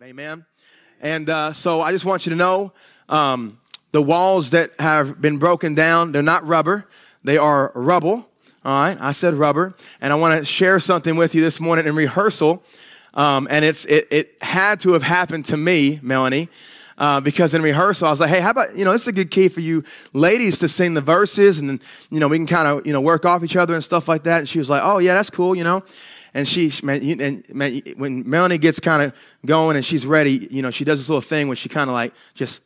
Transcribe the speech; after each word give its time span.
Amen. 0.00 0.46
And 1.00 1.28
uh, 1.28 1.52
so 1.52 1.80
I 1.80 1.90
just 1.90 2.04
want 2.04 2.24
you 2.24 2.30
to 2.30 2.36
know 2.36 2.72
um, 3.08 3.58
the 3.90 4.00
walls 4.00 4.50
that 4.50 4.70
have 4.78 5.20
been 5.20 5.38
broken 5.38 5.74
down, 5.74 6.12
they're 6.12 6.22
not 6.22 6.46
rubber, 6.46 6.86
they 7.24 7.36
are 7.36 7.72
rubble. 7.74 8.28
All 8.64 8.80
right, 8.80 8.96
I 9.00 9.10
said 9.10 9.34
rubber. 9.34 9.74
And 10.00 10.12
I 10.12 10.16
want 10.16 10.38
to 10.38 10.46
share 10.46 10.78
something 10.78 11.16
with 11.16 11.34
you 11.34 11.40
this 11.40 11.58
morning 11.58 11.88
in 11.88 11.96
rehearsal. 11.96 12.62
Um, 13.14 13.48
and 13.50 13.64
it's, 13.64 13.86
it, 13.86 14.06
it 14.12 14.36
had 14.40 14.78
to 14.80 14.92
have 14.92 15.02
happened 15.02 15.46
to 15.46 15.56
me, 15.56 15.98
Melanie. 16.00 16.48
Uh, 16.96 17.20
because 17.20 17.52
in 17.54 17.62
rehearsal, 17.62 18.06
I 18.06 18.10
was 18.10 18.20
like, 18.20 18.30
hey, 18.30 18.40
how 18.40 18.50
about, 18.50 18.76
you 18.76 18.84
know, 18.84 18.92
this 18.92 19.02
is 19.02 19.08
a 19.08 19.12
good 19.12 19.32
key 19.32 19.48
for 19.48 19.60
you 19.60 19.82
ladies 20.12 20.58
to 20.58 20.68
sing 20.68 20.94
the 20.94 21.00
verses 21.00 21.58
and 21.58 21.80
you 22.10 22.20
know, 22.20 22.28
we 22.28 22.36
can 22.38 22.46
kind 22.46 22.68
of, 22.68 22.86
you 22.86 22.92
know, 22.92 23.00
work 23.00 23.24
off 23.24 23.42
each 23.42 23.56
other 23.56 23.74
and 23.74 23.82
stuff 23.82 24.06
like 24.06 24.24
that. 24.24 24.38
And 24.38 24.48
she 24.48 24.60
was 24.60 24.70
like, 24.70 24.82
oh, 24.84 24.98
yeah, 24.98 25.14
that's 25.14 25.30
cool, 25.30 25.56
you 25.56 25.64
know. 25.64 25.82
And 26.38 26.46
she, 26.46 26.70
man, 26.84 27.02
you, 27.02 27.16
and 27.18 27.52
man, 27.52 27.82
when 27.96 28.22
Melanie 28.30 28.58
gets 28.58 28.78
kind 28.78 29.02
of 29.02 29.12
going 29.44 29.74
and 29.74 29.84
she's 29.84 30.06
ready, 30.06 30.46
you 30.52 30.62
know, 30.62 30.70
she 30.70 30.84
does 30.84 31.00
this 31.00 31.08
little 31.08 31.20
thing 31.20 31.48
where 31.48 31.56
she 31.56 31.68
kind 31.68 31.90
of 31.90 31.94
like 31.94 32.14
just 32.34 32.60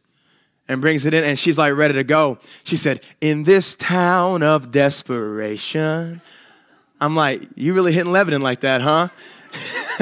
and 0.69 0.83
brings 0.83 1.07
it 1.07 1.15
in 1.15 1.25
and 1.25 1.39
she's 1.39 1.57
like 1.57 1.73
ready 1.75 1.95
to 1.95 2.05
go. 2.05 2.37
She 2.65 2.77
said, 2.77 3.01
In 3.23 3.45
this 3.45 3.75
town 3.75 4.43
of 4.43 4.73
desperation. 4.73 6.21
I'm 7.01 7.17
like, 7.17 7.49
You 7.55 7.73
really 7.73 7.95
hitting 7.95 8.13
Lebanon 8.13 8.43
like 8.43 8.61
that, 8.61 8.83
huh? 8.83 9.09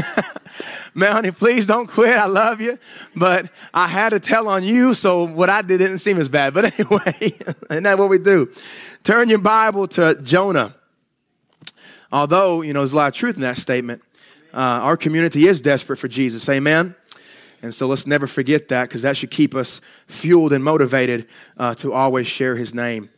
Melanie, 0.95 1.31
please 1.31 1.65
don't 1.65 1.87
quit. 1.87 2.19
I 2.19 2.27
love 2.27 2.61
you. 2.61 2.77
But 3.15 3.53
I 3.73 3.87
had 3.87 4.09
to 4.09 4.19
tell 4.19 4.49
on 4.49 4.65
you, 4.65 4.95
so 4.95 5.29
what 5.29 5.49
I 5.49 5.63
did 5.63 5.79
didn't 5.79 5.99
seem 5.99 6.19
as 6.19 6.29
bad. 6.29 6.55
But 6.55 6.77
anyway, 6.77 7.39
isn't 7.71 7.85
that 7.85 7.99
what 7.99 8.09
we 8.09 8.19
do? 8.19 8.51
Turn 9.05 9.29
your 9.29 9.39
Bible 9.39 9.87
to 9.87 10.21
Jonah. 10.25 10.75
Although, 12.13 12.63
you 12.63 12.73
know, 12.73 12.81
there's 12.81 12.93
a 12.93 12.97
lot 12.97 13.09
of 13.09 13.15
truth 13.15 13.37
in 13.37 13.43
that 13.43 13.57
statement. 13.57 14.03
Uh, 14.53 14.57
our 14.57 14.97
community 14.97 15.47
is 15.47 15.61
desperate 15.61 15.99
for 15.99 16.09
Jesus. 16.09 16.49
Amen. 16.49 16.95
And 17.63 17.75
so 17.75 17.87
let's 17.87 18.07
never 18.07 18.27
forget 18.27 18.69
that 18.69 18.89
because 18.89 19.03
that 19.03 19.17
should 19.17 19.31
keep 19.31 19.55
us 19.55 19.81
fueled 20.07 20.53
and 20.53 20.65
motivated 20.65 21.27
uh, 21.57 21.75
to 21.77 21.93
always 21.93 22.27
share 22.27 22.57
his 22.57 22.75
name. 22.75 23.11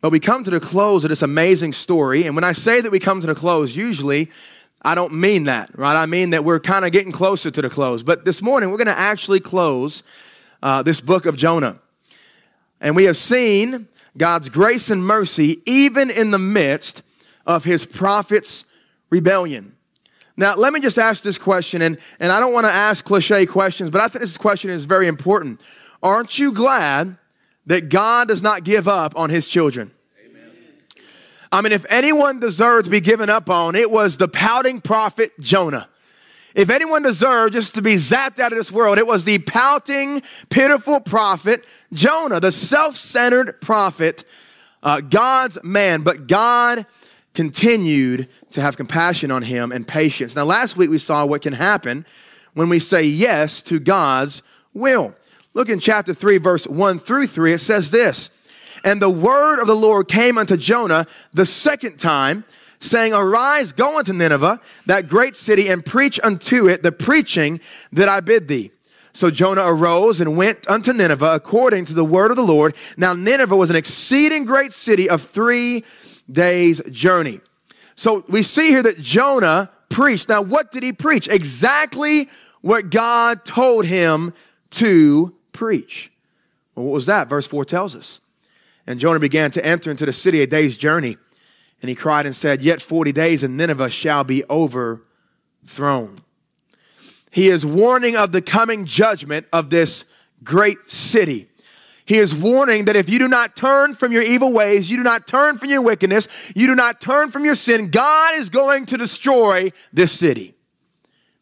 But 0.00 0.10
we 0.10 0.20
come 0.20 0.44
to 0.44 0.50
the 0.50 0.60
close 0.60 1.04
of 1.04 1.10
this 1.10 1.22
amazing 1.22 1.72
story. 1.72 2.24
And 2.24 2.34
when 2.34 2.44
I 2.44 2.52
say 2.52 2.80
that 2.80 2.92
we 2.92 2.98
come 2.98 3.20
to 3.20 3.26
the 3.26 3.34
close, 3.34 3.74
usually 3.74 4.30
I 4.82 4.94
don't 4.94 5.14
mean 5.14 5.44
that, 5.44 5.76
right? 5.76 6.00
I 6.00 6.06
mean 6.06 6.30
that 6.30 6.44
we're 6.44 6.60
kind 6.60 6.84
of 6.84 6.92
getting 6.92 7.12
closer 7.12 7.50
to 7.50 7.62
the 7.62 7.70
close. 7.70 8.02
But 8.02 8.24
this 8.24 8.42
morning, 8.42 8.70
we're 8.70 8.76
going 8.76 8.86
to 8.86 8.98
actually 8.98 9.40
close 9.40 10.02
uh, 10.62 10.82
this 10.82 11.00
book 11.00 11.26
of 11.26 11.36
Jonah. 11.36 11.78
And 12.80 12.94
we 12.94 13.04
have 13.04 13.16
seen 13.16 13.88
God's 14.16 14.48
grace 14.48 14.90
and 14.90 15.04
mercy 15.04 15.62
even 15.64 16.10
in 16.10 16.30
the 16.30 16.38
midst 16.38 17.02
of 17.46 17.64
his 17.64 17.86
prophet's 17.86 18.64
rebellion. 19.10 19.76
Now, 20.36 20.54
let 20.54 20.72
me 20.72 20.80
just 20.80 20.98
ask 20.98 21.22
this 21.22 21.38
question, 21.38 21.80
and, 21.80 21.98
and 22.20 22.30
I 22.30 22.40
don't 22.40 22.52
want 22.52 22.66
to 22.66 22.72
ask 22.72 23.04
cliche 23.04 23.46
questions, 23.46 23.88
but 23.88 24.00
I 24.02 24.08
think 24.08 24.20
this 24.20 24.36
question 24.36 24.70
is 24.70 24.84
very 24.84 25.06
important. 25.06 25.62
Aren't 26.02 26.38
you 26.38 26.52
glad 26.52 27.16
that 27.66 27.88
God 27.88 28.28
does 28.28 28.42
not 28.42 28.62
give 28.62 28.86
up 28.86 29.14
on 29.16 29.30
his 29.30 29.48
children? 29.48 29.90
Amen. 30.22 30.50
I 31.50 31.62
mean, 31.62 31.72
if 31.72 31.86
anyone 31.88 32.38
deserved 32.38 32.84
to 32.84 32.90
be 32.90 33.00
given 33.00 33.30
up 33.30 33.48
on, 33.48 33.74
it 33.74 33.90
was 33.90 34.18
the 34.18 34.28
pouting 34.28 34.82
prophet 34.82 35.30
Jonah. 35.40 35.88
If 36.54 36.70
anyone 36.70 37.02
deserved 37.02 37.54
just 37.54 37.74
to 37.74 37.82
be 37.82 37.94
zapped 37.94 38.38
out 38.38 38.52
of 38.52 38.58
this 38.58 38.72
world, 38.72 38.98
it 38.98 39.06
was 39.06 39.24
the 39.24 39.38
pouting, 39.38 40.22
pitiful 40.50 41.00
prophet 41.00 41.64
Jonah, 41.92 42.40
the 42.40 42.52
self 42.52 42.96
centered 42.96 43.60
prophet, 43.60 44.24
uh, 44.82 45.00
God's 45.00 45.62
man. 45.62 46.02
But 46.02 46.26
God 46.26 46.86
continued 47.36 48.28
to 48.50 48.60
have 48.60 48.76
compassion 48.76 49.30
on 49.30 49.42
him 49.42 49.70
and 49.70 49.86
patience. 49.86 50.34
Now, 50.34 50.44
last 50.44 50.76
week 50.76 50.90
we 50.90 50.98
saw 50.98 51.24
what 51.26 51.42
can 51.42 51.52
happen 51.52 52.04
when 52.54 52.68
we 52.68 52.80
say 52.80 53.04
yes 53.04 53.62
to 53.62 53.78
God's 53.78 54.42
will. 54.72 55.14
Look 55.54 55.68
in 55.68 55.78
chapter 55.78 56.14
3, 56.14 56.38
verse 56.38 56.66
1 56.66 56.98
through 56.98 57.28
3, 57.28 57.52
it 57.52 57.58
says 57.58 57.90
this 57.90 58.30
And 58.82 59.00
the 59.00 59.10
word 59.10 59.60
of 59.60 59.66
the 59.66 59.76
Lord 59.76 60.08
came 60.08 60.38
unto 60.38 60.56
Jonah 60.56 61.06
the 61.34 61.46
second 61.46 61.98
time, 61.98 62.44
saying, 62.80 63.12
Arise, 63.12 63.72
go 63.72 63.98
unto 63.98 64.14
Nineveh, 64.14 64.58
that 64.86 65.08
great 65.08 65.36
city, 65.36 65.68
and 65.68 65.84
preach 65.84 66.18
unto 66.24 66.68
it 66.68 66.82
the 66.82 66.92
preaching 66.92 67.60
that 67.92 68.08
I 68.08 68.20
bid 68.20 68.48
thee. 68.48 68.70
So 69.12 69.30
Jonah 69.30 69.64
arose 69.64 70.20
and 70.20 70.36
went 70.36 70.68
unto 70.68 70.92
Nineveh 70.92 71.34
according 71.34 71.86
to 71.86 71.94
the 71.94 72.04
word 72.04 72.30
of 72.30 72.36
the 72.36 72.42
Lord. 72.42 72.74
Now, 72.98 73.14
Nineveh 73.14 73.56
was 73.56 73.70
an 73.70 73.76
exceeding 73.76 74.44
great 74.44 74.72
city 74.72 75.08
of 75.08 75.22
three 75.22 75.84
day's 76.30 76.82
journey. 76.90 77.40
So 77.94 78.24
we 78.28 78.42
see 78.42 78.68
here 78.68 78.82
that 78.82 78.98
Jonah 78.98 79.70
preached. 79.88 80.28
Now, 80.28 80.42
what 80.42 80.70
did 80.70 80.82
he 80.82 80.92
preach? 80.92 81.28
Exactly 81.28 82.28
what 82.60 82.90
God 82.90 83.44
told 83.44 83.86
him 83.86 84.34
to 84.72 85.34
preach. 85.52 86.10
Well, 86.74 86.86
what 86.86 86.92
was 86.92 87.06
that? 87.06 87.28
Verse 87.28 87.46
4 87.46 87.64
tells 87.64 87.94
us. 87.94 88.20
And 88.86 89.00
Jonah 89.00 89.18
began 89.18 89.50
to 89.52 89.64
enter 89.64 89.90
into 89.90 90.06
the 90.06 90.12
city 90.12 90.42
a 90.42 90.46
day's 90.46 90.76
journey. 90.76 91.16
And 91.82 91.88
he 91.88 91.94
cried 91.94 92.26
and 92.26 92.34
said, 92.34 92.62
Yet 92.62 92.80
40 92.80 93.12
days 93.12 93.42
and 93.42 93.56
Nineveh 93.56 93.90
shall 93.90 94.24
be 94.24 94.44
overthrown. 94.48 96.18
He 97.30 97.48
is 97.48 97.66
warning 97.66 98.16
of 98.16 98.32
the 98.32 98.42
coming 98.42 98.84
judgment 98.84 99.46
of 99.52 99.70
this 99.70 100.04
great 100.42 100.78
city. 100.88 101.48
He 102.06 102.18
is 102.18 102.34
warning 102.34 102.84
that 102.84 102.94
if 102.94 103.10
you 103.10 103.18
do 103.18 103.28
not 103.28 103.56
turn 103.56 103.94
from 103.96 104.12
your 104.12 104.22
evil 104.22 104.52
ways, 104.52 104.88
you 104.88 104.96
do 104.96 105.02
not 105.02 105.26
turn 105.26 105.58
from 105.58 105.68
your 105.68 105.82
wickedness, 105.82 106.28
you 106.54 106.68
do 106.68 106.76
not 106.76 107.00
turn 107.00 107.32
from 107.32 107.44
your 107.44 107.56
sin, 107.56 107.90
God 107.90 108.36
is 108.36 108.48
going 108.48 108.86
to 108.86 108.96
destroy 108.96 109.72
this 109.92 110.12
city. 110.12 110.54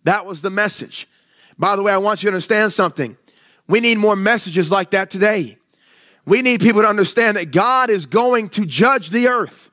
That 0.04 0.24
was 0.24 0.40
the 0.40 0.50
message. 0.50 1.06
By 1.58 1.76
the 1.76 1.82
way, 1.82 1.92
I 1.92 1.98
want 1.98 2.22
you 2.22 2.30
to 2.30 2.34
understand 2.34 2.72
something. 2.72 3.16
We 3.68 3.80
need 3.80 3.98
more 3.98 4.16
messages 4.16 4.70
like 4.70 4.90
that 4.92 5.10
today. 5.10 5.58
We 6.26 6.40
need 6.40 6.60
people 6.60 6.80
to 6.80 6.88
understand 6.88 7.36
that 7.36 7.52
God 7.52 7.90
is 7.90 8.06
going 8.06 8.48
to 8.50 8.64
judge 8.64 9.10
the 9.10 9.28
earth. 9.28 9.70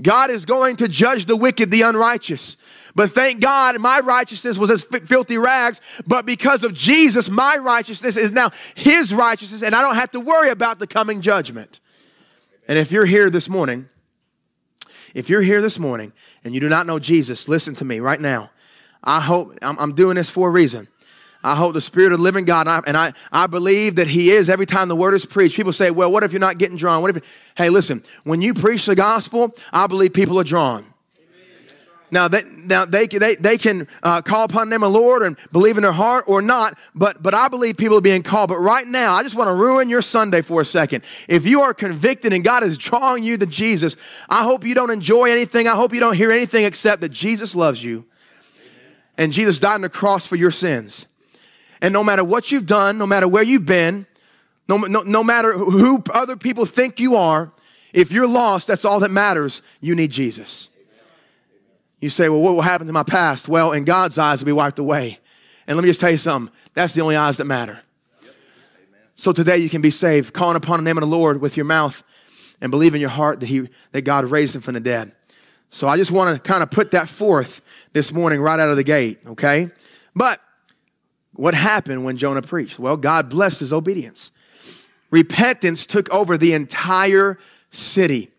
God 0.00 0.30
is 0.30 0.44
going 0.44 0.76
to 0.76 0.88
judge 0.88 1.26
the 1.26 1.36
wicked, 1.36 1.72
the 1.72 1.82
unrighteous. 1.82 2.56
But 3.00 3.12
thank 3.12 3.40
God 3.40 3.80
my 3.80 4.00
righteousness 4.00 4.58
was 4.58 4.70
as 4.70 4.84
filthy 4.84 5.38
rags, 5.38 5.80
but 6.06 6.26
because 6.26 6.64
of 6.64 6.74
Jesus, 6.74 7.30
my 7.30 7.56
righteousness 7.56 8.18
is 8.18 8.30
now 8.30 8.50
his 8.74 9.14
righteousness, 9.14 9.62
and 9.62 9.74
I 9.74 9.80
don't 9.80 9.94
have 9.94 10.10
to 10.10 10.20
worry 10.20 10.50
about 10.50 10.78
the 10.78 10.86
coming 10.86 11.22
judgment. 11.22 11.80
And 12.68 12.78
if 12.78 12.92
you're 12.92 13.06
here 13.06 13.30
this 13.30 13.48
morning, 13.48 13.88
if 15.14 15.30
you're 15.30 15.40
here 15.40 15.62
this 15.62 15.78
morning 15.78 16.12
and 16.44 16.52
you 16.52 16.60
do 16.60 16.68
not 16.68 16.86
know 16.86 16.98
Jesus, 16.98 17.48
listen 17.48 17.74
to 17.76 17.86
me 17.86 18.00
right 18.00 18.20
now. 18.20 18.50
I 19.02 19.22
hope 19.22 19.56
I'm, 19.62 19.78
I'm 19.78 19.94
doing 19.94 20.16
this 20.16 20.28
for 20.28 20.48
a 20.48 20.52
reason. 20.52 20.86
I 21.42 21.56
hope 21.56 21.72
the 21.72 21.80
Spirit 21.80 22.12
of 22.12 22.18
the 22.18 22.22
living 22.22 22.44
God, 22.44 22.66
and 22.66 22.68
I, 22.68 22.82
and 22.86 22.96
I, 22.98 23.12
I 23.32 23.46
believe 23.46 23.96
that 23.96 24.08
He 24.08 24.28
is 24.28 24.50
every 24.50 24.66
time 24.66 24.88
the 24.88 24.94
word 24.94 25.14
is 25.14 25.24
preached. 25.24 25.56
People 25.56 25.72
say, 25.72 25.90
well, 25.90 26.12
what 26.12 26.22
if 26.22 26.32
you're 26.32 26.38
not 26.38 26.58
getting 26.58 26.76
drawn? 26.76 27.00
What 27.00 27.16
if, 27.16 27.50
hey, 27.56 27.70
listen, 27.70 28.04
when 28.24 28.42
you 28.42 28.52
preach 28.52 28.84
the 28.84 28.94
gospel, 28.94 29.54
I 29.72 29.86
believe 29.86 30.12
people 30.12 30.38
are 30.38 30.44
drawn. 30.44 30.89
Now, 32.10 32.28
they, 32.28 32.42
now 32.64 32.84
they, 32.84 33.06
they, 33.06 33.36
they 33.36 33.56
can 33.56 33.86
uh, 34.02 34.22
call 34.22 34.44
upon 34.44 34.68
the 34.68 34.74
name 34.74 34.82
of 34.82 34.92
the 34.92 34.98
Lord 34.98 35.22
and 35.22 35.36
believe 35.52 35.76
in 35.76 35.82
their 35.82 35.92
heart 35.92 36.24
or 36.26 36.42
not, 36.42 36.78
but, 36.94 37.22
but 37.22 37.34
I 37.34 37.48
believe 37.48 37.76
people 37.76 37.98
are 37.98 38.02
being 38.02 38.22
called. 38.22 38.48
But 38.48 38.58
right 38.58 38.86
now, 38.86 39.14
I 39.14 39.22
just 39.22 39.34
want 39.34 39.48
to 39.48 39.54
ruin 39.54 39.88
your 39.88 40.02
Sunday 40.02 40.42
for 40.42 40.60
a 40.60 40.64
second. 40.64 41.04
If 41.28 41.46
you 41.46 41.62
are 41.62 41.72
convicted 41.72 42.32
and 42.32 42.42
God 42.42 42.64
is 42.64 42.76
drawing 42.76 43.22
you 43.22 43.36
to 43.38 43.46
Jesus, 43.46 43.96
I 44.28 44.42
hope 44.42 44.64
you 44.64 44.74
don't 44.74 44.90
enjoy 44.90 45.30
anything. 45.30 45.68
I 45.68 45.76
hope 45.76 45.94
you 45.94 46.00
don't 46.00 46.16
hear 46.16 46.32
anything 46.32 46.64
except 46.64 47.00
that 47.02 47.10
Jesus 47.10 47.54
loves 47.54 47.82
you 47.82 48.06
and 49.20 49.34
Jesus 49.34 49.58
died 49.58 49.74
on 49.74 49.80
the 49.82 49.90
cross 49.90 50.26
for 50.26 50.36
your 50.36 50.50
sins. 50.50 51.04
And 51.82 51.92
no 51.92 52.02
matter 52.02 52.24
what 52.24 52.50
you've 52.50 52.64
done, 52.64 52.96
no 52.96 53.06
matter 53.06 53.28
where 53.28 53.42
you've 53.42 53.66
been, 53.66 54.06
no, 54.66 54.78
no, 54.78 55.02
no 55.02 55.22
matter 55.22 55.52
who 55.52 56.02
other 56.14 56.36
people 56.36 56.64
think 56.64 56.98
you 56.98 57.16
are, 57.16 57.52
if 57.92 58.10
you're 58.10 58.26
lost, 58.26 58.66
that's 58.66 58.86
all 58.86 59.00
that 59.00 59.10
matters. 59.10 59.60
You 59.82 59.94
need 59.94 60.10
Jesus. 60.10 60.69
You 62.00 62.08
say, 62.08 62.28
well, 62.28 62.40
what 62.40 62.54
will 62.54 62.62
happen 62.62 62.86
to 62.86 62.92
my 62.92 63.02
past? 63.02 63.48
Well, 63.48 63.72
in 63.72 63.84
God's 63.84 64.18
eyes, 64.18 64.38
it'll 64.38 64.46
be 64.46 64.52
wiped 64.52 64.78
away. 64.78 65.18
And 65.66 65.76
let 65.76 65.82
me 65.82 65.90
just 65.90 66.00
tell 66.00 66.10
you 66.10 66.16
something 66.16 66.52
that's 66.74 66.94
the 66.94 67.02
only 67.02 67.16
eyes 67.16 67.36
that 67.36 67.44
matter. 67.44 67.80
So 69.16 69.32
today 69.32 69.58
you 69.58 69.68
can 69.68 69.82
be 69.82 69.90
saved, 69.90 70.32
calling 70.32 70.56
upon 70.56 70.78
the 70.78 70.82
name 70.82 70.96
of 70.96 71.02
the 71.02 71.06
Lord 71.06 71.42
with 71.42 71.56
your 71.56 71.66
mouth 71.66 72.02
and 72.60 72.70
believe 72.70 72.94
in 72.94 73.00
your 73.00 73.10
heart 73.10 73.40
that, 73.40 73.46
he, 73.46 73.68
that 73.92 74.02
God 74.02 74.24
raised 74.24 74.56
him 74.56 74.62
from 74.62 74.74
the 74.74 74.80
dead. 74.80 75.12
So 75.68 75.88
I 75.88 75.96
just 75.96 76.10
want 76.10 76.34
to 76.34 76.40
kind 76.40 76.62
of 76.62 76.70
put 76.70 76.92
that 76.92 77.08
forth 77.08 77.60
this 77.92 78.12
morning 78.12 78.40
right 78.40 78.58
out 78.58 78.70
of 78.70 78.76
the 78.76 78.84
gate, 78.84 79.18
okay? 79.26 79.70
But 80.14 80.40
what 81.34 81.54
happened 81.54 82.04
when 82.04 82.16
Jonah 82.16 82.42
preached? 82.42 82.78
Well, 82.78 82.96
God 82.96 83.28
blessed 83.28 83.60
his 83.60 83.72
obedience. 83.72 84.30
Repentance 85.10 85.86
took 85.86 86.08
over 86.10 86.38
the 86.38 86.54
entire 86.54 87.38
city. 87.70 88.30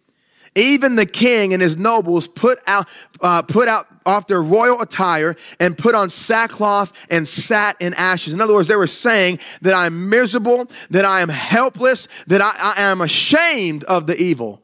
Even 0.56 0.96
the 0.96 1.06
king 1.06 1.54
and 1.54 1.62
his 1.62 1.78
nobles 1.78 2.28
put 2.28 2.60
out, 2.68 2.88
uh, 3.22 3.42
put 3.42 3.70
out 3.70 3.88
off 4.06 4.28
their 4.28 4.42
royal 4.42 4.82
attire 4.82 5.36
and 5.60 5.78
put 5.78 5.96
on 5.96 6.10
sackcloth 6.10 6.92
and 7.10 7.26
sat 7.26 7.78
in 7.80 7.94
ashes. 7.94 8.34
In 8.34 8.42
other 8.42 8.54
words, 8.54 8.68
they 8.68 8.76
were 8.76 8.88
saying 8.88 9.40
that 9.62 9.74
I'm 9.74 10.10
miserable, 10.10 10.70
that 10.90 11.06
I 11.06 11.22
am 11.22 11.30
helpless, 11.30 12.08
that 12.28 12.42
I, 12.42 12.52
I 12.58 12.82
am 12.82 13.00
ashamed 13.00 13.86
of 13.86 14.08
the 14.08 14.18
evil 14.18 14.62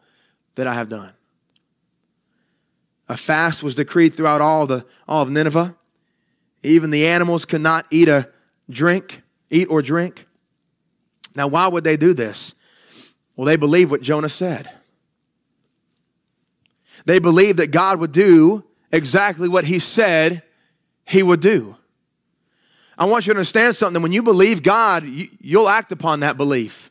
that 0.55 0.67
I 0.67 0.73
have 0.73 0.89
done. 0.89 1.13
A 3.07 3.15
fast 3.15 3.63
was 3.63 3.75
decreed 3.75 4.13
throughout 4.13 4.41
all, 4.41 4.67
the, 4.67 4.85
all 5.07 5.23
of 5.23 5.29
Nineveh. 5.29 5.73
Even 6.63 6.89
the 6.89 7.07
animals 7.07 7.45
could 7.45 7.61
not 7.61 7.85
eat 7.91 8.09
a 8.09 8.27
drink, 8.69 9.21
eat 9.49 9.67
or 9.69 9.81
drink. 9.81 10.27
Now, 11.33 11.47
why 11.47 11.67
would 11.67 11.85
they 11.85 11.95
do 11.95 12.13
this? 12.13 12.55
Well, 13.37 13.45
they 13.45 13.55
believe 13.55 13.89
what 13.89 14.01
Jonah 14.01 14.27
said. 14.27 14.69
They 17.05 17.19
believed 17.19 17.59
that 17.59 17.71
God 17.71 17.99
would 17.99 18.11
do 18.11 18.63
exactly 18.91 19.47
what 19.47 19.65
he 19.65 19.79
said 19.79 20.43
he 21.05 21.23
would 21.23 21.39
do. 21.39 21.77
I 22.97 23.05
want 23.05 23.27
you 23.27 23.33
to 23.33 23.37
understand 23.37 23.75
something. 23.75 24.01
When 24.01 24.11
you 24.11 24.23
believe 24.23 24.63
God, 24.63 25.05
you, 25.05 25.59
will 25.59 25.69
act 25.69 25.91
upon 25.91 26.21
that 26.21 26.35
belief. 26.35 26.89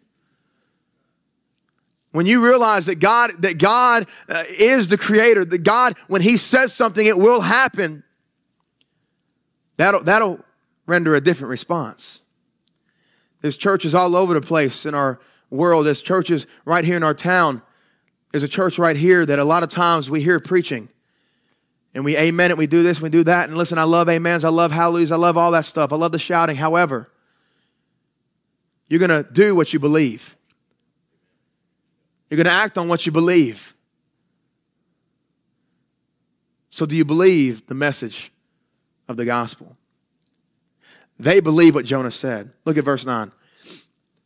When 2.13 2.27
you 2.27 2.43
realize 2.43 2.87
that 2.87 3.01
God, 3.01 3.33
that 3.41 3.59
God 3.59 4.07
uh, 4.29 4.45
is 4.59 4.89
the 4.89 4.97
creator, 4.97 5.45
that 5.45 5.65
God, 5.65 5.97
when 6.07 6.23
He 6.23 6.37
says 6.37 6.73
something, 6.73 7.05
it 7.05 7.19
will 7.19 7.41
happen, 7.41 8.05
that'll, 9.77 10.03
that'll 10.03 10.41
render 10.87 11.15
a 11.15 11.21
different 11.21 11.51
response. 11.51 12.23
There's 13.43 13.57
churches 13.57 13.95
all 13.95 14.17
over 14.17 14.33
the 14.33 14.41
place 14.41 14.87
in 14.87 14.95
our 14.95 15.21
world. 15.51 15.87
There's 15.87 16.03
churches 16.03 16.47
right 16.65 16.85
here 16.85 16.97
in 16.97 17.03
our 17.03 17.15
town. 17.15 17.63
There's 18.37 18.45
a 18.45 18.49
church 18.49 18.79
right 18.79 18.99
here 18.99 19.25
that 19.25 19.39
a 19.39 19.45
lot 19.45 19.63
of 19.63 19.71
times 19.71 20.11
we 20.11 20.21
hear 20.21 20.39
preaching 20.39 20.91
and 21.95 22.05
we 22.05 22.19
amen 22.19 22.51
it, 22.51 22.59
we 22.59 22.67
do 22.67 22.83
this, 22.83 23.01
we 23.01 23.09
do 23.09 23.25
that. 23.25 23.49
And 23.49 23.57
listen, 23.57 23.79
I 23.79 23.85
love 23.85 24.11
amens, 24.11 24.45
I 24.45 24.51
love 24.51 24.73
hallelujahs, 24.73 25.11
I 25.11 25.17
love 25.17 25.39
all 25.39 25.53
that 25.53 25.65
stuff. 25.65 25.91
I 25.91 25.97
love 25.97 26.13
the 26.13 26.19
shouting. 26.19 26.55
However, 26.55 27.11
you're 28.89 28.99
going 28.99 29.25
to 29.25 29.27
do 29.33 29.55
what 29.55 29.73
you 29.73 29.79
believe. 29.79 30.37
You're 32.29 32.37
going 32.37 32.45
to 32.45 32.51
act 32.51 32.77
on 32.77 32.89
what 32.89 33.07
you 33.07 33.11
believe. 33.11 33.75
So, 36.69 36.85
do 36.85 36.95
you 36.95 37.07
believe 37.07 37.67
the 37.69 37.75
message 37.75 38.33
of 39.09 39.17
the 39.17 39.25
gospel? 39.25 39.79
They 41.19 41.41
believe 41.41 41.75
what 41.75 41.87
Jonah 41.87 42.11
said. 42.11 42.53
Look 42.67 42.77
at 42.77 42.85
verse 42.85 43.07
9. 43.07 43.33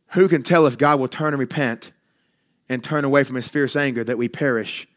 Who 0.07 0.27
can 0.27 0.43
tell 0.43 0.67
if 0.67 0.77
God 0.77 0.99
will 0.99 1.07
turn 1.07 1.29
and 1.29 1.39
repent 1.39 1.93
and 2.71 2.81
turn 2.81 3.03
away 3.03 3.23
from 3.23 3.35
his 3.35 3.49
fierce 3.49 3.75
anger 3.75 4.03
that 4.03 4.17
we 4.17 4.29
perish 4.29 4.87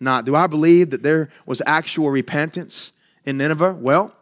not? 0.00 0.24
Do 0.24 0.34
I 0.34 0.46
believe 0.46 0.90
that 0.90 1.02
there 1.02 1.28
was 1.46 1.60
actual 1.66 2.10
repentance 2.10 2.92
in 3.24 3.36
Nineveh? 3.36 3.74
Well, 3.78 4.14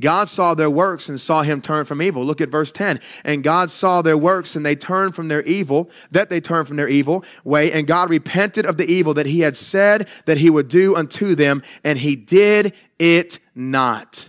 God 0.00 0.28
saw 0.28 0.54
their 0.54 0.70
works 0.70 1.08
and 1.08 1.20
saw 1.20 1.42
him 1.42 1.60
turn 1.60 1.84
from 1.84 2.02
evil. 2.02 2.24
Look 2.24 2.40
at 2.40 2.48
verse 2.48 2.72
10. 2.72 3.00
And 3.24 3.42
God 3.42 3.70
saw 3.70 4.02
their 4.02 4.16
works 4.16 4.56
and 4.56 4.64
they 4.64 4.74
turned 4.74 5.14
from 5.14 5.28
their 5.28 5.42
evil, 5.42 5.90
that 6.10 6.30
they 6.30 6.40
turned 6.40 6.66
from 6.68 6.76
their 6.76 6.88
evil 6.88 7.24
way. 7.44 7.70
And 7.72 7.86
God 7.86 8.10
repented 8.10 8.66
of 8.66 8.76
the 8.76 8.90
evil 8.90 9.14
that 9.14 9.26
he 9.26 9.40
had 9.40 9.56
said 9.56 10.08
that 10.24 10.38
he 10.38 10.50
would 10.50 10.68
do 10.68 10.96
unto 10.96 11.34
them, 11.34 11.62
and 11.84 11.98
he 11.98 12.16
did 12.16 12.74
it 12.98 13.38
not. 13.54 14.28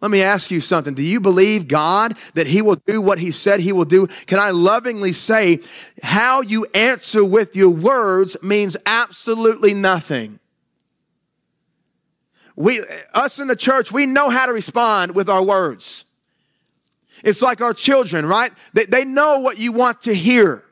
Let 0.00 0.10
me 0.10 0.22
ask 0.22 0.50
you 0.50 0.60
something. 0.60 0.94
Do 0.94 1.02
you 1.02 1.20
believe 1.20 1.68
God 1.68 2.16
that 2.34 2.46
He 2.46 2.62
will 2.62 2.76
do 2.86 3.00
what 3.00 3.18
He 3.18 3.30
said 3.30 3.60
He 3.60 3.72
will 3.72 3.84
do? 3.84 4.06
Can 4.26 4.38
I 4.38 4.50
lovingly 4.50 5.12
say, 5.12 5.60
how 6.02 6.40
you 6.40 6.66
answer 6.74 7.24
with 7.24 7.54
your 7.54 7.70
words 7.70 8.36
means 8.42 8.76
absolutely 8.86 9.74
nothing 9.74 10.40
we, 12.60 12.82
us 13.14 13.38
in 13.38 13.48
the 13.48 13.56
church, 13.56 13.90
we 13.90 14.04
know 14.04 14.28
how 14.28 14.44
to 14.44 14.52
respond 14.52 15.14
with 15.14 15.30
our 15.30 15.42
words. 15.42 16.04
It's 17.24 17.40
like 17.40 17.62
our 17.62 17.72
children, 17.72 18.26
right? 18.26 18.52
They, 18.74 18.84
they 18.84 19.04
know 19.06 19.40
what 19.40 19.58
you 19.58 19.72
want 19.72 20.02
to 20.02 20.14
hear. 20.14 20.64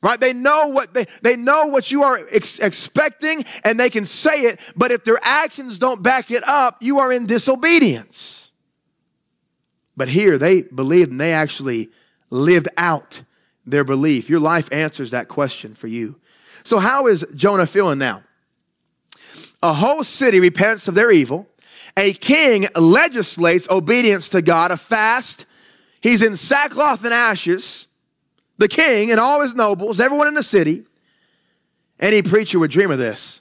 Right? 0.00 0.20
They 0.20 0.32
know 0.32 0.68
what 0.68 0.94
they, 0.94 1.06
they 1.22 1.34
know 1.34 1.66
what 1.66 1.90
you 1.90 2.04
are 2.04 2.20
ex- 2.32 2.60
expecting 2.60 3.44
and 3.64 3.80
they 3.80 3.90
can 3.90 4.04
say 4.04 4.42
it, 4.42 4.60
but 4.76 4.92
if 4.92 5.02
their 5.02 5.18
actions 5.22 5.78
don't 5.78 6.02
back 6.02 6.30
it 6.30 6.46
up, 6.46 6.76
you 6.80 7.00
are 7.00 7.12
in 7.12 7.26
disobedience. 7.26 8.50
But 9.96 10.08
here 10.08 10.38
they 10.38 10.62
believed 10.62 11.10
and 11.10 11.20
they 11.20 11.32
actually 11.32 11.90
lived 12.30 12.68
out 12.76 13.22
their 13.66 13.82
belief. 13.82 14.30
Your 14.30 14.38
life 14.38 14.72
answers 14.72 15.10
that 15.10 15.26
question 15.26 15.74
for 15.74 15.88
you. 15.88 16.14
So 16.62 16.78
how 16.78 17.08
is 17.08 17.26
Jonah 17.34 17.66
feeling 17.66 17.98
now? 17.98 18.22
A 19.60 19.72
whole 19.72 20.04
city 20.04 20.38
repents 20.38 20.86
of 20.86 20.94
their 20.94 21.10
evil. 21.10 21.48
A 21.96 22.12
king 22.12 22.66
legislates 22.76 23.68
obedience 23.68 24.28
to 24.28 24.42
God, 24.42 24.70
a 24.70 24.76
fast. 24.76 25.46
He's 26.00 26.22
in 26.22 26.36
sackcloth 26.36 27.04
and 27.04 27.12
ashes. 27.12 27.87
The 28.58 28.68
king 28.68 29.10
and 29.10 29.20
all 29.20 29.40
his 29.40 29.54
nobles, 29.54 30.00
everyone 30.00 30.26
in 30.26 30.34
the 30.34 30.42
city. 30.42 30.84
Any 32.00 32.22
preacher 32.22 32.58
would 32.58 32.70
dream 32.70 32.90
of 32.90 32.98
this. 32.98 33.40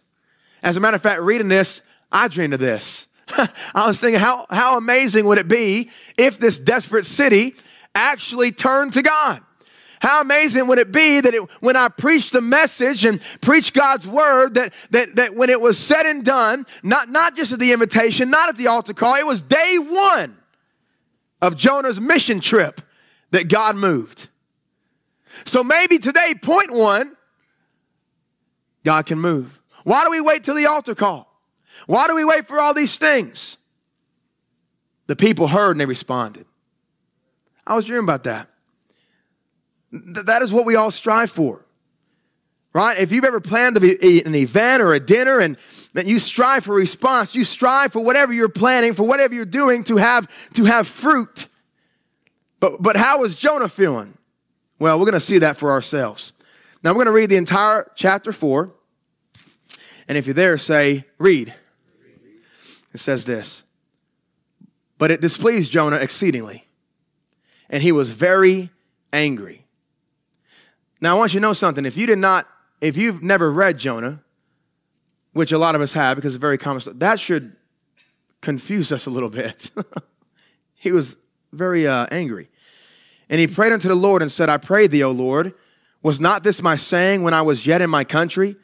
As 0.63 0.77
a 0.77 0.79
matter 0.79 0.95
of 0.95 1.01
fact, 1.01 1.21
reading 1.21 1.47
this, 1.47 1.81
I 2.11 2.27
dreamed 2.27 2.53
of 2.53 2.59
this. 2.59 3.07
I 3.37 3.85
was 3.87 3.99
thinking, 3.99 4.19
how, 4.19 4.45
how 4.49 4.77
amazing 4.77 5.25
would 5.25 5.37
it 5.37 5.47
be 5.47 5.89
if 6.17 6.39
this 6.39 6.59
desperate 6.59 7.05
city 7.05 7.55
actually 7.93 8.51
turned 8.51 8.93
to 8.93 9.01
God? 9.01 9.41
How 9.99 10.21
amazing 10.21 10.67
would 10.67 10.77
it 10.77 10.91
be 10.91 11.21
that 11.21 11.33
it, 11.33 11.41
when 11.59 11.75
I 11.75 11.89
preached 11.89 12.31
the 12.31 12.41
message 12.41 13.03
and 13.03 13.19
preached 13.41 13.73
God's 13.73 14.07
word, 14.07 14.53
that, 14.55 14.73
that, 14.91 15.15
that 15.15 15.35
when 15.35 15.49
it 15.49 15.59
was 15.59 15.77
said 15.77 16.05
and 16.05 16.23
done, 16.23 16.65
not, 16.83 17.09
not 17.09 17.35
just 17.35 17.51
at 17.51 17.59
the 17.59 17.71
invitation, 17.71 18.29
not 18.29 18.49
at 18.49 18.57
the 18.57 18.67
altar 18.67 18.93
call, 18.93 19.15
it 19.15 19.25
was 19.25 19.41
day 19.41 19.77
one 19.79 20.37
of 21.41 21.55
Jonah's 21.55 21.99
mission 21.99 22.39
trip 22.39 22.81
that 23.31 23.47
God 23.47 23.75
moved. 23.75 24.29
So 25.45 25.63
maybe 25.63 25.99
today, 25.99 26.33
point 26.41 26.71
one, 26.71 27.15
God 28.83 29.05
can 29.05 29.19
move. 29.19 29.61
Why 29.83 30.03
do 30.03 30.11
we 30.11 30.21
wait 30.21 30.43
till 30.43 30.55
the 30.55 30.65
altar 30.65 30.95
call? 30.95 31.27
Why 31.85 32.07
do 32.07 32.15
we 32.15 32.25
wait 32.25 32.47
for 32.47 32.59
all 32.59 32.73
these 32.73 32.97
things? 32.97 33.57
The 35.07 35.15
people 35.15 35.47
heard 35.47 35.71
and 35.71 35.81
they 35.81 35.85
responded. 35.85 36.45
I 37.65 37.75
was 37.75 37.85
dreaming 37.85 38.05
about 38.05 38.25
that. 38.25 38.49
Th- 39.91 40.25
that 40.25 40.41
is 40.41 40.51
what 40.51 40.65
we 40.65 40.75
all 40.75 40.91
strive 40.91 41.31
for. 41.31 41.65
Right? 42.73 42.99
If 42.99 43.11
you've 43.11 43.25
ever 43.25 43.39
planned 43.39 43.77
an 43.77 44.35
event 44.35 44.83
or 44.83 44.93
a 44.93 44.99
dinner 44.99 45.39
and 45.39 45.57
you 45.95 46.19
strive 46.19 46.65
for 46.65 46.75
response, 46.75 47.33
you 47.33 47.43
strive 47.43 47.93
for 47.93 48.03
whatever 48.03 48.33
you're 48.33 48.49
planning, 48.49 48.93
for 48.93 49.03
whatever 49.03 49.33
you're 49.33 49.45
doing 49.45 49.83
to 49.85 49.97
have 49.97 50.27
to 50.53 50.65
have 50.65 50.87
fruit. 50.87 51.47
But 52.59 52.81
but 52.81 52.95
how 52.97 53.23
is 53.23 53.37
Jonah 53.37 53.69
feeling? 53.69 54.16
Well, 54.79 54.99
we're 54.99 55.05
going 55.05 55.13
to 55.13 55.19
see 55.19 55.39
that 55.39 55.57
for 55.57 55.71
ourselves. 55.71 56.33
Now 56.83 56.91
we're 56.91 57.03
going 57.03 57.07
to 57.07 57.11
read 57.11 57.29
the 57.29 57.37
entire 57.37 57.91
chapter 57.95 58.31
4. 58.31 58.71
And 60.07 60.17
if 60.17 60.25
you're 60.25 60.33
there, 60.33 60.57
say, 60.57 61.05
read. 61.17 61.53
It 62.93 62.99
says 62.99 63.25
this. 63.25 63.63
But 64.97 65.11
it 65.11 65.21
displeased 65.21 65.71
Jonah 65.71 65.97
exceedingly, 65.97 66.65
and 67.69 67.83
he 67.83 67.91
was 67.91 68.09
very 68.09 68.71
angry. 69.13 69.65
Now, 71.01 71.15
I 71.15 71.19
want 71.19 71.33
you 71.33 71.39
to 71.39 71.41
know 71.41 71.53
something. 71.53 71.85
If 71.85 71.95
you 71.95 72.07
did 72.07 72.17
not, 72.17 72.47
if 72.81 72.97
you've 72.97 73.21
never 73.21 73.51
read 73.51 73.77
Jonah, 73.77 74.23
which 75.33 75.51
a 75.51 75.59
lot 75.59 75.75
of 75.75 75.81
us 75.81 75.93
have 75.93 76.15
because 76.15 76.33
it's 76.33 76.41
very 76.41 76.57
common, 76.57 76.81
that 76.97 77.19
should 77.19 77.55
confuse 78.41 78.91
us 78.91 79.05
a 79.05 79.11
little 79.11 79.29
bit. 79.29 79.69
he 80.73 80.91
was 80.91 81.17
very 81.53 81.85
uh, 81.87 82.07
angry. 82.11 82.49
And 83.29 83.39
he 83.39 83.47
prayed 83.47 83.73
unto 83.73 83.87
the 83.87 83.95
Lord 83.95 84.21
and 84.21 84.31
said, 84.31 84.49
I 84.49 84.57
pray 84.57 84.87
thee, 84.87 85.03
O 85.03 85.11
Lord, 85.11 85.53
was 86.01 86.19
not 86.19 86.43
this 86.43 86.61
my 86.61 86.75
saying 86.75 87.23
when 87.23 87.33
I 87.33 87.41
was 87.41 87.67
yet 87.67 87.81
in 87.81 87.89
my 87.89 88.03
country? 88.03 88.55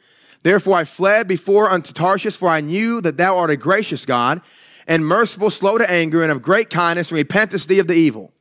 Therefore 0.42 0.76
I 0.76 0.84
fled 0.84 1.28
before 1.28 1.70
unto 1.70 1.92
Tarshish, 1.92 2.36
for 2.36 2.48
I 2.48 2.60
knew 2.60 3.00
that 3.00 3.16
thou 3.16 3.38
art 3.38 3.50
a 3.50 3.56
gracious 3.56 4.06
God, 4.06 4.40
and 4.86 5.04
merciful, 5.06 5.50
slow 5.50 5.78
to 5.78 5.90
anger, 5.90 6.22
and 6.22 6.30
of 6.30 6.42
great 6.42 6.70
kindness, 6.70 7.10
and 7.10 7.18
repentest 7.18 7.68
thee 7.68 7.78
of 7.78 7.86
the 7.86 7.94
evil. 7.94 8.32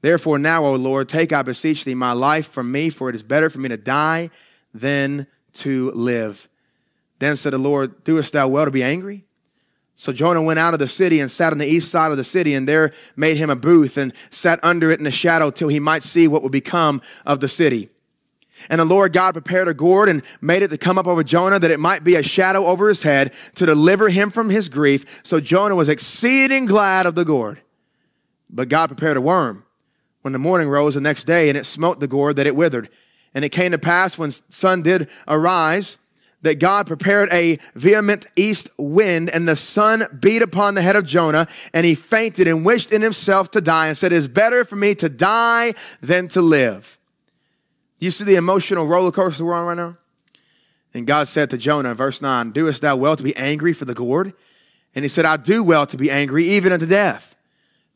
Therefore, 0.00 0.38
now, 0.38 0.64
O 0.64 0.74
Lord, 0.74 1.08
take, 1.08 1.32
I 1.32 1.42
beseech 1.42 1.84
thee, 1.84 1.94
my 1.94 2.12
life 2.12 2.48
from 2.48 2.72
me, 2.72 2.88
for 2.88 3.10
it 3.10 3.14
is 3.14 3.22
better 3.22 3.50
for 3.50 3.58
me 3.58 3.68
to 3.68 3.76
die 3.76 4.30
than 4.72 5.26
to 5.52 5.90
live. 5.90 6.48
Then 7.18 7.36
said 7.36 7.52
the 7.52 7.58
Lord, 7.58 8.02
Doest 8.04 8.32
thou 8.32 8.48
well 8.48 8.64
to 8.64 8.70
be 8.70 8.82
angry? 8.82 9.24
So 10.00 10.14
Jonah 10.14 10.40
went 10.40 10.58
out 10.58 10.72
of 10.72 10.80
the 10.80 10.88
city 10.88 11.20
and 11.20 11.30
sat 11.30 11.52
on 11.52 11.58
the 11.58 11.66
east 11.66 11.90
side 11.90 12.10
of 12.10 12.16
the 12.16 12.24
city, 12.24 12.54
and 12.54 12.66
there 12.66 12.90
made 13.16 13.36
him 13.36 13.50
a 13.50 13.54
booth 13.54 13.98
and 13.98 14.14
sat 14.30 14.58
under 14.62 14.90
it 14.90 14.98
in 14.98 15.04
the 15.04 15.10
shadow 15.10 15.50
till 15.50 15.68
he 15.68 15.78
might 15.78 16.02
see 16.02 16.26
what 16.26 16.42
would 16.42 16.52
become 16.52 17.02
of 17.26 17.40
the 17.40 17.48
city. 17.48 17.90
And 18.70 18.80
the 18.80 18.86
Lord 18.86 19.12
God 19.12 19.34
prepared 19.34 19.68
a 19.68 19.74
gourd 19.74 20.08
and 20.08 20.22
made 20.40 20.62
it 20.62 20.68
to 20.68 20.78
come 20.78 20.96
up 20.96 21.06
over 21.06 21.22
Jonah 21.22 21.58
that 21.58 21.70
it 21.70 21.78
might 21.78 22.02
be 22.02 22.14
a 22.14 22.22
shadow 22.22 22.64
over 22.64 22.88
his 22.88 23.02
head 23.02 23.34
to 23.56 23.66
deliver 23.66 24.08
him 24.08 24.30
from 24.30 24.48
his 24.48 24.70
grief. 24.70 25.20
So 25.22 25.38
Jonah 25.38 25.76
was 25.76 25.90
exceeding 25.90 26.64
glad 26.64 27.04
of 27.04 27.14
the 27.14 27.26
gourd. 27.26 27.60
But 28.48 28.70
God 28.70 28.86
prepared 28.86 29.18
a 29.18 29.20
worm 29.20 29.66
when 30.22 30.32
the 30.32 30.38
morning 30.38 30.70
rose 30.70 30.94
the 30.94 31.02
next 31.02 31.24
day, 31.24 31.50
and 31.50 31.58
it 31.58 31.66
smote 31.66 32.00
the 32.00 32.08
gourd 32.08 32.36
that 32.36 32.46
it 32.46 32.56
withered. 32.56 32.88
And 33.34 33.44
it 33.44 33.50
came 33.50 33.72
to 33.72 33.78
pass 33.78 34.16
when 34.16 34.32
sun 34.48 34.80
did 34.80 35.10
arise 35.28 35.98
that 36.42 36.58
God 36.58 36.86
prepared 36.86 37.28
a 37.32 37.58
vehement 37.74 38.26
east 38.36 38.68
wind, 38.78 39.30
and 39.30 39.46
the 39.46 39.56
sun 39.56 40.04
beat 40.20 40.42
upon 40.42 40.74
the 40.74 40.82
head 40.82 40.96
of 40.96 41.04
Jonah, 41.04 41.46
and 41.74 41.84
he 41.84 41.94
fainted 41.94 42.48
and 42.48 42.64
wished 42.64 42.92
in 42.92 43.02
himself 43.02 43.50
to 43.52 43.60
die, 43.60 43.88
and 43.88 43.96
said, 43.96 44.12
It 44.12 44.16
is 44.16 44.28
better 44.28 44.64
for 44.64 44.76
me 44.76 44.94
to 44.96 45.08
die 45.08 45.74
than 46.00 46.28
to 46.28 46.40
live. 46.40 46.98
You 47.98 48.10
see 48.10 48.24
the 48.24 48.36
emotional 48.36 48.86
roller 48.86 49.12
coaster 49.12 49.44
we're 49.44 49.54
on 49.54 49.66
right 49.66 49.76
now? 49.76 49.96
And 50.94 51.06
God 51.06 51.28
said 51.28 51.50
to 51.50 51.58
Jonah, 51.58 51.94
verse 51.94 52.20
9, 52.20 52.52
Doest 52.52 52.82
thou 52.82 52.96
well 52.96 53.14
to 53.14 53.22
be 53.22 53.36
angry 53.36 53.72
for 53.72 53.84
the 53.84 53.94
gourd? 53.94 54.32
And 54.94 55.04
he 55.04 55.08
said, 55.08 55.24
I 55.24 55.36
do 55.36 55.62
well 55.62 55.86
to 55.86 55.96
be 55.96 56.10
angry, 56.10 56.44
even 56.44 56.72
unto 56.72 56.86
death. 56.86 57.36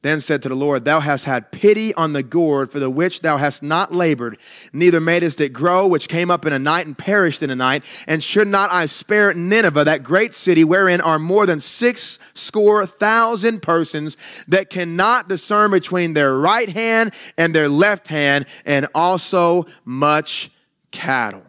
Then 0.05 0.21
said 0.21 0.43
to 0.43 0.51
the 0.51 0.55
Lord, 0.55 0.85
Thou 0.85 1.01
hast 1.01 1.25
had 1.25 1.51
pity 1.51 1.95
on 1.95 2.13
the 2.13 2.23
gourd 2.23 2.71
for 2.71 2.79
the 2.79 2.91
which 2.91 3.23
thou 3.23 3.39
hast 3.39 3.63
not 3.63 3.91
labored, 3.91 4.37
neither 4.71 5.01
madest 5.01 5.41
it 5.41 5.55
grow, 5.55 5.89
which 5.89 6.11
came 6.11 6.31
up 6.31 6.45
in 6.45 6.53
a 6.53 6.59
night 6.59 6.85
and 6.85 6.97
perished 6.97 7.43
in 7.43 7.49
a 7.49 7.57
night. 7.57 7.85
And 8.07 8.23
should 8.23 8.47
not 8.47 8.71
I 8.71 8.85
spare 8.85 9.33
Nineveh, 9.33 9.85
that 9.85 10.05
great 10.05 10.35
city 10.35 10.63
wherein 10.63 11.01
are 11.01 11.19
more 11.19 11.47
than 11.47 11.59
six 11.59 12.19
score 12.35 12.85
thousand 12.85 13.63
persons 13.63 14.19
that 14.47 14.69
cannot 14.69 15.31
discern 15.31 15.71
between 15.71 16.13
their 16.13 16.37
right 16.37 16.69
hand 16.69 17.15
and 17.39 17.55
their 17.55 17.71
left 17.71 18.07
hand, 18.07 18.45
and 18.67 18.87
also 18.95 19.65
much 19.87 20.51
cattle? 20.91 21.47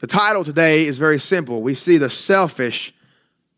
The 0.00 0.06
title 0.06 0.44
today 0.44 0.84
is 0.84 0.98
very 0.98 1.18
simple. 1.18 1.62
We 1.62 1.72
see 1.72 1.96
the 1.96 2.10
selfish 2.10 2.92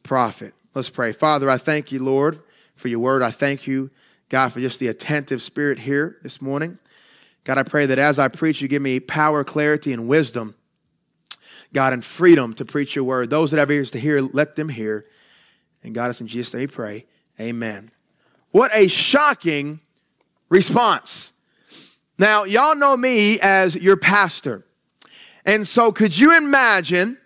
prophet. 0.05 0.55
Let's 0.77 0.91
pray. 0.91 1.11
Father, 1.11 1.51
I 1.51 1.59
thank 1.59 1.91
you, 1.91 2.01
Lord 2.01 2.41
for 2.77 2.89
your 2.89 3.01
word. 3.01 3.23
I 3.23 3.31
thank 3.31 3.67
you, 3.67 3.91
God, 4.29 4.53
for 4.53 4.61
just 4.61 4.79
the 4.79 4.89
attentive 4.89 5.43
spirit 5.43 5.79
here 5.79 6.19
this 6.23 6.41
morning. 6.41 6.79
God, 7.45 7.59
I 7.59 7.63
pray 7.63 7.87
that 7.87 7.99
as 7.99 8.19
I 8.19 8.29
preach, 8.29 8.61
you 8.61 8.69
give 8.69 8.83
me 8.83 9.01
power, 9.01 9.45
clarity, 9.45 9.93
and 9.93 10.09
wisdom, 10.09 10.55
God, 11.73 11.93
and 11.93 12.05
freedom 12.05 12.55
to 12.55 12.65
preach 12.65 12.97
your 12.97 13.05
word. 13.05 13.31
Those 13.31 13.51
that 13.51 13.59
have 13.59 13.71
ears 13.71 13.91
to 13.93 13.99
hear, 13.99 14.21
let 14.21 14.57
them 14.57 14.69
hear. 14.69 15.07
And 15.83 15.95
God, 15.95 16.11
it's 16.11 16.21
in 16.21 16.27
Jesus' 16.27 16.55
name 16.55 16.63
we 16.63 16.67
pray. 16.67 17.07
Amen. 17.41 17.91
What 18.51 18.71
a 18.75 18.89
shocking 18.89 19.81
response. 20.49 21.33
Now, 22.19 22.45
y'all 22.45 22.75
know 22.75 22.97
me 22.97 23.39
as 23.41 23.75
your 23.75 23.97
pastor. 23.97 24.65
And 25.45 25.69
so, 25.69 25.93
could 25.93 26.19
you 26.19 26.37
imagine 26.37 27.19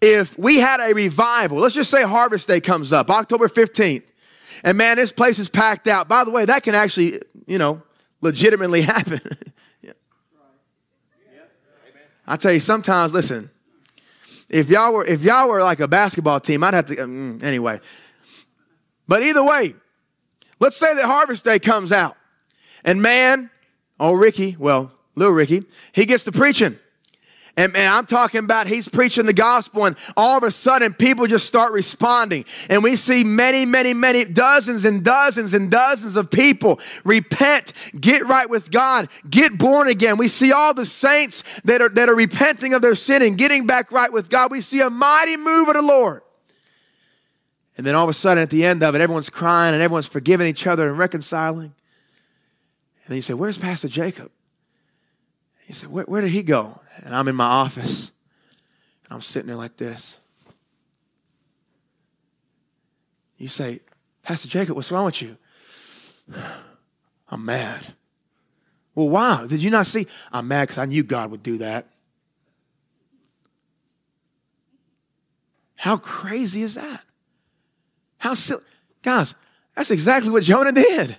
if 0.00 0.38
we 0.38 0.56
had 0.58 0.80
a 0.80 0.94
revival? 0.94 1.58
Let's 1.58 1.74
just 1.74 1.90
say 1.90 2.02
Harvest 2.02 2.48
Day 2.48 2.60
comes 2.60 2.92
up, 2.92 3.10
October 3.10 3.48
15th. 3.48 4.04
And 4.64 4.78
man, 4.78 4.96
this 4.96 5.12
place 5.12 5.38
is 5.38 5.48
packed 5.48 5.86
out. 5.86 6.08
By 6.08 6.24
the 6.24 6.30
way, 6.30 6.44
that 6.44 6.62
can 6.62 6.74
actually, 6.74 7.20
you 7.46 7.58
know, 7.58 7.82
legitimately 8.20 8.82
happen. 8.82 9.20
I 12.26 12.36
tell 12.36 12.52
you, 12.52 12.60
sometimes, 12.60 13.14
listen, 13.14 13.50
if 14.50 14.68
y'all 14.68 14.92
were 14.92 15.04
if 15.04 15.22
y'all 15.22 15.48
were 15.48 15.62
like 15.62 15.80
a 15.80 15.88
basketball 15.88 16.40
team, 16.40 16.62
I'd 16.62 16.74
have 16.74 16.86
to 16.86 17.02
um, 17.02 17.40
anyway. 17.42 17.80
But 19.06 19.22
either 19.22 19.42
way, 19.42 19.74
let's 20.60 20.76
say 20.76 20.94
that 20.94 21.04
Harvest 21.04 21.44
Day 21.44 21.58
comes 21.58 21.90
out, 21.90 22.16
and 22.84 23.00
man, 23.00 23.48
oh 23.98 24.12
Ricky, 24.12 24.56
well, 24.58 24.92
little 25.14 25.32
Ricky, 25.32 25.64
he 25.92 26.04
gets 26.04 26.24
to 26.24 26.32
preaching. 26.32 26.78
And 27.58 27.72
man, 27.72 27.92
I'm 27.92 28.06
talking 28.06 28.44
about 28.44 28.68
he's 28.68 28.86
preaching 28.88 29.26
the 29.26 29.32
gospel, 29.32 29.84
and 29.84 29.96
all 30.16 30.38
of 30.38 30.44
a 30.44 30.50
sudden 30.52 30.94
people 30.94 31.26
just 31.26 31.44
start 31.44 31.72
responding. 31.72 32.44
And 32.70 32.84
we 32.84 32.94
see 32.94 33.24
many, 33.24 33.66
many, 33.66 33.92
many, 33.92 34.24
dozens 34.24 34.84
and 34.84 35.04
dozens 35.04 35.54
and 35.54 35.68
dozens 35.68 36.16
of 36.16 36.30
people 36.30 36.78
repent, 37.02 37.72
get 38.00 38.24
right 38.26 38.48
with 38.48 38.70
God, 38.70 39.08
get 39.28 39.58
born 39.58 39.88
again. 39.88 40.18
We 40.18 40.28
see 40.28 40.52
all 40.52 40.72
the 40.72 40.86
saints 40.86 41.42
that 41.64 41.82
are, 41.82 41.88
that 41.88 42.08
are 42.08 42.14
repenting 42.14 42.74
of 42.74 42.80
their 42.80 42.94
sin 42.94 43.22
and 43.22 43.36
getting 43.36 43.66
back 43.66 43.90
right 43.90 44.12
with 44.12 44.30
God. 44.30 44.52
We 44.52 44.60
see 44.60 44.80
a 44.80 44.88
mighty 44.88 45.36
move 45.36 45.66
of 45.66 45.74
the 45.74 45.82
Lord. 45.82 46.22
And 47.76 47.84
then 47.84 47.96
all 47.96 48.04
of 48.04 48.10
a 48.10 48.14
sudden, 48.14 48.40
at 48.40 48.50
the 48.50 48.64
end 48.64 48.84
of 48.84 48.94
it, 48.94 49.00
everyone's 49.00 49.30
crying 49.30 49.74
and 49.74 49.82
everyone's 49.82 50.06
forgiving 50.06 50.46
each 50.46 50.68
other 50.68 50.88
and 50.88 50.96
reconciling. 50.96 51.74
And 53.02 53.08
then 53.08 53.16
you 53.16 53.22
say, 53.22 53.34
Where's 53.34 53.58
Pastor 53.58 53.88
Jacob? 53.88 54.30
He 55.68 55.74
said, 55.74 55.90
where, 55.90 56.04
where 56.04 56.22
did 56.22 56.30
he 56.30 56.42
go? 56.42 56.80
And 57.04 57.14
I'm 57.14 57.28
in 57.28 57.36
my 57.36 57.44
office. 57.46 58.10
And 59.04 59.14
I'm 59.14 59.20
sitting 59.20 59.46
there 59.48 59.56
like 59.56 59.76
this. 59.76 60.18
You 63.38 63.48
say, 63.48 63.80
Pastor 64.22 64.48
Jacob, 64.48 64.76
what's 64.76 64.90
wrong 64.90 65.06
with 65.06 65.22
you? 65.22 65.36
I'm 67.30 67.44
mad. 67.44 67.86
Well, 68.94 69.08
why? 69.08 69.46
Did 69.48 69.62
you 69.62 69.70
not 69.70 69.86
see? 69.86 70.06
I'm 70.32 70.48
mad 70.48 70.62
because 70.64 70.78
I 70.78 70.86
knew 70.86 71.02
God 71.02 71.30
would 71.30 71.42
do 71.42 71.58
that. 71.58 71.86
How 75.76 75.96
crazy 75.96 76.62
is 76.62 76.74
that? 76.74 77.04
How 78.18 78.34
silly. 78.34 78.64
Guys, 79.02 79.34
that's 79.76 79.92
exactly 79.92 80.30
what 80.30 80.42
Jonah 80.42 80.72
did. 80.72 81.16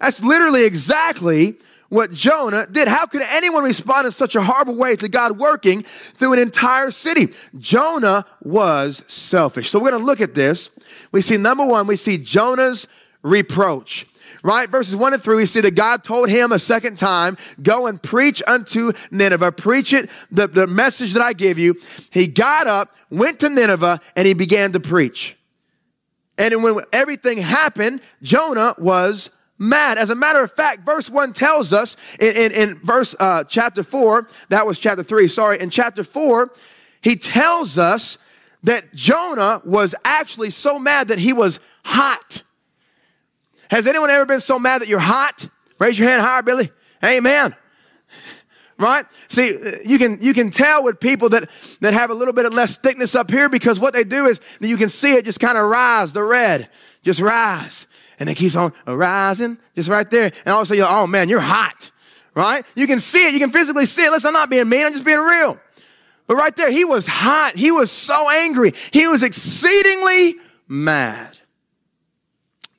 That's 0.00 0.20
literally 0.20 0.66
exactly 0.66 1.54
what 1.88 2.12
Jonah 2.12 2.66
did. 2.66 2.88
How 2.88 3.06
could 3.06 3.22
anyone 3.22 3.64
respond 3.64 4.06
in 4.06 4.12
such 4.12 4.34
a 4.34 4.42
horrible 4.42 4.76
way 4.76 4.96
to 4.96 5.08
God 5.08 5.38
working 5.38 5.82
through 5.82 6.34
an 6.34 6.38
entire 6.38 6.90
city? 6.90 7.32
Jonah 7.58 8.24
was 8.42 9.02
selfish. 9.06 9.70
So 9.70 9.78
we're 9.78 9.90
going 9.90 10.00
to 10.00 10.06
look 10.06 10.20
at 10.20 10.34
this. 10.34 10.70
We 11.12 11.20
see 11.20 11.36
number 11.36 11.66
one, 11.66 11.86
we 11.86 11.96
see 11.96 12.18
Jonah's 12.18 12.86
reproach. 13.22 14.06
Right? 14.42 14.68
Verses 14.68 14.94
1 14.94 15.14
and 15.14 15.22
3, 15.22 15.36
we 15.36 15.46
see 15.46 15.60
that 15.62 15.74
God 15.74 16.04
told 16.04 16.28
him 16.28 16.52
a 16.52 16.58
second 16.58 16.98
time, 16.98 17.36
Go 17.62 17.86
and 17.86 18.00
preach 18.00 18.42
unto 18.46 18.92
Nineveh. 19.10 19.52
Preach 19.52 19.92
it, 19.92 20.08
the, 20.30 20.46
the 20.46 20.66
message 20.68 21.14
that 21.14 21.22
I 21.22 21.32
give 21.32 21.58
you. 21.58 21.74
He 22.12 22.28
got 22.28 22.68
up, 22.68 22.94
went 23.10 23.40
to 23.40 23.48
Nineveh, 23.48 23.98
and 24.14 24.26
he 24.26 24.34
began 24.34 24.72
to 24.72 24.80
preach. 24.80 25.36
And 26.38 26.62
when 26.62 26.78
everything 26.92 27.38
happened, 27.38 28.02
Jonah 28.22 28.74
was 28.78 29.30
mad. 29.58 29.98
As 29.98 30.10
a 30.10 30.14
matter 30.14 30.42
of 30.42 30.52
fact, 30.52 30.84
verse 30.84 31.08
1 31.08 31.32
tells 31.32 31.72
us 31.72 31.96
in, 32.20 32.36
in, 32.36 32.52
in 32.52 32.78
verse 32.78 33.14
uh, 33.18 33.44
chapter 33.44 33.82
4, 33.82 34.28
that 34.48 34.66
was 34.66 34.78
chapter 34.78 35.02
3, 35.02 35.28
sorry, 35.28 35.60
in 35.60 35.70
chapter 35.70 36.04
4, 36.04 36.50
he 37.00 37.16
tells 37.16 37.78
us 37.78 38.18
that 38.64 38.94
Jonah 38.94 39.62
was 39.64 39.94
actually 40.04 40.50
so 40.50 40.78
mad 40.78 41.08
that 41.08 41.18
he 41.18 41.32
was 41.32 41.60
hot. 41.84 42.42
Has 43.70 43.86
anyone 43.86 44.10
ever 44.10 44.26
been 44.26 44.40
so 44.40 44.58
mad 44.58 44.82
that 44.82 44.88
you're 44.88 44.98
hot? 44.98 45.48
Raise 45.78 45.98
your 45.98 46.08
hand 46.08 46.22
higher, 46.22 46.42
Billy. 46.42 46.70
Amen. 47.04 47.54
Right? 48.78 49.06
See, 49.28 49.56
you 49.86 49.98
can 49.98 50.18
you 50.20 50.34
can 50.34 50.50
tell 50.50 50.82
with 50.82 51.00
people 51.00 51.30
that 51.30 51.48
that 51.80 51.94
have 51.94 52.10
a 52.10 52.14
little 52.14 52.34
bit 52.34 52.44
of 52.44 52.52
less 52.52 52.76
thickness 52.76 53.14
up 53.14 53.30
here 53.30 53.48
because 53.48 53.80
what 53.80 53.94
they 53.94 54.04
do 54.04 54.26
is 54.26 54.38
you 54.60 54.76
can 54.76 54.90
see 54.90 55.14
it 55.14 55.24
just 55.24 55.40
kind 55.40 55.56
of 55.56 55.66
rise, 55.70 56.12
the 56.12 56.22
red, 56.22 56.68
just 57.02 57.20
rise 57.20 57.86
and 58.18 58.28
it 58.28 58.34
keeps 58.34 58.56
on 58.56 58.72
rising, 58.86 59.58
just 59.74 59.88
right 59.88 60.08
there. 60.10 60.32
And 60.44 60.54
all 60.54 60.60
of 60.60 60.64
a 60.64 60.66
sudden, 60.66 60.82
you're, 60.82 60.88
oh 60.88 61.06
man, 61.06 61.28
you're 61.28 61.40
hot, 61.40 61.90
right? 62.34 62.64
You 62.74 62.86
can 62.86 63.00
see 63.00 63.26
it, 63.26 63.32
you 63.32 63.38
can 63.38 63.50
physically 63.50 63.86
see 63.86 64.04
it. 64.04 64.10
Listen, 64.10 64.28
I'm 64.28 64.34
not 64.34 64.50
being 64.50 64.68
mean, 64.68 64.86
I'm 64.86 64.92
just 64.92 65.04
being 65.04 65.18
real. 65.18 65.58
But 66.26 66.36
right 66.36 66.54
there, 66.56 66.70
he 66.70 66.84
was 66.84 67.06
hot. 67.06 67.56
He 67.56 67.70
was 67.70 67.90
so 67.90 68.28
angry. 68.30 68.72
He 68.92 69.06
was 69.06 69.22
exceedingly 69.22 70.34
mad. 70.66 71.38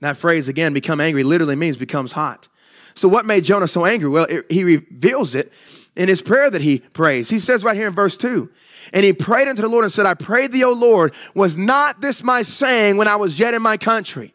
That 0.01 0.17
phrase 0.17 0.48
again, 0.48 0.74
become 0.74 1.00
angry, 1.00 1.24
literally 1.24 1.56
means 1.56 1.77
becomes 1.77 2.12
hot. 2.12 2.48
So, 2.94 3.08
what 3.08 3.25
made 3.25 3.46
Jonah 3.46 3.67
so 3.67 3.86
angry? 3.86 4.10
Well, 4.10 4.25
it, 4.25 4.46
he 4.50 4.63
reveals 4.63 5.34
it 5.34 5.53
in 5.96 6.10
his 6.10 6.22
prayer 6.22 6.50
that 6.50 6.62
he 6.62 6.79
prays. 6.79 7.29
He 7.29 7.39
says 7.39 7.63
right 7.63 7.75
here 7.75 7.88
in 7.88 7.94
verse 7.94 8.17
2 8.17 8.50
and 8.94 9.03
he 9.03 9.13
prayed 9.13 9.48
unto 9.48 9.62
the 9.62 9.67
Lord 9.67 9.84
and 9.84 9.94
said, 9.94 10.06
I 10.06 10.13
pray 10.13 10.48
thee, 10.48 10.63
O 10.63 10.72
Lord, 10.72 11.13
was 11.34 11.58
not 11.58 12.01
this 12.01 12.24
my 12.24 12.44
saying 12.44 12.98
when 12.98 13.08
I 13.08 13.15
was 13.15 13.39
yet 13.39 13.53
in 13.53 13.62
my 13.62 13.77
country? 13.77 14.34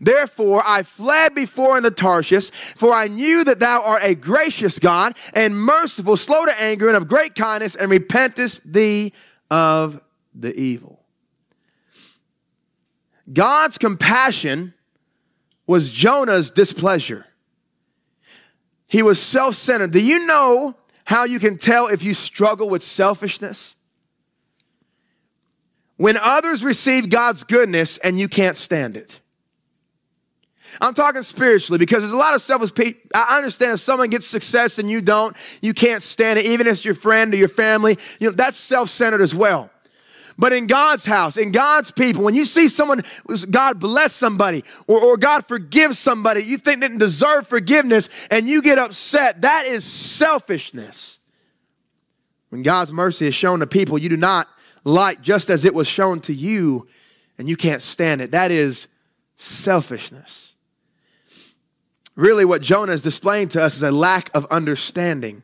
Therefore, 0.00 0.62
I 0.64 0.82
fled 0.82 1.34
before 1.34 1.76
in 1.76 1.82
the 1.82 1.90
Tarshish, 1.90 2.50
for 2.50 2.92
I 2.92 3.08
knew 3.08 3.44
that 3.44 3.60
thou 3.60 3.82
art 3.84 4.02
a 4.04 4.14
gracious 4.14 4.78
God 4.78 5.16
and 5.34 5.56
merciful, 5.56 6.16
slow 6.16 6.44
to 6.44 6.60
anger, 6.60 6.88
and 6.88 6.96
of 6.96 7.08
great 7.08 7.34
kindness, 7.34 7.74
and 7.74 7.90
repentest 7.90 8.60
thee 8.64 9.12
of 9.50 10.00
the 10.34 10.54
evil. 10.58 11.00
God's 13.32 13.78
compassion 13.78 14.74
was 15.66 15.90
Jonah's 15.90 16.50
displeasure. 16.50 17.26
He 18.86 19.02
was 19.02 19.18
self 19.18 19.54
centered. 19.54 19.90
Do 19.90 20.04
you 20.04 20.26
know 20.26 20.74
how 21.04 21.24
you 21.24 21.38
can 21.38 21.56
tell 21.56 21.86
if 21.86 22.02
you 22.02 22.12
struggle 22.12 22.68
with 22.68 22.82
selfishness? 22.82 23.74
When 25.96 26.18
others 26.18 26.62
receive 26.62 27.08
God's 27.08 27.42
goodness 27.44 27.96
and 27.96 28.20
you 28.20 28.28
can't 28.28 28.56
stand 28.56 28.98
it. 28.98 29.21
I'm 30.80 30.94
talking 30.94 31.22
spiritually 31.22 31.78
because 31.78 32.02
there's 32.02 32.12
a 32.12 32.16
lot 32.16 32.34
of 32.34 32.42
selfish 32.42 32.74
people. 32.74 33.00
I 33.14 33.36
understand 33.36 33.72
if 33.72 33.80
someone 33.80 34.10
gets 34.10 34.26
success 34.26 34.78
and 34.78 34.90
you 34.90 35.00
don't, 35.00 35.36
you 35.60 35.74
can't 35.74 36.02
stand 36.02 36.38
it, 36.38 36.46
even 36.46 36.66
if 36.66 36.74
it's 36.74 36.84
your 36.84 36.94
friend 36.94 37.32
or 37.34 37.36
your 37.36 37.48
family. 37.48 37.98
You 38.20 38.30
know, 38.30 38.36
that's 38.36 38.56
self-centered 38.56 39.20
as 39.20 39.34
well. 39.34 39.70
But 40.38 40.52
in 40.52 40.66
God's 40.66 41.04
house, 41.04 41.36
in 41.36 41.52
God's 41.52 41.92
people, 41.92 42.24
when 42.24 42.34
you 42.34 42.46
see 42.46 42.68
someone, 42.68 43.02
God 43.50 43.78
bless 43.78 44.14
somebody 44.14 44.64
or, 44.86 44.98
or 44.98 45.16
God 45.16 45.46
forgives 45.46 45.98
somebody, 45.98 46.42
you 46.42 46.56
think 46.56 46.80
they 46.80 46.88
didn't 46.88 46.98
deserve 46.98 47.46
forgiveness 47.46 48.08
and 48.30 48.48
you 48.48 48.62
get 48.62 48.78
upset, 48.78 49.42
that 49.42 49.66
is 49.66 49.84
selfishness. 49.84 51.18
When 52.48 52.62
God's 52.62 52.92
mercy 52.92 53.26
is 53.26 53.34
shown 53.34 53.60
to 53.60 53.66
people 53.66 53.98
you 53.98 54.08
do 54.08 54.16
not 54.16 54.48
like, 54.84 55.22
just 55.22 55.48
as 55.50 55.64
it 55.64 55.74
was 55.74 55.86
shown 55.86 56.20
to 56.22 56.34
you, 56.34 56.88
and 57.38 57.48
you 57.48 57.56
can't 57.56 57.82
stand 57.82 58.20
it, 58.20 58.32
that 58.32 58.50
is 58.50 58.88
selfishness. 59.36 60.51
Really, 62.14 62.44
what 62.44 62.62
Jonah 62.62 62.92
is 62.92 63.02
displaying 63.02 63.48
to 63.50 63.62
us 63.62 63.76
is 63.76 63.82
a 63.82 63.90
lack 63.90 64.30
of 64.34 64.46
understanding. 64.46 65.42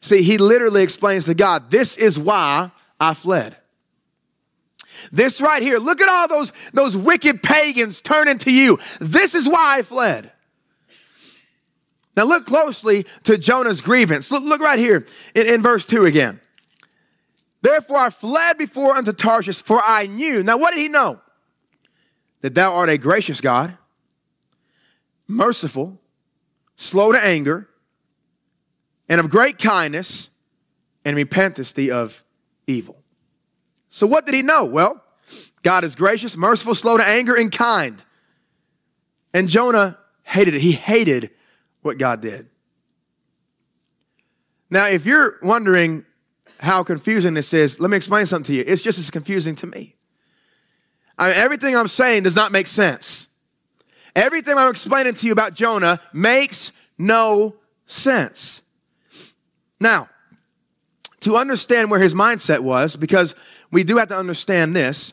See, 0.00 0.22
he 0.22 0.38
literally 0.38 0.82
explains 0.82 1.24
to 1.26 1.34
God, 1.34 1.70
This 1.70 1.96
is 1.96 2.18
why 2.18 2.70
I 3.00 3.14
fled. 3.14 3.56
This 5.10 5.40
right 5.40 5.62
here. 5.62 5.78
Look 5.78 6.00
at 6.00 6.08
all 6.08 6.28
those, 6.28 6.52
those 6.72 6.96
wicked 6.96 7.42
pagans 7.42 8.00
turning 8.00 8.38
to 8.38 8.52
you. 8.52 8.78
This 9.00 9.34
is 9.34 9.48
why 9.48 9.78
I 9.78 9.82
fled. 9.82 10.30
Now 12.16 12.24
look 12.24 12.46
closely 12.46 13.04
to 13.24 13.38
Jonah's 13.38 13.80
grievance. 13.80 14.30
Look, 14.30 14.44
look 14.44 14.60
right 14.60 14.78
here 14.78 15.06
in, 15.34 15.46
in 15.46 15.62
verse 15.62 15.86
2 15.86 16.04
again. 16.04 16.40
Therefore 17.62 17.96
I 17.96 18.10
fled 18.10 18.58
before 18.58 18.94
unto 18.94 19.12
Tarshish, 19.12 19.62
for 19.62 19.80
I 19.84 20.06
knew. 20.06 20.42
Now 20.42 20.58
what 20.58 20.74
did 20.74 20.80
he 20.80 20.88
know? 20.88 21.20
That 22.42 22.54
thou 22.54 22.74
art 22.74 22.90
a 22.90 22.98
gracious 22.98 23.40
God, 23.40 23.76
merciful, 25.32 26.00
slow 26.76 27.12
to 27.12 27.24
anger, 27.24 27.68
and 29.08 29.20
of 29.20 29.30
great 29.30 29.58
kindness, 29.58 30.30
and 31.04 31.16
repentest 31.16 31.74
thee 31.74 31.90
of 31.90 32.24
evil. 32.66 33.02
So 33.90 34.06
what 34.06 34.24
did 34.24 34.34
he 34.34 34.42
know? 34.42 34.64
Well, 34.64 35.02
God 35.62 35.84
is 35.84 35.94
gracious, 35.94 36.36
merciful, 36.36 36.74
slow 36.74 36.96
to 36.96 37.06
anger, 37.06 37.34
and 37.34 37.50
kind. 37.50 38.02
And 39.34 39.48
Jonah 39.48 39.98
hated 40.22 40.54
it. 40.54 40.60
He 40.60 40.72
hated 40.72 41.30
what 41.82 41.98
God 41.98 42.20
did. 42.20 42.48
Now, 44.70 44.86
if 44.86 45.04
you're 45.04 45.38
wondering 45.42 46.06
how 46.58 46.82
confusing 46.82 47.34
this 47.34 47.52
is, 47.52 47.80
let 47.80 47.90
me 47.90 47.96
explain 47.96 48.26
something 48.26 48.54
to 48.54 48.54
you. 48.54 48.64
It's 48.66 48.82
just 48.82 48.98
as 48.98 49.10
confusing 49.10 49.54
to 49.56 49.66
me. 49.66 49.96
I 51.18 51.28
mean, 51.28 51.36
everything 51.36 51.76
I'm 51.76 51.88
saying 51.88 52.22
does 52.22 52.36
not 52.36 52.52
make 52.52 52.66
sense. 52.66 53.28
Everything 54.14 54.56
I'm 54.56 54.70
explaining 54.70 55.14
to 55.14 55.26
you 55.26 55.32
about 55.32 55.54
Jonah 55.54 56.00
makes 56.12 56.72
no 56.98 57.56
sense. 57.86 58.62
Now, 59.80 60.08
to 61.20 61.36
understand 61.36 61.90
where 61.90 62.00
his 62.00 62.14
mindset 62.14 62.60
was, 62.60 62.96
because 62.96 63.34
we 63.70 63.84
do 63.84 63.96
have 63.96 64.08
to 64.08 64.16
understand 64.16 64.74
this 64.76 65.12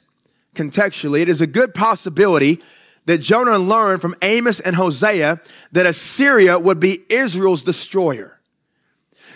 contextually, 0.55 1.21
it 1.21 1.29
is 1.29 1.41
a 1.41 1.47
good 1.47 1.73
possibility 1.73 2.61
that 3.05 3.19
Jonah 3.19 3.57
learned 3.57 4.01
from 4.01 4.15
Amos 4.21 4.59
and 4.59 4.75
Hosea 4.75 5.39
that 5.71 5.85
Assyria 5.85 6.59
would 6.59 6.79
be 6.79 6.99
Israel's 7.09 7.63
destroyer. 7.63 8.38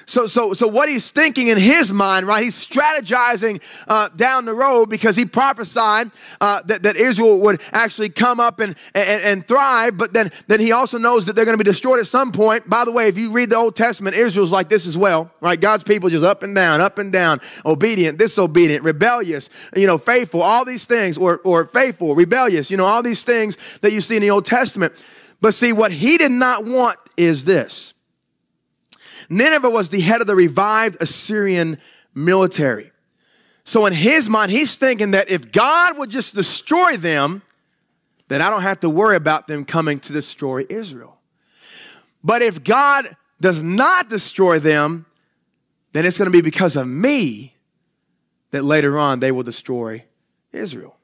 So, 0.06 0.28
so, 0.28 0.54
so 0.54 0.68
what 0.68 0.90
he's 0.90 1.10
thinking 1.12 1.48
in 1.48 1.58
his 1.58 1.92
mind, 1.92 2.28
right? 2.28 2.44
He's 2.44 2.56
strategizing 2.56 3.62
uh, 3.88 4.10
down 4.10 4.46
the 4.46 4.54
road 4.54 4.90
because 4.90 5.16
he 5.16 5.26
prophesied 5.26 6.12
uh, 6.42 6.62
that, 6.64 6.84
that 6.84 6.96
Israel 6.96 7.40
would 7.42 7.62
actually 7.72 8.10
come 8.10 8.40
up 8.40 8.60
and, 8.60 8.76
and, 8.94 9.22
and 9.24 9.48
thrive, 9.48 9.98
but 9.98 10.14
then, 10.14 10.32
then 10.48 10.60
he 10.60 10.72
also 10.72 10.98
knows 10.98 11.26
that 11.26 11.36
they're 11.36 11.46
going 11.46 11.58
to 11.58 11.64
be 11.64 11.70
destroyed 11.70 12.00
at 12.00 12.08
some 12.08 12.32
point. 12.32 12.70
By 12.70 12.86
the 12.86 12.92
way, 12.92 13.08
if 13.08 13.18
you 13.18 13.32
read 13.32 13.50
the 13.50 13.56
Old 13.56 13.76
Testament, 13.76 14.16
Israel's 14.16 14.52
like 14.52 14.70
this 14.70 14.86
as 14.86 14.98
well, 14.98 15.32
right? 15.42 15.60
God's 15.60 15.84
people 15.84 16.10
just 16.10 16.26
up 16.26 16.44
and 16.44 16.56
down, 16.56 16.82
up 16.82 16.98
and 16.98 17.12
down, 17.12 17.40
obedient, 17.66 18.18
disobedient, 18.18 18.84
rebellious, 18.84 19.50
you 19.76 19.88
know, 19.88 19.98
faithful, 19.98 20.42
all 20.42 20.66
these 20.66 20.86
things, 20.86 21.18
or, 21.18 21.40
or 21.44 21.66
faithful, 21.68 22.16
rebellious, 22.16 22.70
you 22.70 22.78
know, 22.78 22.86
all 22.86 23.04
these 23.04 23.24
things 23.24 23.58
that 23.82 23.94
you 23.94 24.02
see 24.02 24.16
in 24.16 24.22
the 24.22 24.32
Old 24.32 24.46
Testament. 24.46 24.94
But 25.42 25.54
see, 25.54 25.74
what 25.74 25.92
he 25.92 26.18
did 26.18 26.32
not 26.32 26.66
want 26.66 26.98
is 27.18 27.44
this 27.44 27.93
Nineveh 29.30 29.70
was 29.70 29.90
the 29.90 30.02
head 30.02 30.22
of 30.22 30.28
the 30.28 30.36
revived 30.36 30.98
Assyrian 31.02 31.78
military. 32.14 32.92
So 33.66 33.86
in 33.86 33.94
his 33.94 34.30
mind, 34.30 34.52
he's 34.52 34.76
thinking 34.76 35.12
that 35.12 35.30
if 35.30 35.52
God 35.52 35.98
would 35.98 36.10
just 36.10 36.36
destroy 36.36 36.98
them, 36.98 37.42
then 38.28 38.42
I 38.42 38.50
don't 38.50 38.62
have 38.62 38.82
to 38.82 38.90
worry 38.90 39.16
about 39.16 39.48
them 39.48 39.66
coming 39.66 40.00
to 40.02 40.14
destroy 40.14 40.66
Israel. 40.70 41.18
But 42.24 42.42
if 42.42 42.64
God 42.64 43.16
does 43.40 43.62
not 43.62 44.10
destroy 44.10 44.60
them, 44.60 45.06
then 45.94 46.06
it's 46.06 46.18
going 46.18 46.26
to 46.26 46.32
be 46.32 46.42
because 46.42 46.76
of 46.76 46.88
me 46.88 47.56
that 48.52 48.64
later 48.64 48.98
on 48.98 49.20
they 49.20 49.32
will 49.32 49.44
destroy 49.44 50.04
Israel. 50.52 50.96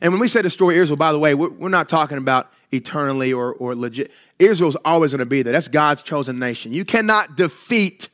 And 0.00 0.12
when 0.12 0.20
we 0.20 0.28
say 0.28 0.42
destroy 0.42 0.70
Israel, 0.80 0.96
by 0.96 1.12
the 1.12 1.18
way, 1.18 1.34
we're, 1.34 1.68
not 1.68 1.88
talking 1.88 2.18
about 2.18 2.50
eternally 2.72 3.32
or, 3.32 3.54
or 3.54 3.74
legit. 3.74 4.10
Israel's 4.38 4.76
always 4.84 5.12
going 5.12 5.20
to 5.20 5.26
be 5.26 5.42
there. 5.42 5.52
That's 5.52 5.68
God's 5.68 6.02
chosen 6.02 6.38
nation. 6.38 6.72
You 6.72 6.84
cannot 6.84 7.36
defeat 7.36 8.08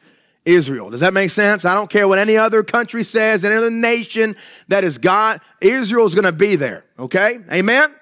Israel. 0.45 0.90
Does 0.90 1.01
that 1.01 1.12
make 1.12 1.31
sense? 1.31 1.64
I 1.64 1.75
don't 1.75 1.90
care 1.90 2.07
what 2.09 2.19
any 2.19 2.37
other 2.37 2.62
country 2.62 3.03
says, 3.03 3.45
any 3.45 3.55
other 3.55 3.71
nation 3.71 4.37
that 4.69 4.85
is 4.85 4.99
God. 4.99 5.40
Israel's 5.61 6.14
going 6.14 6.25
to 6.25 6.33
be 6.33 6.57
there. 6.57 6.85
Okay? 6.99 7.35
Amen? 7.35 7.53
Amen? 7.53 7.95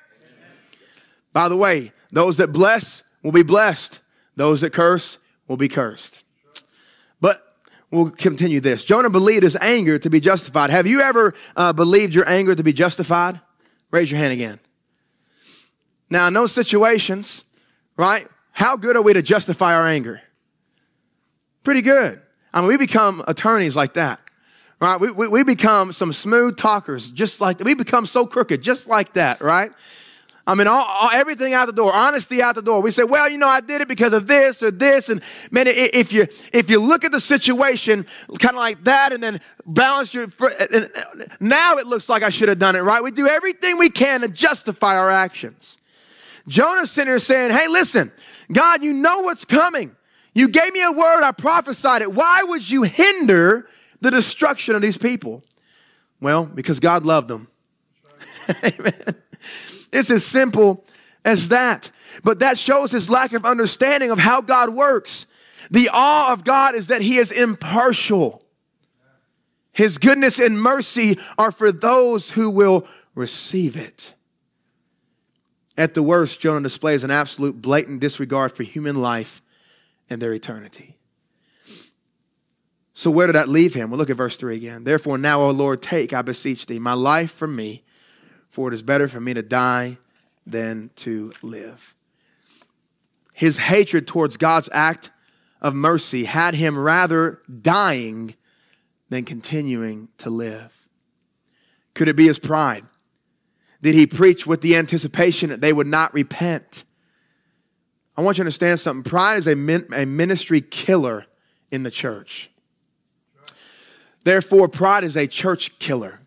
By 1.32 1.48
the 1.48 1.56
way, 1.56 1.92
those 2.12 2.36
that 2.36 2.52
bless 2.52 3.02
will 3.22 3.32
be 3.32 3.42
blessed. 3.42 4.00
Those 4.36 4.60
that 4.60 4.72
curse 4.72 5.18
will 5.48 5.56
be 5.56 5.68
cursed. 5.68 6.22
But 7.20 7.42
we'll 7.90 8.10
continue 8.10 8.60
this. 8.60 8.84
Jonah 8.84 9.10
believed 9.10 9.42
his 9.42 9.56
anger 9.56 9.98
to 9.98 10.10
be 10.10 10.20
justified. 10.20 10.70
Have 10.70 10.86
you 10.86 11.00
ever 11.00 11.34
uh, 11.56 11.72
believed 11.72 12.14
your 12.14 12.28
anger 12.28 12.54
to 12.54 12.62
be 12.62 12.72
justified? 12.72 13.40
Raise 13.90 14.10
your 14.10 14.20
hand 14.20 14.32
again. 14.32 14.60
Now, 16.14 16.28
in 16.28 16.32
those 16.32 16.52
situations, 16.52 17.42
right, 17.96 18.28
how 18.52 18.76
good 18.76 18.94
are 18.94 19.02
we 19.02 19.14
to 19.14 19.20
justify 19.20 19.74
our 19.74 19.84
anger? 19.84 20.22
Pretty 21.64 21.82
good. 21.82 22.22
I 22.52 22.60
mean, 22.60 22.68
we 22.68 22.76
become 22.76 23.24
attorneys 23.26 23.74
like 23.74 23.94
that, 23.94 24.20
right? 24.80 25.00
We, 25.00 25.10
we, 25.10 25.26
we 25.26 25.42
become 25.42 25.92
some 25.92 26.12
smooth 26.12 26.56
talkers, 26.56 27.10
just 27.10 27.40
like 27.40 27.58
We 27.58 27.74
become 27.74 28.06
so 28.06 28.26
crooked, 28.26 28.62
just 28.62 28.86
like 28.86 29.14
that, 29.14 29.40
right? 29.40 29.72
I 30.46 30.54
mean, 30.54 30.68
all, 30.68 30.84
all, 30.84 31.10
everything 31.10 31.52
out 31.52 31.66
the 31.66 31.72
door, 31.72 31.92
honesty 31.92 32.40
out 32.40 32.54
the 32.54 32.62
door. 32.62 32.80
We 32.80 32.92
say, 32.92 33.02
well, 33.02 33.28
you 33.28 33.38
know, 33.38 33.48
I 33.48 33.60
did 33.60 33.80
it 33.80 33.88
because 33.88 34.12
of 34.12 34.28
this 34.28 34.62
or 34.62 34.70
this. 34.70 35.08
And 35.08 35.20
man, 35.50 35.66
if 35.66 36.12
you 36.12 36.28
if 36.52 36.70
you 36.70 36.78
look 36.78 37.04
at 37.04 37.10
the 37.10 37.18
situation 37.18 38.06
kind 38.38 38.54
of 38.54 38.60
like 38.60 38.84
that 38.84 39.12
and 39.12 39.20
then 39.20 39.40
balance 39.66 40.14
your, 40.14 40.28
now 41.40 41.78
it 41.78 41.88
looks 41.88 42.08
like 42.08 42.22
I 42.22 42.30
should 42.30 42.50
have 42.50 42.60
done 42.60 42.76
it, 42.76 42.82
right? 42.82 43.02
We 43.02 43.10
do 43.10 43.26
everything 43.26 43.78
we 43.78 43.90
can 43.90 44.20
to 44.20 44.28
justify 44.28 44.96
our 44.96 45.10
actions. 45.10 45.78
Jonah's 46.48 46.90
sitting 46.90 47.10
there 47.10 47.18
saying, 47.18 47.50
Hey, 47.50 47.68
listen, 47.68 48.12
God, 48.52 48.82
you 48.82 48.92
know 48.92 49.20
what's 49.20 49.44
coming. 49.44 49.94
You 50.34 50.48
gave 50.48 50.72
me 50.72 50.82
a 50.82 50.92
word, 50.92 51.22
I 51.22 51.32
prophesied 51.32 52.02
it. 52.02 52.12
Why 52.12 52.42
would 52.42 52.68
you 52.68 52.82
hinder 52.82 53.68
the 54.00 54.10
destruction 54.10 54.74
of 54.74 54.82
these 54.82 54.98
people? 54.98 55.44
Well, 56.20 56.44
because 56.44 56.80
God 56.80 57.06
loved 57.06 57.28
them. 57.28 57.48
Amen. 58.64 59.14
It's 59.92 60.10
as 60.10 60.24
simple 60.24 60.84
as 61.24 61.50
that. 61.50 61.90
But 62.22 62.40
that 62.40 62.58
shows 62.58 62.90
his 62.90 63.08
lack 63.08 63.32
of 63.32 63.44
understanding 63.44 64.10
of 64.10 64.18
how 64.18 64.40
God 64.40 64.70
works. 64.70 65.26
The 65.70 65.88
awe 65.92 66.32
of 66.32 66.44
God 66.44 66.74
is 66.74 66.88
that 66.88 67.00
he 67.00 67.16
is 67.16 67.30
impartial. 67.30 68.42
His 69.72 69.98
goodness 69.98 70.38
and 70.38 70.60
mercy 70.60 71.18
are 71.38 71.50
for 71.50 71.72
those 71.72 72.30
who 72.30 72.50
will 72.50 72.86
receive 73.14 73.76
it. 73.76 74.13
At 75.76 75.94
the 75.94 76.02
worst, 76.02 76.40
Jonah 76.40 76.62
displays 76.62 77.02
an 77.02 77.10
absolute 77.10 77.60
blatant 77.60 78.00
disregard 78.00 78.52
for 78.52 78.62
human 78.62 79.00
life 79.00 79.42
and 80.08 80.22
their 80.22 80.32
eternity. 80.32 80.96
So, 82.96 83.10
where 83.10 83.26
did 83.26 83.34
that 83.34 83.48
leave 83.48 83.74
him? 83.74 83.90
Well, 83.90 83.98
look 83.98 84.10
at 84.10 84.16
verse 84.16 84.36
3 84.36 84.56
again. 84.56 84.84
Therefore, 84.84 85.18
now, 85.18 85.40
O 85.40 85.50
Lord, 85.50 85.82
take, 85.82 86.12
I 86.12 86.22
beseech 86.22 86.66
thee, 86.66 86.78
my 86.78 86.92
life 86.92 87.32
from 87.32 87.56
me, 87.56 87.82
for 88.50 88.68
it 88.68 88.74
is 88.74 88.82
better 88.82 89.08
for 89.08 89.20
me 89.20 89.34
to 89.34 89.42
die 89.42 89.98
than 90.46 90.90
to 90.96 91.32
live. 91.42 91.96
His 93.32 93.58
hatred 93.58 94.06
towards 94.06 94.36
God's 94.36 94.68
act 94.72 95.10
of 95.60 95.74
mercy 95.74 96.24
had 96.24 96.54
him 96.54 96.78
rather 96.78 97.42
dying 97.62 98.36
than 99.08 99.24
continuing 99.24 100.08
to 100.18 100.30
live. 100.30 100.72
Could 101.94 102.06
it 102.06 102.16
be 102.16 102.26
his 102.26 102.38
pride? 102.38 102.84
Did 103.84 103.94
he 103.94 104.06
preach 104.06 104.46
with 104.46 104.62
the 104.62 104.76
anticipation 104.76 105.50
that 105.50 105.60
they 105.60 105.70
would 105.70 105.86
not 105.86 106.14
repent. 106.14 106.84
I 108.16 108.22
want 108.22 108.38
you 108.38 108.42
to 108.42 108.46
understand 108.46 108.80
something. 108.80 109.08
Pride 109.08 109.36
is 109.36 109.46
a, 109.46 109.54
min- 109.54 109.86
a 109.94 110.06
ministry 110.06 110.62
killer 110.62 111.26
in 111.70 111.82
the 111.82 111.90
church. 111.90 112.50
Therefore, 114.24 114.68
pride 114.68 115.04
is 115.04 115.18
a 115.18 115.26
church 115.26 115.78
killer. 115.78 116.20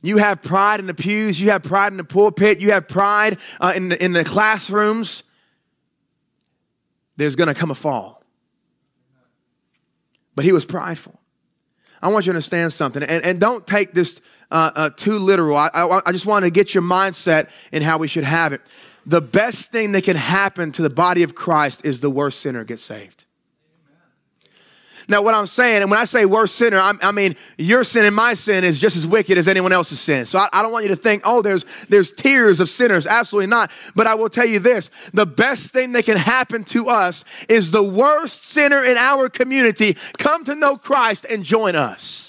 You 0.00 0.18
have 0.18 0.40
pride 0.40 0.78
in 0.78 0.86
the 0.86 0.94
pews, 0.94 1.40
you 1.40 1.50
have 1.50 1.64
pride 1.64 1.92
in 1.92 1.96
the 1.96 2.04
pulpit, 2.04 2.60
you 2.60 2.70
have 2.70 2.86
pride 2.86 3.38
uh, 3.60 3.72
in, 3.74 3.88
the, 3.88 4.04
in 4.04 4.12
the 4.12 4.22
classrooms. 4.22 5.24
There's 7.16 7.34
going 7.34 7.48
to 7.48 7.54
come 7.54 7.72
a 7.72 7.74
fall. 7.74 8.22
But 10.36 10.44
he 10.44 10.52
was 10.52 10.64
prideful. 10.64 11.18
I 12.00 12.06
want 12.08 12.26
you 12.26 12.32
to 12.32 12.36
understand 12.36 12.72
something. 12.72 13.02
And, 13.02 13.24
and 13.24 13.40
don't 13.40 13.66
take 13.66 13.90
this 13.92 14.20
uh, 14.50 14.70
uh, 14.74 14.90
too 14.96 15.18
literal. 15.18 15.56
I, 15.56 15.68
I, 15.74 16.00
I 16.06 16.12
just 16.12 16.26
want 16.26 16.44
to 16.44 16.50
get 16.50 16.74
your 16.74 16.82
mindset 16.82 17.50
in 17.72 17.82
how 17.82 17.98
we 17.98 18.08
should 18.08 18.24
have 18.24 18.52
it. 18.52 18.60
The 19.06 19.20
best 19.20 19.72
thing 19.72 19.92
that 19.92 20.04
can 20.04 20.16
happen 20.16 20.72
to 20.72 20.82
the 20.82 20.90
body 20.90 21.22
of 21.22 21.34
Christ 21.34 21.84
is 21.84 22.00
the 22.00 22.10
worst 22.10 22.40
sinner 22.40 22.64
gets 22.64 22.82
saved. 22.82 23.24
Now, 25.10 25.22
what 25.22 25.32
I'm 25.32 25.46
saying, 25.46 25.80
and 25.80 25.90
when 25.90 25.98
I 25.98 26.04
say 26.04 26.26
worst 26.26 26.56
sinner, 26.56 26.76
I'm, 26.78 26.98
i 27.02 27.12
mean 27.12 27.34
your 27.56 27.82
sin 27.82 28.04
and 28.04 28.14
my 28.14 28.34
sin 28.34 28.62
is 28.62 28.78
just 28.78 28.94
as 28.94 29.06
wicked 29.06 29.38
as 29.38 29.48
anyone 29.48 29.72
else's 29.72 29.98
sin. 30.00 30.26
So 30.26 30.38
I, 30.38 30.50
I, 30.52 30.62
don't 30.62 30.70
want 30.70 30.84
you 30.84 30.90
to 30.90 30.96
think, 30.96 31.22
oh, 31.24 31.40
there's 31.40 31.64
there's 31.88 32.12
tiers 32.12 32.60
of 32.60 32.68
sinners. 32.68 33.06
Absolutely 33.06 33.46
not. 33.46 33.70
But 33.96 34.06
I 34.06 34.14
will 34.14 34.28
tell 34.28 34.44
you 34.44 34.58
this: 34.58 34.90
the 35.14 35.24
best 35.24 35.72
thing 35.72 35.92
that 35.92 36.04
can 36.04 36.18
happen 36.18 36.62
to 36.64 36.88
us 36.88 37.24
is 37.48 37.70
the 37.70 37.82
worst 37.82 38.44
sinner 38.44 38.84
in 38.84 38.98
our 38.98 39.30
community 39.30 39.96
come 40.18 40.44
to 40.44 40.54
know 40.54 40.76
Christ 40.76 41.24
and 41.24 41.42
join 41.42 41.74
us. 41.74 42.27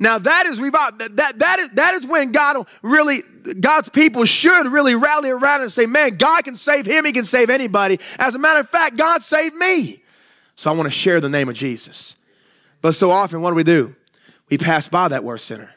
Now 0.00 0.18
that 0.18 0.46
is 0.46 0.58
revival. 0.60 0.98
That, 0.98 1.16
that, 1.16 1.38
that, 1.38 1.58
is, 1.60 1.68
that 1.74 1.94
is 1.94 2.06
when 2.06 2.32
God 2.32 2.66
really, 2.82 3.20
God's 3.60 3.90
people 3.90 4.24
should 4.24 4.66
really 4.66 4.94
rally 4.94 5.30
around 5.30 5.60
and 5.60 5.70
say, 5.70 5.84
man, 5.84 6.16
God 6.16 6.42
can 6.42 6.56
save 6.56 6.86
him. 6.86 7.04
He 7.04 7.12
can 7.12 7.26
save 7.26 7.50
anybody. 7.50 8.00
As 8.18 8.34
a 8.34 8.38
matter 8.38 8.60
of 8.60 8.70
fact, 8.70 8.96
God 8.96 9.22
saved 9.22 9.54
me. 9.54 10.02
So 10.56 10.70
I 10.70 10.74
want 10.74 10.86
to 10.86 10.90
share 10.90 11.20
the 11.20 11.28
name 11.28 11.50
of 11.50 11.54
Jesus. 11.54 12.16
But 12.80 12.94
so 12.94 13.10
often, 13.10 13.42
what 13.42 13.50
do 13.50 13.56
we 13.56 13.62
do? 13.62 13.94
We 14.48 14.56
pass 14.56 14.88
by 14.88 15.08
that 15.08 15.22
worst 15.22 15.44
sinner. 15.44 15.70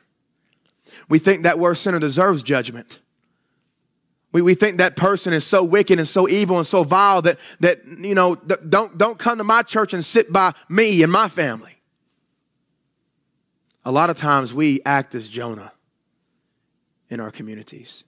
We 1.10 1.20
think 1.20 1.44
that 1.44 1.60
worst 1.60 1.84
sinner 1.84 2.00
deserves 2.00 2.44
judgment. 2.44 3.00
We, 4.32 4.42
we 4.42 4.56
think 4.56 4.78
that 4.78 4.96
person 4.96 5.34
is 5.34 5.46
so 5.46 5.66
wicked 5.66 6.00
and 6.00 6.08
so 6.08 6.30
evil 6.30 6.58
and 6.58 6.66
so 6.66 6.86
vile 6.86 7.22
that, 7.24 7.40
that 7.60 7.86
you 7.86 8.16
know, 8.16 8.36
don't, 8.36 8.98
don't 8.98 9.20
come 9.20 9.38
to 9.40 9.44
my 9.44 9.64
church 9.64 9.94
and 9.94 10.04
sit 10.04 10.32
by 10.32 10.54
me 10.70 11.04
and 11.04 11.12
my 11.12 11.28
family. 11.28 11.73
A 13.86 13.92
lot 13.92 14.10
of 14.10 14.18
times 14.18 14.54
we 14.54 14.82
act 14.86 15.16
as 15.16 15.28
Jonah 15.28 15.74
in 17.10 17.20
our 17.20 17.32
communities. 17.32 18.04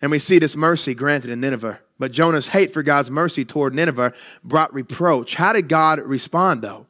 And 0.00 0.10
we 0.10 0.18
see 0.18 0.38
this 0.38 0.56
mercy 0.56 0.94
granted 0.94 1.30
in 1.30 1.40
Nineveh. 1.40 1.78
But 1.98 2.10
Jonah's 2.10 2.48
hate 2.48 2.72
for 2.72 2.82
God's 2.82 3.10
mercy 3.10 3.44
toward 3.44 3.74
Nineveh 3.74 4.12
brought 4.42 4.74
reproach. 4.74 5.34
How 5.34 5.52
did 5.52 5.68
God 5.68 6.00
respond, 6.00 6.62
though? 6.62 6.86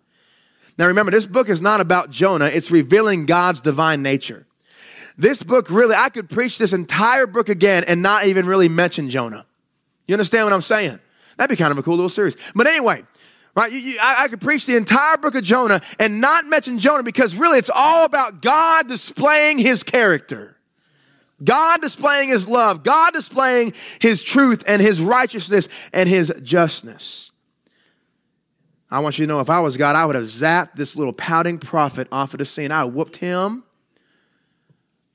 Now 0.79 0.87
remember, 0.87 1.13
this 1.13 1.27
book 1.27 1.51
is 1.51 1.61
not 1.61 1.83
about 1.83 2.11
Jonah, 2.11 2.47
it's 2.47 2.71
revealing 2.71 3.27
God's 3.27 3.61
divine 3.61 4.03
nature. 4.03 4.47
This 5.19 5.43
book 5.43 5.71
really, 5.71 5.95
I 5.95 6.09
could 6.09 6.31
preach 6.31 6.57
this 6.57 6.73
entire 6.73 7.27
book 7.27 7.51
again 7.51 7.85
and 7.87 8.01
not 8.01 8.25
even 8.25 8.47
really 8.47 8.71
mention 8.71 9.11
Jonah. 9.11 9.45
You 10.09 10.15
understand 10.15 10.47
what 10.47 10.55
I'm 10.55 10.63
saying? 10.63 10.99
That'd 11.37 11.51
be 11.51 11.61
kind 11.61 11.73
of 11.73 11.79
a 11.79 11.83
cool 11.83 11.97
little 11.97 12.09
series. 12.09 12.37
But 12.55 12.67
anyway, 12.67 13.05
Right? 13.55 13.71
You, 13.71 13.79
you, 13.79 13.99
I, 14.01 14.25
I 14.25 14.29
could 14.29 14.41
preach 14.41 14.67
the 14.67 14.77
entire 14.77 15.19
book 15.19 15.35
of 15.35 15.43
Jonah 15.45 15.83
and 15.99 16.21
not 16.21 16.47
mention 16.47 16.79
Jonah 16.79 17.03
because 17.03 17.37
really 17.37 17.59
it's 17.59 17.71
all 17.73 18.05
about 18.05 18.41
God 18.41 18.89
displaying 18.89 19.59
his 19.59 19.83
character. 19.83 20.57
God 21.45 21.81
displaying 21.81 22.29
his 22.29 22.47
love, 22.47 22.83
God 22.83 23.13
displaying 23.13 23.75
his 24.01 24.23
truth 24.23 24.63
and 24.67 24.81
his 24.81 25.01
righteousness 25.01 25.69
and 25.93 26.09
his 26.09 26.33
justness. 26.43 27.31
I 28.91 29.01
want 29.01 29.19
you 29.19 29.27
to 29.27 29.29
know 29.33 29.41
if 29.41 29.51
I 29.51 29.61
was 29.61 29.77
God, 29.77 29.97
I 29.97 30.05
would 30.07 30.17
have 30.17 30.25
zapped 30.25 30.75
this 30.77 30.97
little 30.97 31.15
pouting 31.15 31.59
prophet 31.59 32.09
off 32.13 32.35
of 32.35 32.39
the 32.39 32.45
scene. 32.45 32.71
I 32.71 32.85
whooped 32.85 33.17
him. 33.17 33.65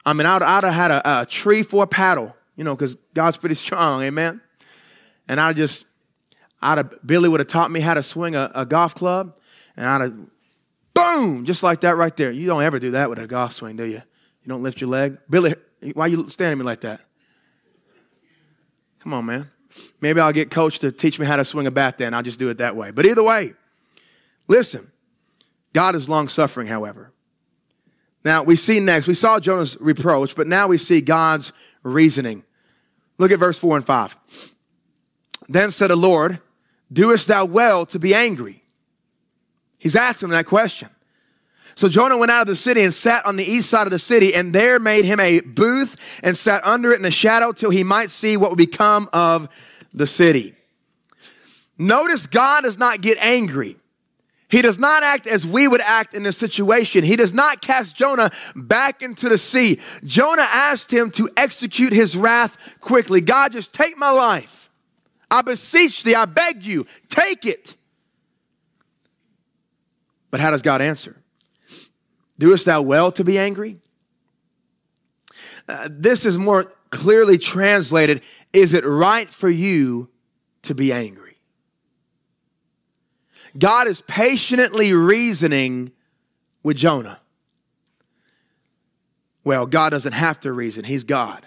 I 0.06 0.14
mean, 0.14 0.26
I'd, 0.26 0.42
I'd 0.42 0.64
have 0.64 0.74
had 0.74 0.92
a, 0.92 1.22
a 1.22 1.26
tree 1.26 1.64
for 1.64 1.84
a 1.84 1.88
paddle, 1.88 2.36
you 2.56 2.64
know, 2.64 2.76
because 2.76 2.96
God's 3.14 3.38
pretty 3.38 3.56
strong, 3.56 4.04
amen? 4.04 4.42
And 5.28 5.40
I 5.40 5.54
just 5.54 5.86
I'd 6.62 6.78
have, 6.78 6.94
Billy 7.06 7.30
would 7.30 7.40
have 7.40 7.48
taught 7.48 7.72
me 7.72 7.80
how 7.80 7.94
to 7.94 8.04
swing 8.04 8.36
a, 8.36 8.52
a 8.56 8.66
golf 8.66 8.96
club, 8.96 9.36
and 9.76 9.88
I'd 9.88 10.02
have, 10.02 10.18
boom, 10.94 11.46
just 11.46 11.64
like 11.64 11.82
that 11.82 11.96
right 11.96 12.16
there. 12.18 12.32
You 12.32 12.48
don't 12.48 12.64
ever 12.64 12.80
do 12.80 12.92
that 12.92 13.10
with 13.10 13.20
a 13.20 13.28
golf 13.28 13.54
swing, 13.54 13.76
do 13.76 13.86
you? 13.86 14.02
You 14.48 14.48
don't 14.48 14.64
lift 14.64 14.82
your 14.82 14.90
leg. 14.90 15.18
Billy, 15.30 15.54
why 15.94 16.06
are 16.06 16.08
you 16.08 16.30
standing 16.30 16.58
me 16.58 16.66
like 16.66 16.82
that? 16.82 17.02
Come 19.00 19.14
on, 19.14 19.26
man. 19.26 19.52
Maybe 20.02 20.20
I'll 20.20 20.34
get 20.34 20.50
coach 20.50 20.80
to 20.80 20.92
teach 20.92 21.20
me 21.20 21.26
how 21.26 21.36
to 21.36 21.46
swing 21.46 21.68
a 21.68 21.72
bat 21.72 21.98
then. 21.98 22.14
I'll 22.14 22.24
just 22.24 22.40
do 22.40 22.50
it 22.50 22.58
that 22.58 22.76
way. 22.76 22.92
But 22.92 23.06
either 23.06 23.24
way, 23.24 23.54
listen, 24.48 24.92
God 25.74 25.96
is 25.96 26.10
long 26.10 26.28
suffering, 26.28 26.68
however. 26.68 27.12
Now 28.24 28.44
we 28.44 28.56
see 28.56 28.80
next, 28.80 29.08
we 29.08 29.14
saw 29.14 29.40
Jonah's 29.40 29.80
reproach, 29.80 30.36
but 30.36 30.48
now 30.48 30.68
we 30.68 30.78
see 30.78 31.02
God's 31.02 31.54
reasoning. 31.84 32.44
Look 33.18 33.32
at 33.32 33.40
verse 33.40 33.58
4 33.60 33.78
and 33.78 33.86
5. 33.86 34.18
Then 35.50 35.72
said 35.72 35.90
the 35.90 35.96
Lord, 35.96 36.40
Doest 36.92 37.28
thou 37.28 37.46
well 37.46 37.86
to 37.88 38.00
be 38.00 38.14
angry? 38.14 38.64
He's 39.78 39.96
asking 39.96 40.28
him 40.28 40.32
that 40.32 40.46
question. 40.46 40.90
So 41.76 41.88
Jonah 41.88 42.18
went 42.18 42.32
out 42.32 42.42
of 42.42 42.48
the 42.48 42.56
city 42.56 42.82
and 42.82 42.94
sat 42.94 43.24
on 43.26 43.36
the 43.36 43.44
east 43.44 43.70
side 43.70 43.86
of 43.86 43.92
the 43.92 44.00
city, 44.00 44.34
and 44.34 44.52
there 44.52 44.80
made 44.80 45.06
him 45.06 45.20
a 45.20 45.42
booth 45.42 46.20
and 46.24 46.36
sat 46.36 46.66
under 46.66 46.92
it 46.92 46.96
in 46.96 47.04
the 47.04 47.12
shadow 47.12 47.52
till 47.52 47.70
he 47.70 47.84
might 47.84 48.10
see 48.10 48.36
what 48.36 48.50
would 48.50 48.58
become 48.58 49.08
of 49.14 49.48
the 49.94 50.08
city. 50.08 50.56
Notice 51.78 52.26
God 52.26 52.64
does 52.64 52.80
not 52.80 53.02
get 53.02 53.20
angry. 53.20 53.78
He 54.50 54.62
does 54.62 54.80
not 54.80 55.04
act 55.04 55.28
as 55.28 55.46
we 55.46 55.68
would 55.68 55.82
act 55.82 56.16
in 56.16 56.24
this 56.24 56.38
situation. 56.38 57.04
He 57.04 57.16
does 57.16 57.34
not 57.34 57.62
cast 57.62 57.96
Jonah 57.96 58.32
back 58.56 59.04
into 59.04 59.30
the 59.30 59.38
sea. 59.38 59.80
Jonah 60.04 60.48
asked 60.50 60.90
him 60.90 61.12
to 61.12 61.30
execute 61.38 61.94
his 61.94 62.18
wrath 62.18 62.58
quickly. 62.80 63.22
God, 63.22 63.52
just 63.52 63.72
take 63.74 63.98
my 63.98 64.10
life. 64.10 64.57
I 65.30 65.42
beseech 65.42 66.04
thee, 66.04 66.16
I 66.16 66.26
beg 66.26 66.64
you, 66.64 66.86
take 67.10 67.46
it. 67.46 67.76
But 70.32 70.40
how 70.40 70.52
does 70.52 70.62
God 70.62 70.82
answer? 70.82 71.18
Doest 72.38 72.66
thou 72.66 72.82
well 72.82 73.12
to 73.14 73.24
be 73.24 73.38
angry? 73.38 73.78
Uh, 75.68 75.90
this 75.92 76.26
is 76.26 76.38
more 76.38 76.72
clearly 76.90 77.38
translated 77.38 78.22
Is 78.54 78.74
it 78.74 78.86
right 78.86 79.28
for 79.28 79.50
you 79.50 80.10
to 80.64 80.76
be 80.76 80.92
angry? 80.92 81.38
God 83.58 83.88
is 83.88 84.02
patiently 84.02 84.94
reasoning 84.94 85.92
with 86.64 86.78
Jonah. 86.78 87.20
Well, 89.44 89.66
God 89.66 89.90
doesn't 89.92 90.14
have 90.14 90.40
to 90.42 90.52
reason, 90.52 90.84
He's 90.84 91.04
God. 91.04 91.47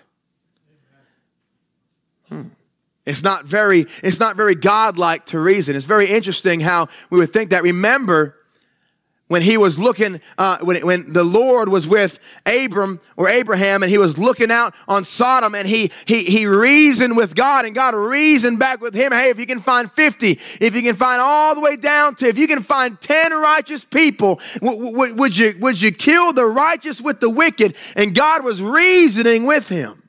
It's 3.07 3.23
not 3.23 3.45
very, 3.45 3.87
it's 4.03 4.21
not 4.21 4.37
very 4.37 4.55
godlike 4.55 5.27
to 5.27 5.41
reason. 5.41 5.75
It's 5.75 5.87
very 5.87 6.07
interesting 6.11 6.61
how 6.61 6.89
we 7.09 7.19
would 7.19 7.33
think 7.33 7.51
that. 7.51 7.63
Remember, 7.63 8.37
when 9.31 9.43
he 9.43 9.57
was 9.57 9.79
looking, 9.79 10.21
uh, 10.39 10.59
when, 10.63 10.85
when 10.85 11.13
the 11.13 11.23
Lord 11.23 11.69
was 11.69 11.87
with 11.87 12.19
Abram 12.45 13.01
or 13.17 13.29
Abraham 13.29 13.85
and 13.85 13.89
he 13.89 13.97
was 13.97 14.19
looking 14.19 14.51
out 14.51 14.75
on 14.89 15.05
Sodom 15.05 15.55
and 15.55 15.69
he, 15.69 15.93
he, 16.05 16.25
he 16.25 16.47
reasoned 16.47 17.17
with 17.17 17.37
God 17.37 17.65
and 17.65 17.73
God 17.73 17.95
reasoned 17.95 18.59
back 18.59 18.81
with 18.81 18.93
him. 18.93 19.13
Hey, 19.13 19.31
if 19.31 19.39
you 19.39 19.47
can 19.47 19.61
find 19.61 19.89
50, 19.93 20.33
if 20.61 20.75
you 20.75 20.83
can 20.83 20.97
find 20.97 21.21
all 21.23 21.55
the 21.55 21.61
way 21.61 21.77
down 21.77 22.17
to, 22.17 22.27
if 22.27 22.37
you 22.37 22.49
can 22.49 22.61
find 22.61 23.01
10 23.01 23.33
righteous 23.33 23.85
people, 23.85 24.41
w- 24.55 24.91
w- 24.91 25.15
would 25.15 25.37
you, 25.37 25.53
would 25.61 25.81
you 25.81 25.93
kill 25.93 26.33
the 26.33 26.45
righteous 26.45 27.01
with 27.01 27.21
the 27.21 27.31
wicked? 27.31 27.77
And 27.95 28.17
God 28.17 28.43
was 28.43 28.61
reasoning 28.61 29.47
with 29.47 29.69
him. 29.69 30.00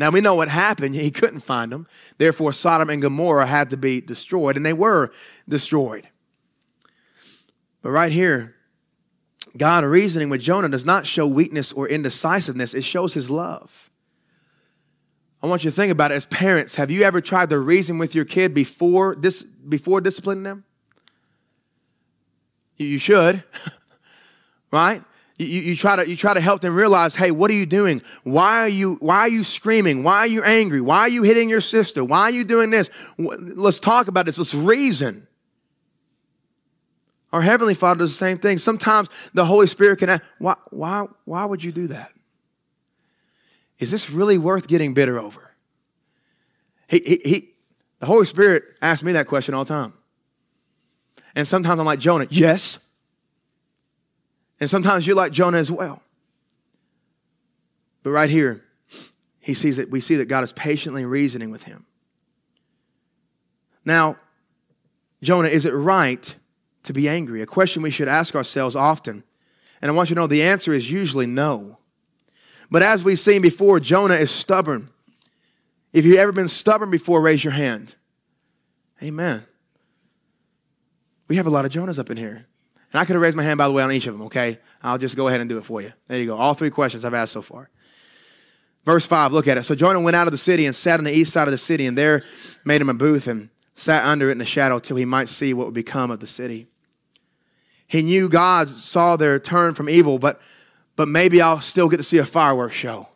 Now 0.00 0.08
we 0.08 0.22
know 0.22 0.34
what 0.34 0.48
happened. 0.48 0.94
He 1.00 1.10
couldn't 1.10 1.40
find 1.40 1.70
them. 1.70 1.86
Therefore, 2.18 2.52
Sodom 2.52 2.88
and 2.88 3.02
Gomorrah 3.02 3.46
had 3.46 3.70
to 3.70 3.76
be 3.76 4.00
destroyed, 4.00 4.56
and 4.56 4.64
they 4.64 4.72
were 4.72 5.10
destroyed. 5.48 6.08
But 7.82 7.90
right 7.90 8.10
here, 8.10 8.54
God 9.56 9.84
reasoning 9.84 10.30
with 10.30 10.40
Jonah 10.40 10.68
does 10.68 10.86
not 10.86 11.06
show 11.06 11.26
weakness 11.26 11.72
or 11.72 11.86
indecisiveness, 11.86 12.74
it 12.74 12.84
shows 12.84 13.14
his 13.14 13.30
love. 13.30 13.90
I 15.42 15.46
want 15.46 15.64
you 15.64 15.70
to 15.70 15.76
think 15.76 15.92
about 15.92 16.12
it 16.12 16.14
as 16.14 16.26
parents. 16.26 16.74
Have 16.74 16.90
you 16.90 17.02
ever 17.02 17.20
tried 17.20 17.48
to 17.50 17.58
reason 17.58 17.98
with 17.98 18.14
your 18.14 18.24
kid 18.24 18.54
before, 18.54 19.16
this, 19.16 19.42
before 19.42 20.00
disciplining 20.00 20.44
them? 20.44 20.64
You 22.76 22.98
should, 22.98 23.42
right? 24.70 25.02
You, 25.40 25.60
you, 25.60 25.76
try 25.76 25.96
to, 25.96 26.06
you 26.06 26.16
try 26.16 26.34
to 26.34 26.40
help 26.40 26.60
them 26.60 26.74
realize, 26.74 27.14
hey, 27.14 27.30
what 27.30 27.50
are 27.50 27.54
you 27.54 27.64
doing? 27.64 28.02
Why 28.24 28.58
are 28.58 28.68
you, 28.68 28.96
why 29.00 29.20
are 29.20 29.28
you 29.28 29.42
screaming? 29.42 30.02
Why 30.02 30.18
are 30.18 30.26
you 30.26 30.42
angry? 30.42 30.82
Why 30.82 31.00
are 31.00 31.08
you 31.08 31.22
hitting 31.22 31.48
your 31.48 31.62
sister? 31.62 32.04
Why 32.04 32.24
are 32.24 32.30
you 32.30 32.44
doing 32.44 32.68
this? 32.68 32.90
Let's 33.16 33.78
talk 33.78 34.08
about 34.08 34.26
this. 34.26 34.36
Let's 34.36 34.52
reason. 34.52 35.26
Our 37.32 37.40
Heavenly 37.40 37.72
Father 37.72 38.00
does 38.00 38.10
the 38.10 38.18
same 38.18 38.36
thing. 38.36 38.58
Sometimes 38.58 39.08
the 39.32 39.46
Holy 39.46 39.66
Spirit 39.66 40.00
can 40.00 40.10
ask, 40.10 40.22
why, 40.38 40.56
why, 40.68 41.06
why 41.24 41.46
would 41.46 41.64
you 41.64 41.72
do 41.72 41.86
that? 41.86 42.12
Is 43.78 43.90
this 43.90 44.10
really 44.10 44.36
worth 44.36 44.68
getting 44.68 44.92
bitter 44.92 45.18
over? 45.18 45.52
He, 46.86 46.98
he, 46.98 47.20
he, 47.24 47.48
the 48.00 48.04
Holy 48.04 48.26
Spirit 48.26 48.64
asks 48.82 49.02
me 49.02 49.12
that 49.12 49.26
question 49.26 49.54
all 49.54 49.64
the 49.64 49.72
time. 49.72 49.94
And 51.34 51.48
sometimes 51.48 51.80
I'm 51.80 51.86
like, 51.86 51.98
Jonah, 51.98 52.26
yes. 52.28 52.78
And 54.60 54.68
sometimes 54.68 55.06
you're 55.06 55.16
like 55.16 55.32
Jonah 55.32 55.58
as 55.58 55.70
well. 55.70 56.02
But 58.02 58.10
right 58.10 58.30
here, 58.30 58.62
he 59.40 59.54
sees 59.54 59.78
that 59.78 59.90
we 59.90 60.00
see 60.00 60.16
that 60.16 60.26
God 60.26 60.44
is 60.44 60.52
patiently 60.52 61.04
reasoning 61.04 61.50
with 61.50 61.62
him. 61.62 61.86
Now, 63.84 64.16
Jonah, 65.22 65.48
is 65.48 65.64
it 65.64 65.72
right 65.72 66.34
to 66.84 66.92
be 66.92 67.08
angry? 67.08 67.42
A 67.42 67.46
question 67.46 67.82
we 67.82 67.90
should 67.90 68.08
ask 68.08 68.34
ourselves 68.34 68.76
often. 68.76 69.24
And 69.80 69.90
I 69.90 69.94
want 69.94 70.10
you 70.10 70.14
to 70.14 70.20
know 70.20 70.26
the 70.26 70.42
answer 70.42 70.72
is 70.72 70.90
usually 70.90 71.26
no. 71.26 71.78
But 72.70 72.82
as 72.82 73.02
we've 73.02 73.18
seen 73.18 73.42
before, 73.42 73.80
Jonah 73.80 74.14
is 74.14 74.30
stubborn. 74.30 74.90
If 75.92 76.04
you've 76.04 76.18
ever 76.18 76.32
been 76.32 76.48
stubborn 76.48 76.90
before, 76.90 77.20
raise 77.20 77.42
your 77.42 77.52
hand. 77.52 77.94
Amen. 79.02 79.44
We 81.28 81.36
have 81.36 81.46
a 81.46 81.50
lot 81.50 81.64
of 81.64 81.72
Jonahs 81.72 81.98
up 81.98 82.10
in 82.10 82.16
here. 82.16 82.46
And 82.92 83.00
I 83.00 83.04
could 83.04 83.14
have 83.14 83.22
raised 83.22 83.36
my 83.36 83.42
hand, 83.42 83.58
by 83.58 83.68
the 83.68 83.72
way, 83.72 83.82
on 83.82 83.92
each 83.92 84.06
of 84.06 84.14
them, 84.14 84.22
okay? 84.26 84.58
I'll 84.82 84.98
just 84.98 85.16
go 85.16 85.28
ahead 85.28 85.40
and 85.40 85.48
do 85.48 85.58
it 85.58 85.64
for 85.64 85.80
you. 85.80 85.92
There 86.08 86.18
you 86.18 86.26
go. 86.26 86.36
All 86.36 86.54
three 86.54 86.70
questions 86.70 87.04
I've 87.04 87.14
asked 87.14 87.32
so 87.32 87.42
far. 87.42 87.70
Verse 88.84 89.06
5, 89.06 89.32
look 89.32 89.46
at 89.46 89.58
it. 89.58 89.64
So 89.64 89.74
Jonah 89.74 90.00
went 90.00 90.16
out 90.16 90.26
of 90.26 90.32
the 90.32 90.38
city 90.38 90.66
and 90.66 90.74
sat 90.74 90.98
on 90.98 91.04
the 91.04 91.14
east 91.14 91.32
side 91.32 91.46
of 91.46 91.52
the 91.52 91.58
city, 91.58 91.86
and 91.86 91.96
there 91.96 92.22
made 92.64 92.80
him 92.80 92.88
a 92.88 92.94
booth 92.94 93.28
and 93.28 93.50
sat 93.76 94.04
under 94.04 94.28
it 94.28 94.32
in 94.32 94.38
the 94.38 94.46
shadow 94.46 94.78
till 94.78 94.96
he 94.96 95.04
might 95.04 95.28
see 95.28 95.54
what 95.54 95.66
would 95.66 95.74
become 95.74 96.10
of 96.10 96.20
the 96.20 96.26
city. 96.26 96.66
he 97.86 98.02
knew 98.02 98.28
God 98.28 98.68
saw 98.68 99.16
their 99.16 99.38
turn 99.38 99.74
from 99.74 99.88
evil, 99.88 100.18
but, 100.18 100.40
but 100.96 101.08
maybe 101.08 101.40
I'll 101.40 101.60
still 101.60 101.88
get 101.88 101.98
to 101.98 102.02
see 102.02 102.18
a 102.18 102.26
fireworks 102.26 102.74
show. 102.74 103.08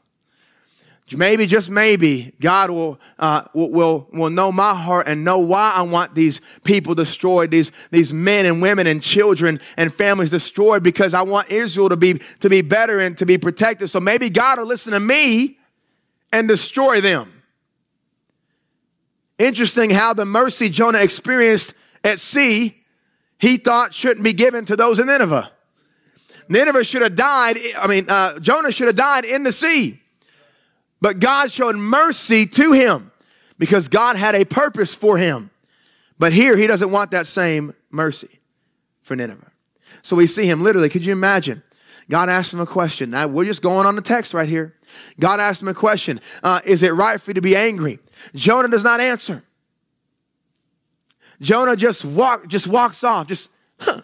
Maybe, 1.12 1.46
just 1.46 1.68
maybe, 1.68 2.32
God 2.40 2.70
will, 2.70 2.98
uh, 3.18 3.42
will, 3.52 4.08
will 4.12 4.30
know 4.30 4.50
my 4.50 4.74
heart 4.74 5.06
and 5.06 5.22
know 5.22 5.38
why 5.38 5.72
I 5.76 5.82
want 5.82 6.14
these 6.14 6.40
people 6.64 6.94
destroyed, 6.94 7.50
these, 7.50 7.72
these 7.90 8.10
men 8.10 8.46
and 8.46 8.62
women 8.62 8.86
and 8.86 9.02
children 9.02 9.60
and 9.76 9.92
families 9.92 10.30
destroyed, 10.30 10.82
because 10.82 11.12
I 11.12 11.20
want 11.20 11.50
Israel 11.50 11.90
to 11.90 11.96
be, 11.96 12.14
to 12.40 12.48
be 12.48 12.62
better 12.62 13.00
and 13.00 13.18
to 13.18 13.26
be 13.26 13.36
protected. 13.36 13.90
So 13.90 14.00
maybe 14.00 14.30
God 14.30 14.58
will 14.58 14.66
listen 14.66 14.92
to 14.92 15.00
me 15.00 15.58
and 16.32 16.48
destroy 16.48 17.02
them. 17.02 17.42
Interesting 19.38 19.90
how 19.90 20.14
the 20.14 20.24
mercy 20.24 20.70
Jonah 20.70 21.00
experienced 21.00 21.74
at 22.02 22.18
sea, 22.18 22.82
he 23.38 23.58
thought 23.58 23.92
shouldn't 23.92 24.24
be 24.24 24.32
given 24.32 24.64
to 24.64 24.74
those 24.74 24.98
in 25.00 25.08
Nineveh. 25.08 25.52
Nineveh 26.48 26.82
should 26.82 27.02
have 27.02 27.14
died, 27.14 27.58
I 27.78 27.86
mean, 27.88 28.06
uh, 28.08 28.38
Jonah 28.40 28.72
should 28.72 28.86
have 28.86 28.96
died 28.96 29.26
in 29.26 29.42
the 29.42 29.52
sea. 29.52 30.00
But 31.04 31.20
God 31.20 31.52
showed 31.52 31.76
mercy 31.76 32.46
to 32.46 32.72
him 32.72 33.12
because 33.58 33.88
God 33.88 34.16
had 34.16 34.34
a 34.34 34.46
purpose 34.46 34.94
for 34.94 35.18
him. 35.18 35.50
But 36.18 36.32
here, 36.32 36.56
he 36.56 36.66
doesn't 36.66 36.90
want 36.90 37.10
that 37.10 37.26
same 37.26 37.74
mercy 37.90 38.40
for 39.02 39.14
Nineveh. 39.14 39.52
So 40.00 40.16
we 40.16 40.26
see 40.26 40.46
him 40.46 40.62
literally, 40.62 40.88
could 40.88 41.04
you 41.04 41.12
imagine? 41.12 41.62
God 42.08 42.30
asked 42.30 42.54
him 42.54 42.60
a 42.60 42.64
question. 42.64 43.10
Now, 43.10 43.26
we're 43.26 43.44
just 43.44 43.60
going 43.60 43.84
on 43.84 43.96
the 43.96 44.00
text 44.00 44.32
right 44.32 44.48
here. 44.48 44.76
God 45.20 45.40
asked 45.40 45.60
him 45.60 45.68
a 45.68 45.74
question 45.74 46.22
uh, 46.42 46.62
Is 46.64 46.82
it 46.82 46.94
right 46.94 47.20
for 47.20 47.32
you 47.32 47.34
to 47.34 47.42
be 47.42 47.54
angry? 47.54 47.98
Jonah 48.34 48.68
does 48.68 48.82
not 48.82 48.98
answer. 48.98 49.44
Jonah 51.38 51.76
just 51.76 52.06
walk, 52.06 52.48
just 52.48 52.66
walks 52.66 53.04
off, 53.04 53.26
just 53.26 53.50
huh, 53.78 54.00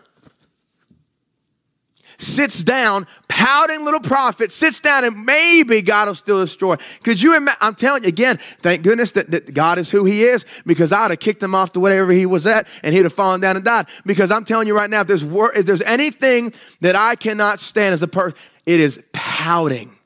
sits 2.21 2.63
down, 2.63 3.07
pouting 3.29 3.85
little 3.85 4.01
prophet, 4.01 4.53
sits 4.53 4.81
down, 4.81 5.05
and 5.05 5.25
maybe 5.25 5.83
God 5.83 6.09
will 6.09 6.15
still 6.15 6.41
destroy. 6.41 6.77
Could 7.03 7.21
you 7.21 7.37
imagine? 7.37 7.59
I'm 7.61 7.75
telling 7.75 8.03
you 8.03 8.09
again, 8.09 8.37
thank 8.37 8.83
goodness 8.83 9.13
that, 9.13 9.31
that 9.31 9.55
God 9.55 9.79
is 9.79 9.91
who 9.91 10.05
He 10.05 10.23
is, 10.23 10.45
because 10.67 10.93
I'd 10.93 11.11
have 11.11 11.21
kicked 11.21 11.43
him 11.43 11.55
off 11.55 11.73
to 11.73 11.81
whatever 11.81 12.13
he 12.13 12.27
was 12.27 12.47
at, 12.47 12.67
and 12.83 12.95
he'd 12.95 13.05
have 13.05 13.13
fallen 13.13 13.41
down 13.41 13.57
and 13.57 13.65
died. 13.65 13.87
Because 14.05 14.31
I'm 14.31 14.45
telling 14.45 14.67
you 14.67 14.77
right 14.77 14.91
now, 14.91 15.01
if 15.01 15.07
there's 15.07 15.25
wor- 15.25 15.55
if 15.57 15.67
there's 15.67 15.83
anything 15.83 16.53
that 16.81 16.97
I 16.97 17.15
cannot 17.17 17.61
stand 17.61 17.95
as 17.95 18.03
a 18.03 18.09
person, 18.09 18.39
it 18.67 18.81
is 18.81 19.03
pouting. 19.13 19.97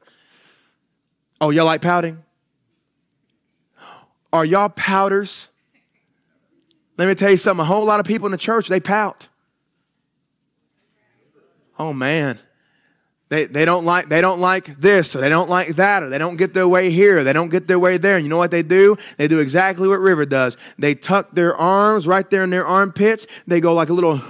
Oh, 1.40 1.50
y'all 1.50 1.66
like 1.66 1.80
pouting? 1.80 2.22
Are 4.32 4.44
y'all 4.44 4.68
pouters? 4.68 5.48
Let 6.96 7.08
me 7.08 7.14
tell 7.14 7.30
you 7.30 7.36
something. 7.36 7.62
A 7.62 7.66
whole 7.66 7.84
lot 7.84 8.00
of 8.00 8.06
people 8.06 8.26
in 8.26 8.32
the 8.32 8.38
church, 8.38 8.68
they 8.68 8.80
pout. 8.80 9.28
Oh 11.78 11.92
man. 11.92 12.38
They, 13.30 13.46
they 13.46 13.64
don't 13.64 13.84
like 13.84 14.08
they 14.08 14.20
don't 14.20 14.38
like 14.38 14.80
this 14.80 15.16
or 15.16 15.20
they 15.20 15.28
don't 15.28 15.48
like 15.48 15.68
that 15.76 16.02
or 16.02 16.08
they 16.08 16.18
don't 16.18 16.36
get 16.36 16.52
their 16.52 16.68
way 16.68 16.90
here 16.90 17.24
they 17.24 17.32
don't 17.32 17.48
get 17.48 17.66
their 17.66 17.78
way 17.78 17.96
there. 17.96 18.16
And 18.16 18.24
you 18.24 18.28
know 18.28 18.36
what 18.36 18.50
they 18.50 18.62
do? 18.62 18.96
They 19.16 19.28
do 19.28 19.40
exactly 19.40 19.88
what 19.88 19.98
river 19.98 20.26
does. 20.26 20.56
They 20.78 20.94
tuck 20.94 21.34
their 21.34 21.56
arms 21.56 22.06
right 22.06 22.28
there 22.28 22.44
in 22.44 22.50
their 22.50 22.66
armpits. 22.66 23.26
They 23.46 23.60
go 23.60 23.74
like 23.74 23.88
a 23.88 23.92
little 23.92 24.20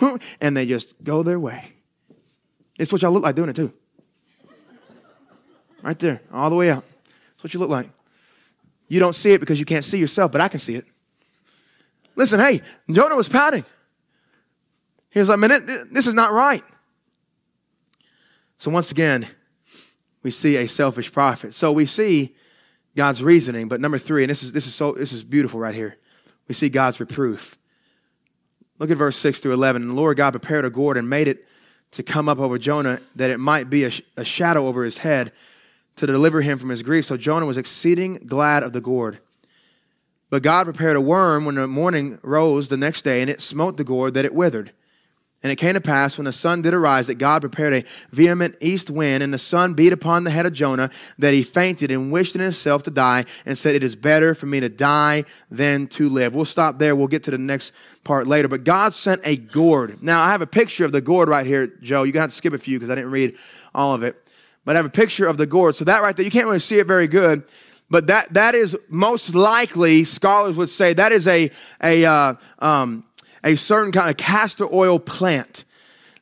and 0.41 0.57
they 0.57 0.65
just 0.65 1.03
go 1.03 1.23
their 1.23 1.41
way. 1.41 1.73
It's 2.79 2.93
what 2.93 3.03
y'all 3.03 3.13
look 3.13 3.25
like 3.25 3.35
doing 3.35 3.51
it 3.51 3.57
too. 3.57 3.73
Right 5.83 5.99
there 5.99 6.23
all 6.33 6.49
the 6.49 6.57
way 6.57 6.71
out. 6.71 6.85
That's 7.33 7.45
what 7.45 7.55
you 7.55 7.61
look 7.61 7.71
like. 7.71 7.91
You 8.89 9.01
don't 9.01 9.15
see 9.15 9.33
it 9.33 9.41
because 9.41 9.59
you 9.59 9.67
can't 9.67 9.85
see 9.85 9.99
yourself 9.99 10.31
but 10.31 10.41
i 10.41 10.49
can 10.49 10.61
see 10.61 10.77
it. 10.77 10.85
Listen 12.15 12.39
hey 12.39 12.63
jonah 12.91 13.17
was 13.17 13.29
pouting. 13.29 13.65
He 15.11 15.19
was 15.19 15.29
like 15.29 15.41
man 15.41 15.67
this 15.91 16.07
is 16.07 16.15
not 16.15 16.31
right 16.31 16.63
so 18.59 18.71
once 18.71 18.91
again, 18.91 19.27
we 20.23 20.31
see 20.31 20.57
a 20.57 20.67
selfish 20.67 21.13
prophet. 21.13 21.55
So 21.55 21.73
we 21.73 21.87
see 21.87 22.35
God's 22.97 23.23
reasoning, 23.23 23.69
but 23.69 23.81
number 23.81 23.99
three, 23.99 24.23
and 24.23 24.31
this 24.31 24.43
is 24.43 24.53
this 24.53 24.67
is 24.67 24.75
so 24.75 24.93
this 24.93 25.13
is 25.13 25.25
beautiful 25.25 25.61
right 25.61 25.75
here. 25.75 25.97
We 26.49 26.55
see 26.55 26.69
God's 26.69 27.01
reproof. 27.01 27.59
Look 28.79 28.91
at 28.91 28.97
verse 28.97 29.17
6 29.17 29.41
through 29.41 29.53
11. 29.53 29.83
And 29.83 29.91
the 29.93 29.95
Lord 29.95 30.17
God 30.17 30.33
prepared 30.33 30.65
a 30.65 30.71
gourd 30.71 30.97
and 30.97 31.09
made 31.09 31.29
it 31.29 31.47
to 31.93 32.03
come 32.03 32.29
up 32.29 32.39
over 32.39 32.59
Jonah, 32.59 33.01
that 33.15 33.31
it 33.31 33.39
might 33.39 33.71
be 33.71 33.85
a, 33.85 33.91
a 34.17 34.25
shadow 34.25 34.67
over 34.67 34.83
his 34.85 34.99
head 34.99 35.33
to 35.97 36.07
deliver 36.07 36.41
him 36.41 36.59
from 36.59 36.71
his 36.71 36.83
grief. 36.83 37.05
So 37.05 37.17
Jonah 37.17 37.47
was 37.47 37.57
exceeding 37.57 38.15
glad 38.27 38.65
of 38.65 38.73
the 38.73 38.81
gourd. 38.81 39.21
But 40.29 40.43
God 40.43 40.65
prepared 40.65 40.97
a 40.97 41.01
worm 41.01 41.45
when 41.45 41.55
the 41.55 41.69
morning 41.69 42.19
rose 42.23 42.67
the 42.67 42.77
next 42.77 43.03
day, 43.03 43.21
and 43.21 43.31
it 43.31 43.41
smote 43.41 43.77
the 43.77 43.85
gourd 43.85 44.15
that 44.15 44.25
it 44.25 44.35
withered. 44.35 44.73
And 45.45 45.53
it 45.53 45.57
came 45.57 45.75
to 45.75 45.81
pass 45.83 46.17
when 46.17 46.25
the 46.25 46.33
sun 46.33 46.63
did 46.63 46.73
arise 46.73 47.07
that 47.09 47.17
God 47.17 47.43
prepared 47.43 47.75
a 47.75 47.85
vehement 48.13 48.57
east 48.63 48.89
wind, 48.89 49.23
and 49.23 49.33
the 49.33 49.39
sun 49.39 49.75
beat 49.75 49.93
upon 49.93 50.25
the 50.25 50.31
head 50.31 50.47
of 50.47 50.55
Jonah, 50.55 50.89
that 51.19 51.35
he 51.35 51.43
fainted 51.43 51.91
and 51.91 52.11
wished 52.11 52.35
in 52.35 52.41
himself 52.41 52.83
to 52.85 52.91
die, 52.91 53.27
and 53.45 53.57
said, 53.57 53.75
It 53.75 53.83
is 53.83 53.95
better 53.95 54.35
for 54.35 54.47
me 54.47 54.61
to 54.61 54.71
die 54.71 55.25
than 55.51 55.87
to 55.89 56.09
live. 56.09 56.35
We'll 56.35 56.47
stop 56.47 56.79
there. 56.79 56.97
We'll 56.97 57.09
get 57.09 57.25
to 57.25 57.31
the 57.31 57.37
next 57.37 57.75
part 58.05 58.27
later. 58.27 58.49
But 58.49 58.65
God 58.65 58.95
sent 58.95 59.21
a 59.25 59.37
gourd. 59.37 60.03
Now, 60.03 60.23
I 60.23 60.31
have 60.31 60.41
a 60.41 60.47
picture 60.47 60.87
of 60.87 60.93
the 60.93 61.03
gourd 61.03 61.29
right 61.29 61.45
here, 61.45 61.67
Joe. 61.67 62.05
You're 62.05 62.13
going 62.13 62.15
to 62.15 62.21
have 62.23 62.31
to 62.31 62.37
skip 62.37 62.55
a 62.55 62.59
few 62.59 62.79
because 62.79 62.89
I 62.89 62.95
didn't 62.95 63.11
read 63.11 63.37
all 63.75 63.93
of 63.93 64.03
it. 64.03 64.17
But 64.65 64.77
I 64.77 64.79
have 64.79 64.87
a 64.87 64.91
picture 64.91 65.27
of 65.27 65.37
the 65.37 65.47
gourd. 65.47 65.77
So 65.77 65.85
that 65.85 66.01
right 66.01 66.17
there, 66.17 66.25
you 66.25 66.31
can't 66.31 66.47
really 66.47 66.59
see 66.59 66.79
it 66.79 66.87
very 66.87 67.07
good. 67.07 67.45
But 67.91 68.07
that, 68.07 68.33
that 68.33 68.55
is 68.55 68.75
most 68.89 69.35
likely, 69.35 70.05
scholars 70.05 70.57
would 70.57 70.71
say, 70.71 70.95
that 70.95 71.13
is 71.13 71.29
a, 71.29 71.51
a 71.83 72.05
uh, 72.07 72.35
um, 72.61 73.05
a 73.45 73.57
certain 73.57 73.93
kind 73.93 74.11
of 74.11 74.17
castor 74.17 74.67
oil 74.75 74.99
plant. 74.99 75.65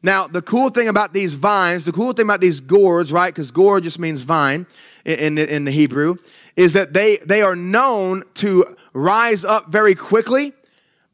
Now, 0.03 0.27
the 0.27 0.43
cool 0.43 0.69
thing 0.69 0.89
about 0.89 1.13
these 1.13 1.35
vines, 1.35 1.85
the 1.85 1.93
cool 1.93 2.13
thing 2.13 2.27
about 2.27 2.41
these 2.41 2.61
gourds, 2.61 3.13
right? 3.13 3.33
Because 3.33 3.53
gourd 3.53 3.85
just 3.85 4.01
means 4.01 4.23
vine 4.23 4.67
in, 5.05 5.39
in, 5.39 5.49
in 5.49 5.65
the 5.65 5.71
Hebrew, 5.71 6.17
is 6.57 6.73
that 6.73 6.93
they, 6.93 7.19
they 7.19 7.41
are 7.41 7.55
known 7.55 8.25
to 8.35 8.65
rise 8.93 9.45
up 9.45 9.69
very 9.69 9.95
quickly, 9.95 10.53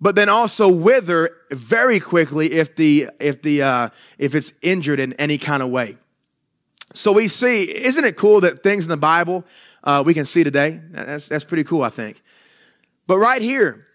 but 0.01 0.15
then 0.15 0.29
also 0.29 0.69
wither 0.69 1.37
very 1.51 2.01
quickly 2.01 2.53
if 2.53 2.77
the 2.77 3.09
if 3.21 3.43
the 3.43 3.63
uh, 3.63 3.89
if 4.19 4.35
it's 4.35 4.53
injured 4.63 5.01
in 5.01 5.13
any 5.15 5.39
kind 5.39 5.63
of 5.63 5.71
way. 5.71 5.97
So 6.95 7.13
we 7.13 7.29
see, 7.29 7.65
isn't 7.65 8.05
it 8.05 8.17
cool 8.17 8.41
that 8.43 8.63
things 8.63 8.85
in 8.85 8.91
the 8.91 8.97
Bible 8.97 9.45
uh, 9.85 10.03
we 10.07 10.15
can 10.15 10.25
see 10.25 10.45
today? 10.45 10.81
That's 10.91 11.29
that's 11.29 11.45
pretty 11.45 11.65
cool, 11.65 11.83
I 11.83 11.91
think. 11.91 12.23
But 13.07 13.19
right 13.19 13.43
here, 13.43 13.87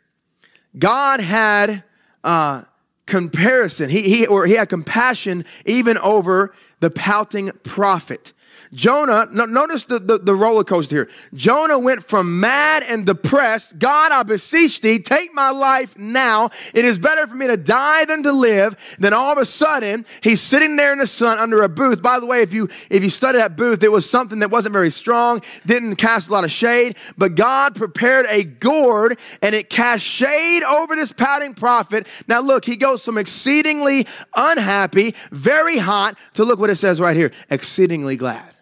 God 0.78 1.21
had 1.21 1.84
uh, 2.24 2.64
comparison. 3.06 3.90
He, 3.90 4.02
he, 4.04 4.28
or 4.28 4.46
he 4.46 4.54
had 4.54 4.70
compassion 4.70 5.46
even 5.66 5.98
over 5.98 6.54
the 6.80 6.90
pouting 6.90 7.52
prophet. 7.64 8.33
Jonah, 8.74 9.28
no, 9.32 9.46
notice 9.46 9.86
the, 9.86 10.00
the, 10.00 10.18
the, 10.18 10.34
roller 10.34 10.64
coaster 10.64 10.96
here. 10.96 11.10
Jonah 11.36 11.78
went 11.78 12.04
from 12.04 12.40
mad 12.40 12.84
and 12.84 13.06
depressed, 13.06 13.78
God, 13.78 14.12
I 14.12 14.24
beseech 14.24 14.82
thee, 14.82 15.00
take 15.00 15.34
my 15.34 15.52
life 15.52 15.98
now. 15.98 16.50
It 16.74 16.84
is 16.84 16.98
better 16.98 17.28
for 17.28 17.36
me 17.36 17.46
to 17.48 17.58
die 17.58 18.06
than 18.06 18.24
to 18.24 18.32
live. 18.32 18.76
Then 18.98 19.14
all 19.14 19.32
of 19.32 19.38
a 19.38 19.46
sudden, 19.46 20.06
he's 20.22 20.42
sitting 20.42 20.76
there 20.76 20.92
in 20.92 20.98
the 20.98 21.08
sun 21.08 21.38
under 21.38 21.62
a 21.62 21.70
booth. 21.70 22.02
By 22.02 22.20
the 22.20 22.26
way, 22.26 22.42
if 22.42 22.52
you 22.52 22.68
if 22.90 23.04
you 23.04 23.12
study 23.12 23.38
that 23.38 23.56
booth, 23.56 23.84
it 23.84 23.92
was 23.92 24.10
something 24.10 24.40
that 24.40 24.50
wasn't 24.50 24.74
very 24.74 24.92
strong, 24.92 25.42
didn't 25.66 25.98
cast 25.98 26.30
a 26.30 26.32
lot 26.32 26.44
of 26.44 26.52
shade, 26.52 26.98
but 27.18 27.36
God 27.36 27.76
prepared 27.76 28.26
a 28.30 28.44
gourd 28.44 29.20
and 29.44 29.54
it 29.54 29.70
cast 29.70 30.04
shade 30.04 30.64
over 30.64 30.96
this 30.96 31.12
pouting 31.12 31.54
prophet. 31.54 32.08
Now 32.28 32.40
look, 32.42 32.66
he 32.66 32.76
goes 32.76 33.06
from 33.06 33.20
exceedingly 33.20 34.08
unhappy, 34.36 35.14
very 35.32 35.78
hot, 35.78 36.18
to 36.34 36.44
look 36.44 36.60
what 36.60 36.72
it 36.72 36.78
says 36.78 37.00
right 37.00 37.16
here, 37.16 37.32
exceedingly 37.52 38.16
glad. 38.16 38.54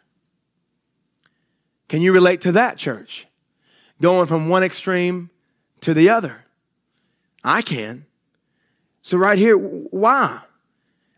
Can 1.92 2.02
you 2.02 2.14
relate 2.14 2.40
to 2.42 2.54
that, 2.54 2.78
church? 2.78 3.28
Going 4.02 4.26
from 4.26 4.48
one 4.48 4.64
extreme 4.64 5.30
to 5.82 5.94
the 5.94 6.10
other. 6.10 6.46
I 7.44 7.62
can. 7.62 8.06
So, 9.02 9.18
right 9.18 9.38
here, 9.38 9.58
why? 9.58 10.40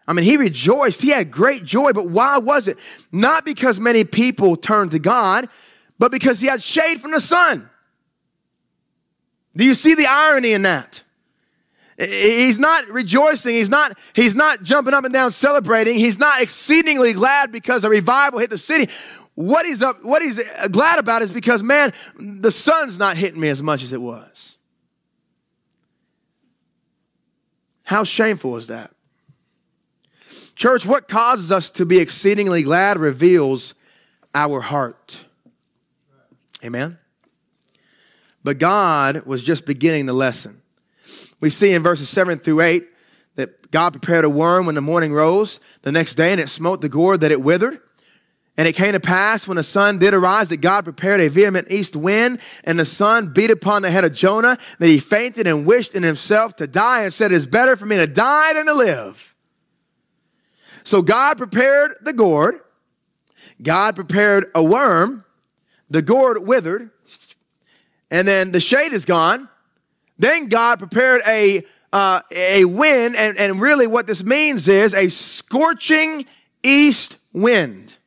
I 0.07 0.13
mean, 0.13 0.25
he 0.25 0.35
rejoiced. 0.35 0.99
He 1.03 1.09
had 1.09 1.29
great 1.29 1.63
joy, 1.63 1.93
but 1.93 2.09
why 2.09 2.39
was 2.39 2.67
it? 2.67 2.79
Not 3.11 3.45
because 3.45 3.79
many 3.79 4.03
people 4.03 4.55
turned 4.55 4.89
to 4.91 4.99
God, 4.99 5.47
but 5.99 6.11
because 6.11 6.39
he 6.39 6.47
had 6.47 6.63
shade 6.63 6.99
from 6.99 7.11
the 7.11 7.21
sun. 7.21 7.69
Do 9.55 9.65
you 9.65 9.75
see 9.75 9.93
the 9.93 10.07
irony 10.09 10.53
in 10.53 10.63
that? 10.63 11.03
He's 11.99 12.57
not 12.57 12.87
rejoicing. 12.87 13.53
He's 13.53 13.69
not, 13.69 13.95
he's 14.13 14.33
not 14.33 14.63
jumping 14.63 14.95
up 14.95 15.03
and 15.03 15.13
down 15.13 15.33
celebrating. 15.33 15.99
He's 15.99 16.17
not 16.17 16.41
exceedingly 16.41 17.13
glad 17.13 17.51
because 17.51 17.83
a 17.83 17.89
revival 17.89 18.39
hit 18.39 18.49
the 18.49 18.57
city. 18.57 18.91
What 19.35 19.65
he's 19.65 19.81
up, 19.81 20.03
what 20.03 20.21
he's 20.21 20.39
uh, 20.39 20.67
glad 20.69 20.99
about 20.99 21.21
is 21.21 21.31
because, 21.31 21.63
man, 21.63 21.91
the 22.19 22.51
sun's 22.51 22.99
not 22.99 23.17
hitting 23.17 23.39
me 23.39 23.49
as 23.49 23.63
much 23.63 23.81
as 23.81 23.91
it 23.91 24.01
was. 24.01 24.57
How 27.83 28.03
shameful 28.03 28.57
is 28.57 28.67
that? 28.67 28.91
Church, 30.55 30.85
what 30.85 31.07
causes 31.07 31.51
us 31.51 31.71
to 31.71 31.85
be 31.85 31.99
exceedingly 31.99 32.63
glad 32.63 32.99
reveals 32.99 33.73
our 34.35 34.61
heart. 34.61 35.25
Amen? 36.63 36.97
But 38.43 38.59
God 38.59 39.25
was 39.25 39.43
just 39.43 39.65
beginning 39.65 40.05
the 40.05 40.13
lesson. 40.13 40.61
We 41.39 41.49
see 41.49 41.73
in 41.73 41.83
verses 41.83 42.09
7 42.09 42.39
through 42.39 42.61
8 42.61 42.83
that 43.35 43.71
God 43.71 43.91
prepared 43.91 44.25
a 44.25 44.29
worm 44.29 44.65
when 44.65 44.75
the 44.75 44.81
morning 44.81 45.13
rose 45.13 45.59
the 45.81 45.91
next 45.91 46.15
day, 46.15 46.31
and 46.31 46.39
it 46.39 46.49
smote 46.49 46.81
the 46.81 46.89
gourd 46.89 47.21
that 47.21 47.31
it 47.31 47.41
withered. 47.41 47.81
And 48.55 48.67
it 48.67 48.73
came 48.73 48.91
to 48.91 48.99
pass 48.99 49.47
when 49.47 49.57
the 49.57 49.63
sun 49.63 49.97
did 49.97 50.13
arise 50.13 50.49
that 50.49 50.61
God 50.61 50.83
prepared 50.83 51.19
a 51.21 51.27
vehement 51.27 51.71
east 51.71 51.95
wind, 51.95 52.39
and 52.63 52.77
the 52.77 52.85
sun 52.85 53.33
beat 53.33 53.49
upon 53.49 53.81
the 53.81 53.89
head 53.89 54.05
of 54.05 54.13
Jonah, 54.13 54.57
that 54.77 54.87
he 54.87 54.99
fainted 54.99 55.47
and 55.47 55.65
wished 55.65 55.95
in 55.95 56.03
himself 56.03 56.55
to 56.57 56.67
die, 56.67 57.03
and 57.03 57.11
said, 57.11 57.31
It 57.31 57.35
is 57.35 57.47
better 57.47 57.75
for 57.75 57.87
me 57.87 57.97
to 57.97 58.05
die 58.05 58.53
than 58.53 58.67
to 58.67 58.73
live. 58.73 59.35
So 60.83 61.01
God 61.01 61.37
prepared 61.37 61.95
the 62.01 62.13
gourd, 62.13 62.59
God 63.61 63.95
prepared 63.95 64.51
a 64.53 64.63
worm, 64.63 65.25
the 65.89 66.01
gourd 66.01 66.45
withered, 66.45 66.91
and 68.11 68.27
then 68.27 68.51
the 68.51 68.59
shade 68.59 68.93
is 68.93 69.05
gone. 69.05 69.49
Then 70.19 70.47
God 70.47 70.77
prepared 70.77 71.21
a, 71.27 71.63
uh, 71.91 72.21
a 72.31 72.65
wind, 72.65 73.15
and, 73.15 73.35
and 73.39 73.59
really 73.59 73.87
what 73.87 74.05
this 74.05 74.23
means 74.23 74.67
is 74.67 74.93
a 74.93 75.09
scorching 75.09 76.25
east 76.61 77.17
wind. 77.33 77.97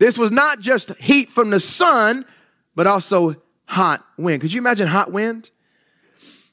This 0.00 0.16
was 0.16 0.32
not 0.32 0.60
just 0.60 0.96
heat 0.96 1.28
from 1.28 1.50
the 1.50 1.60
sun, 1.60 2.24
but 2.74 2.86
also 2.86 3.34
hot 3.66 4.02
wind. 4.16 4.40
Could 4.40 4.50
you 4.50 4.58
imagine 4.58 4.88
hot 4.88 5.12
wind? 5.12 5.50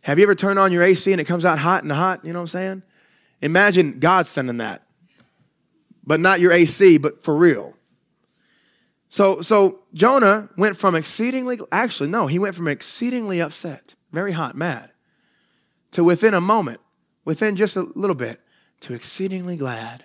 Have 0.02 0.20
you 0.20 0.24
ever 0.24 0.36
turned 0.36 0.60
on 0.60 0.74
your 0.74 0.84
AC 0.84 1.10
and 1.14 1.22
it 1.22 1.24
comes 1.24 1.46
out 1.46 1.58
hot 1.58 1.84
and 1.84 1.92
hot? 1.92 2.26
You 2.26 2.34
know 2.34 2.40
what 2.40 2.44
I'm 2.44 2.48
saying? 2.50 2.84
Imagine 3.42 4.00
God 4.00 4.28
sending 4.28 4.58
that, 4.58 4.84
but 6.06 6.20
not 6.20 6.42
your 6.42 6.52
AC, 6.52 6.98
but 6.98 7.24
for 7.24 7.38
real. 7.38 7.74
So, 9.08 9.42
so 9.42 9.80
Jonah 9.94 10.50
went 10.58 10.76
from 10.76 10.94
exceedingly, 10.94 11.58
actually, 11.72 12.10
no, 12.10 12.28
he 12.28 12.40
went 12.40 12.54
from 12.54 12.68
exceedingly 12.68 13.40
upset, 13.40 13.96
very 14.12 14.34
hot, 14.34 14.58
mad, 14.58 14.92
to 15.92 16.04
within 16.04 16.34
a 16.34 16.42
moment, 16.42 16.82
within 17.24 17.56
just 17.56 17.78
a 17.78 17.88
little 17.96 18.16
bit, 18.16 18.42
to 18.82 18.94
exceedingly 18.94 19.56
glad. 19.56 20.04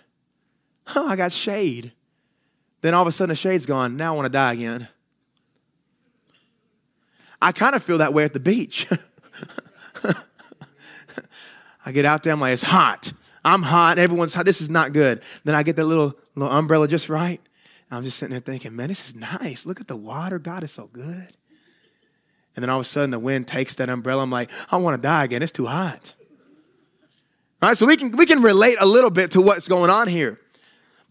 Oh, 0.94 1.08
I 1.08 1.16
got 1.16 1.32
shade. 1.32 1.92
Then 2.82 2.94
all 2.94 3.02
of 3.02 3.08
a 3.08 3.12
sudden 3.12 3.30
the 3.30 3.36
shade's 3.36 3.64
gone. 3.64 3.96
Now 3.96 4.12
I 4.12 4.16
want 4.16 4.26
to 4.26 4.32
die 4.32 4.52
again. 4.52 4.88
I 7.40 7.52
kind 7.52 7.74
of 7.74 7.82
feel 7.82 7.98
that 7.98 8.12
way 8.12 8.24
at 8.24 8.32
the 8.32 8.40
beach. 8.40 8.86
I 11.84 11.90
get 11.90 12.04
out 12.04 12.22
there, 12.22 12.32
I'm 12.32 12.40
like, 12.40 12.52
it's 12.52 12.62
hot. 12.62 13.12
I'm 13.44 13.62
hot. 13.62 13.98
Everyone's 13.98 14.34
hot. 14.34 14.46
This 14.46 14.60
is 14.60 14.70
not 14.70 14.92
good. 14.92 15.22
Then 15.42 15.54
I 15.54 15.64
get 15.64 15.74
that 15.76 15.84
little, 15.84 16.14
little 16.36 16.56
umbrella 16.56 16.86
just 16.86 17.08
right. 17.08 17.40
I'm 17.90 18.04
just 18.04 18.18
sitting 18.18 18.30
there 18.30 18.40
thinking, 18.40 18.74
man, 18.74 18.88
this 18.88 19.08
is 19.08 19.14
nice. 19.14 19.66
Look 19.66 19.80
at 19.80 19.88
the 19.88 19.96
water. 19.96 20.38
God 20.38 20.62
is 20.62 20.72
so 20.72 20.86
good. 20.86 21.28
And 22.54 22.62
then 22.62 22.70
all 22.70 22.78
of 22.78 22.86
a 22.86 22.88
sudden 22.88 23.10
the 23.10 23.18
wind 23.18 23.48
takes 23.48 23.74
that 23.76 23.88
umbrella. 23.88 24.22
I'm 24.22 24.30
like, 24.30 24.50
I 24.70 24.76
want 24.76 24.94
to 24.94 25.02
die 25.02 25.24
again. 25.24 25.42
It's 25.42 25.52
too 25.52 25.66
hot. 25.66 26.14
All 27.60 27.68
right, 27.68 27.78
so 27.78 27.86
we 27.86 27.96
can, 27.96 28.16
we 28.16 28.26
can 28.26 28.42
relate 28.42 28.76
a 28.80 28.86
little 28.86 29.10
bit 29.10 29.32
to 29.32 29.40
what's 29.40 29.68
going 29.68 29.90
on 29.90 30.08
here. 30.08 30.38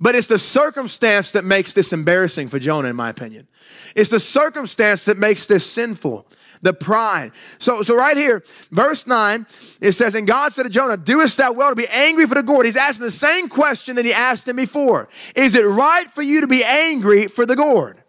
But 0.02 0.16
it's 0.16 0.28
the 0.28 0.40
circumstance 0.40 1.32
that 1.32 1.46
makes 1.46 1.74
this 1.74 1.94
embarrassing 1.94 2.48
for 2.48 2.58
Jonah, 2.58 2.90
in 2.90 2.96
my 2.96 3.10
opinion. 3.10 3.48
It's 3.96 4.10
the 4.10 4.20
circumstance 4.20 5.06
that 5.06 5.20
makes 5.20 5.46
this 5.46 5.64
sinful. 5.66 6.28
The 6.64 6.74
pride. 6.74 7.32
So, 7.58 7.82
so 7.82 7.96
right 7.96 8.16
here, 8.16 8.44
verse 8.72 9.08
9, 9.08 9.48
it 9.80 9.94
says, 9.94 10.14
And 10.14 10.28
God 10.28 10.54
said 10.54 10.64
to 10.64 10.70
Jonah, 10.70 10.96
Doest 10.96 11.38
thou 11.38 11.54
well 11.54 11.70
to 11.70 11.76
be 11.76 11.88
angry 11.88 12.28
for 12.28 12.36
the 12.36 12.44
gourd? 12.44 12.68
He's 12.68 12.78
asking 12.78 13.06
the 13.06 13.12
same 13.12 13.50
question 13.50 13.96
that 13.96 14.06
he 14.06 14.14
asked 14.14 14.48
him 14.48 14.58
before. 14.58 15.10
Is 15.36 15.56
it 15.56 15.66
right 15.66 16.10
for 16.12 16.22
you 16.22 16.42
to 16.42 16.48
be 16.48 16.64
angry 16.64 17.28
for 17.28 17.48
the 17.48 17.56
gourd? 17.56 18.04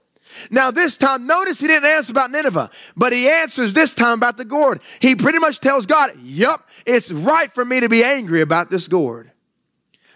Now, 0.50 0.70
this 0.70 0.98
time, 0.98 1.26
notice 1.26 1.60
he 1.60 1.66
didn't 1.66 1.88
answer 1.88 2.12
about 2.12 2.30
Nineveh, 2.30 2.70
but 2.94 3.12
he 3.12 3.28
answers 3.28 3.72
this 3.72 3.94
time 3.94 4.18
about 4.18 4.36
the 4.36 4.44
gourd. 4.44 4.80
He 5.00 5.14
pretty 5.14 5.38
much 5.38 5.60
tells 5.60 5.86
God, 5.86 6.12
Yup, 6.20 6.60
it's 6.84 7.10
right 7.10 7.50
for 7.52 7.64
me 7.64 7.80
to 7.80 7.88
be 7.88 8.04
angry 8.04 8.42
about 8.42 8.70
this 8.70 8.86
gourd. 8.86 9.31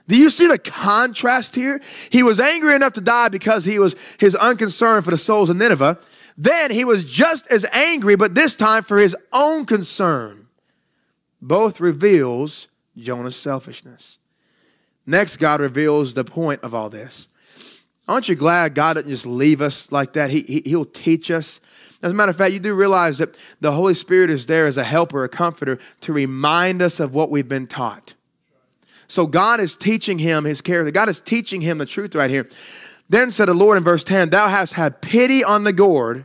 Do 0.09 0.19
you 0.19 0.31
see 0.31 0.47
the 0.47 0.59
contrast 0.59 1.55
here? 1.55 1.81
He 2.11 2.23
was 2.23 2.38
angry 2.38 2.75
enough 2.75 2.92
to 2.95 3.01
die 3.01 3.29
because 3.29 3.64
he 3.64 3.79
was 3.79 3.97
his 4.19 4.37
unconcern 4.37 5.03
for 5.03 5.11
the 5.11 5.19
souls 5.19 5.51
of 5.51 5.57
Nineveh. 5.57 5.99
Then 6.38 6.71
he 6.71 6.85
was 6.85 7.05
just 7.05 7.51
as 7.51 7.64
angry, 7.73 8.14
but 8.14 8.35
this 8.35 8.55
time 8.55 8.85
for 8.85 8.99
his 8.99 9.16
own 9.33 9.64
concern. 9.64 10.47
Both 11.40 11.81
reveals 11.81 12.69
Jonah's 12.97 13.37
selfishness. 13.37 14.19
Next, 15.07 15.38
God 15.38 15.61
reveals 15.61 16.14
the 16.14 16.25
point 16.25 16.62
of 16.62 16.75
all 16.75 16.90
this. 16.90 17.29
Aren't 18.09 18.29
you 18.29 18.37
glad 18.37 18.75
God 18.75 18.95
doesn't 18.95 19.09
just 19.09 19.27
leave 19.27 19.61
us 19.61 19.90
like 19.90 20.12
that? 20.12 20.31
He, 20.31 20.42
he, 20.42 20.62
he'll 20.64 20.85
teach 20.85 21.31
us. 21.31 21.61
As 22.03 22.12
a 22.12 22.14
matter 22.14 22.31
of 22.31 22.37
fact, 22.37 22.53
you 22.53 22.61
do 22.61 22.75
realize 22.75 23.19
that 23.19 23.37
the 23.61 23.73
Holy 23.73 23.95
Spirit 23.95 24.31
is 24.31 24.47
there 24.47 24.66
as 24.66 24.77
a 24.77 24.85
helper, 24.85 25.25
a 25.25 25.29
comforter, 25.29 25.79
to 26.03 26.12
remind 26.12 26.83
us 26.83 27.01
of 27.01 27.14
what 27.14 27.31
we've 27.31 27.49
been 27.49 27.66
taught. 27.66 28.14
So 29.09 29.27
God 29.27 29.61
is 29.61 29.77
teaching 29.77 30.19
him 30.19 30.45
his 30.45 30.61
character. 30.61 30.90
God 30.90 31.09
is 31.09 31.21
teaching 31.21 31.61
him 31.61 31.79
the 31.79 31.87
truth 31.87 32.14
right 32.14 32.31
here. 32.31 32.49
Then 33.09 33.31
said 33.31 33.47
the 33.47 33.55
Lord 33.55 33.77
in 33.77 33.85
verse 33.85 34.03
10, 34.03 34.31
Thou 34.31 34.49
hast 34.49 34.73
had 34.73 35.01
pity 35.01 35.45
on 35.45 35.64
the 35.64 35.73
gourd, 35.73 36.25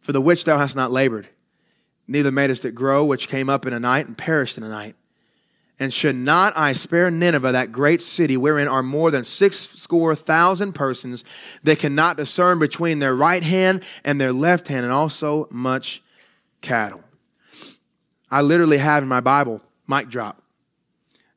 for 0.00 0.12
the 0.12 0.20
which 0.20 0.44
thou 0.44 0.58
hast 0.58 0.76
not 0.76 0.90
labored. 0.90 1.28
Neither 2.08 2.32
madest 2.32 2.64
it 2.64 2.74
grow, 2.74 3.04
which 3.04 3.28
came 3.28 3.48
up 3.48 3.66
in 3.66 3.72
a 3.72 3.80
night 3.80 4.06
and 4.06 4.16
perished 4.16 4.56
in 4.56 4.64
a 4.64 4.68
night. 4.68 4.96
And 5.78 5.94
should 5.94 6.16
not 6.16 6.56
I 6.56 6.72
spare 6.72 7.10
Nineveh, 7.10 7.52
that 7.52 7.72
great 7.72 8.02
city, 8.02 8.36
wherein 8.36 8.68
are 8.68 8.82
more 8.82 9.10
than 9.10 9.24
six 9.24 9.56
score 9.56 10.14
thousand 10.14 10.74
persons 10.74 11.24
that 11.62 11.78
cannot 11.78 12.16
discern 12.16 12.58
between 12.58 12.98
their 12.98 13.14
right 13.14 13.42
hand 13.42 13.82
and 14.04 14.20
their 14.20 14.32
left 14.32 14.68
hand, 14.68 14.84
and 14.84 14.92
also 14.92 15.48
much 15.50 16.02
cattle? 16.60 17.02
I 18.30 18.42
literally 18.42 18.78
have 18.78 19.02
in 19.02 19.08
my 19.08 19.20
Bible, 19.20 19.62
mic 19.86 20.08
drop. 20.08 20.39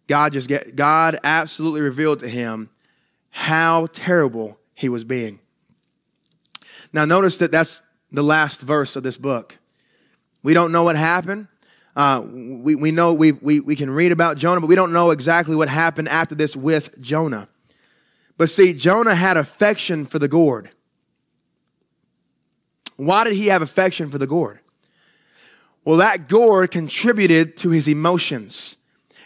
God 0.07 0.33
just 0.33 0.47
get 0.47 0.75
God 0.75 1.19
absolutely 1.23 1.81
revealed 1.81 2.19
to 2.19 2.27
him 2.27 2.69
how 3.29 3.87
terrible 3.93 4.59
he 4.73 4.89
was 4.89 5.03
being. 5.03 5.39
Now 6.91 7.05
notice 7.05 7.37
that 7.37 7.51
that's 7.51 7.81
the 8.11 8.23
last 8.23 8.61
verse 8.61 8.95
of 8.95 9.03
this 9.03 9.17
book. 9.17 9.57
We 10.43 10.53
don't 10.53 10.71
know 10.71 10.83
what 10.83 10.95
happened. 10.95 11.47
Uh, 11.95 12.23
we, 12.25 12.75
we 12.75 12.91
know 12.91 13.13
we, 13.13 13.33
we, 13.33 13.59
we 13.59 13.75
can 13.75 13.89
read 13.89 14.11
about 14.11 14.37
Jonah, 14.37 14.59
but 14.59 14.67
we 14.67 14.75
don't 14.75 14.93
know 14.93 15.11
exactly 15.11 15.55
what 15.55 15.69
happened 15.69 16.09
after 16.09 16.35
this 16.35 16.55
with 16.55 16.99
Jonah. 17.01 17.47
But 18.37 18.49
see, 18.49 18.73
Jonah 18.73 19.15
had 19.15 19.37
affection 19.37 20.05
for 20.05 20.19
the 20.19 20.27
gourd. 20.27 20.71
Why 22.97 23.23
did 23.23 23.33
he 23.33 23.47
have 23.47 23.61
affection 23.61 24.09
for 24.09 24.17
the 24.17 24.27
gourd? 24.27 24.59
Well, 25.85 25.97
that 25.97 26.27
gourd 26.27 26.71
contributed 26.71 27.57
to 27.57 27.69
his 27.69 27.87
emotions 27.87 28.77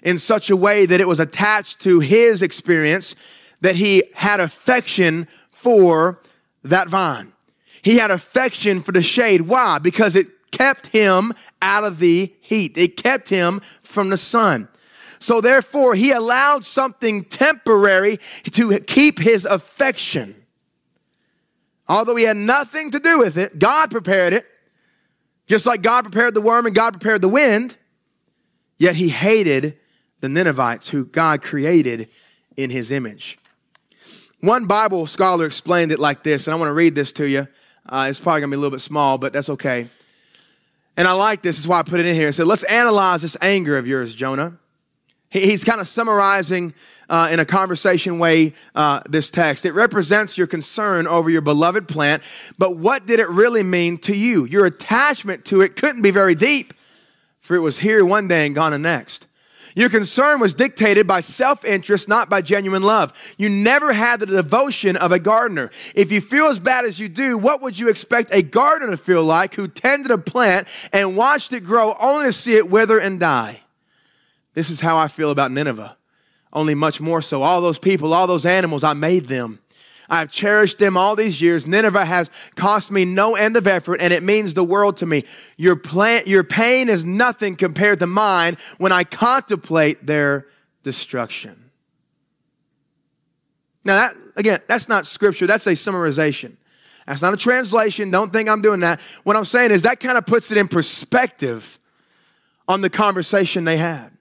in 0.07 0.17
such 0.17 0.49
a 0.49 0.55
way 0.55 0.85
that 0.85 1.01
it 1.01 1.07
was 1.07 1.19
attached 1.19 1.81
to 1.81 1.99
his 1.99 2.41
experience 2.41 3.13
that 3.59 3.75
he 3.75 4.01
had 4.15 4.39
affection 4.39 5.27
for 5.51 6.21
that 6.63 6.87
vine. 6.87 7.33
He 7.81 7.97
had 7.97 8.09
affection 8.09 8.81
for 8.81 8.93
the 8.93 9.01
shade. 9.01 9.41
Why? 9.41 9.79
Because 9.79 10.15
it 10.15 10.27
kept 10.51 10.87
him 10.87 11.33
out 11.61 11.83
of 11.83 11.99
the 11.99 12.33
heat. 12.39 12.77
It 12.77 12.95
kept 12.95 13.27
him 13.27 13.61
from 13.83 14.07
the 14.09 14.15
sun. 14.15 14.69
So 15.19 15.41
therefore, 15.41 15.93
he 15.93 16.11
allowed 16.11 16.63
something 16.63 17.25
temporary 17.25 18.17
to 18.51 18.79
keep 18.79 19.19
his 19.19 19.43
affection. 19.43 20.41
Although 21.85 22.15
he 22.15 22.23
had 22.23 22.37
nothing 22.37 22.91
to 22.91 22.99
do 22.99 23.19
with 23.19 23.37
it, 23.37 23.59
God 23.59 23.91
prepared 23.91 24.31
it. 24.31 24.45
Just 25.47 25.65
like 25.65 25.81
God 25.81 26.03
prepared 26.03 26.33
the 26.33 26.39
worm 26.39 26.65
and 26.65 26.73
God 26.73 26.93
prepared 26.93 27.21
the 27.21 27.27
wind, 27.27 27.75
yet 28.77 28.95
he 28.95 29.09
hated 29.09 29.77
the 30.19 30.29
Ninevites, 30.29 30.89
who 30.89 31.05
God 31.05 31.41
created 31.41 32.09
in 32.55 32.69
his 32.69 32.91
image. 32.91 33.37
One 34.41 34.65
Bible 34.65 35.07
scholar 35.07 35.45
explained 35.45 35.91
it 35.91 35.99
like 35.99 36.23
this, 36.23 36.47
and 36.47 36.53
I 36.53 36.57
want 36.57 36.69
to 36.69 36.73
read 36.73 36.95
this 36.95 37.11
to 37.13 37.27
you. 37.27 37.47
Uh, 37.87 38.07
it's 38.09 38.19
probably 38.19 38.41
going 38.41 38.51
to 38.51 38.55
be 38.55 38.57
a 38.57 38.59
little 38.59 38.75
bit 38.75 38.81
small, 38.81 39.17
but 39.17 39.33
that's 39.33 39.49
okay. 39.49 39.87
And 40.95 41.07
I 41.07 41.13
like 41.13 41.41
this, 41.41 41.59
is 41.59 41.67
why 41.67 41.79
I 41.79 41.83
put 41.83 41.99
it 41.99 42.05
in 42.05 42.15
here. 42.15 42.29
It 42.29 42.33
said, 42.33 42.47
Let's 42.47 42.63
analyze 42.63 43.21
this 43.21 43.37
anger 43.41 43.77
of 43.77 43.87
yours, 43.87 44.13
Jonah. 44.13 44.57
He, 45.29 45.41
he's 45.41 45.63
kind 45.63 45.79
of 45.79 45.87
summarizing 45.87 46.73
uh, 47.09 47.29
in 47.31 47.39
a 47.39 47.45
conversation 47.45 48.19
way 48.19 48.53
uh, 48.75 49.01
this 49.09 49.29
text. 49.29 49.65
It 49.65 49.73
represents 49.73 50.37
your 50.37 50.47
concern 50.47 51.07
over 51.07 51.29
your 51.29 51.41
beloved 51.41 51.87
plant, 51.87 52.23
but 52.57 52.77
what 52.77 53.05
did 53.05 53.19
it 53.19 53.29
really 53.29 53.63
mean 53.63 53.97
to 53.99 54.15
you? 54.15 54.45
Your 54.45 54.65
attachment 54.65 55.45
to 55.45 55.61
it 55.61 55.75
couldn't 55.75 56.01
be 56.01 56.11
very 56.11 56.35
deep, 56.35 56.73
for 57.39 57.55
it 57.55 57.59
was 57.59 57.77
here 57.77 58.03
one 58.03 58.27
day 58.27 58.45
and 58.45 58.55
gone 58.55 58.71
the 58.71 58.79
next. 58.79 59.26
Your 59.77 59.89
concern 59.89 60.39
was 60.39 60.55
dictated 60.55 61.05
by 61.05 61.19
self 61.19 61.63
interest, 61.63 62.07
not 62.07 62.31
by 62.31 62.41
genuine 62.41 62.81
love. 62.81 63.13
You 63.37 63.47
never 63.47 63.93
had 63.93 64.19
the 64.19 64.25
devotion 64.25 64.97
of 64.97 65.11
a 65.11 65.19
gardener. 65.19 65.69
If 65.93 66.11
you 66.11 66.19
feel 66.19 66.47
as 66.47 66.57
bad 66.57 66.85
as 66.85 66.97
you 66.97 67.07
do, 67.07 67.37
what 67.37 67.61
would 67.61 67.77
you 67.77 67.87
expect 67.87 68.33
a 68.33 68.41
gardener 68.41 68.89
to 68.89 68.97
feel 68.97 69.23
like 69.23 69.53
who 69.53 69.67
tended 69.67 70.09
a 70.09 70.17
plant 70.17 70.67
and 70.91 71.15
watched 71.15 71.53
it 71.53 71.59
grow 71.63 71.95
only 71.99 72.25
to 72.25 72.33
see 72.33 72.55
it 72.55 72.71
wither 72.71 72.97
and 72.97 73.19
die? 73.19 73.61
This 74.55 74.71
is 74.71 74.81
how 74.81 74.97
I 74.97 75.07
feel 75.09 75.29
about 75.29 75.51
Nineveh, 75.51 75.95
only 76.51 76.73
much 76.73 76.99
more 76.99 77.21
so. 77.21 77.43
All 77.43 77.61
those 77.61 77.77
people, 77.77 78.15
all 78.15 78.25
those 78.25 78.47
animals, 78.47 78.83
I 78.83 78.93
made 78.93 79.27
them. 79.27 79.59
I've 80.09 80.31
cherished 80.31 80.79
them 80.79 80.95
all 80.97 81.15
these 81.15 81.41
years. 81.41 81.67
Nineveh 81.67 82.05
has 82.05 82.29
cost 82.55 82.91
me 82.91 83.05
no 83.05 83.35
end 83.35 83.57
of 83.57 83.67
effort, 83.67 84.01
and 84.01 84.13
it 84.13 84.23
means 84.23 84.53
the 84.53 84.63
world 84.63 84.97
to 84.97 85.05
me. 85.05 85.23
Your, 85.57 85.75
plan, 85.75 86.23
your 86.25 86.43
pain 86.43 86.89
is 86.89 87.03
nothing 87.03 87.55
compared 87.55 87.99
to 87.99 88.07
mine 88.07 88.57
when 88.77 88.91
I 88.91 89.03
contemplate 89.03 90.05
their 90.05 90.47
destruction. 90.83 91.71
Now, 93.83 93.95
that, 93.95 94.15
again, 94.35 94.59
that's 94.67 94.89
not 94.89 95.05
scripture, 95.05 95.47
that's 95.47 95.67
a 95.67 95.71
summarization. 95.71 96.57
That's 97.05 97.21
not 97.21 97.33
a 97.33 97.37
translation. 97.37 98.11
Don't 98.11 98.33
think 98.33 98.49
I'm 98.49 98.61
doing 98.61 98.81
that. 98.81 98.99
What 99.23 99.37
I'm 99.37 99.45
saying 99.45 99.71
is 99.71 99.83
that 99.83 100.01
kind 100.01 100.17
of 100.17 100.25
puts 100.25 100.51
it 100.51 100.57
in 100.57 100.67
perspective 100.67 101.79
on 102.67 102.81
the 102.81 102.89
conversation 102.89 103.63
they 103.63 103.77
had. 103.77 104.11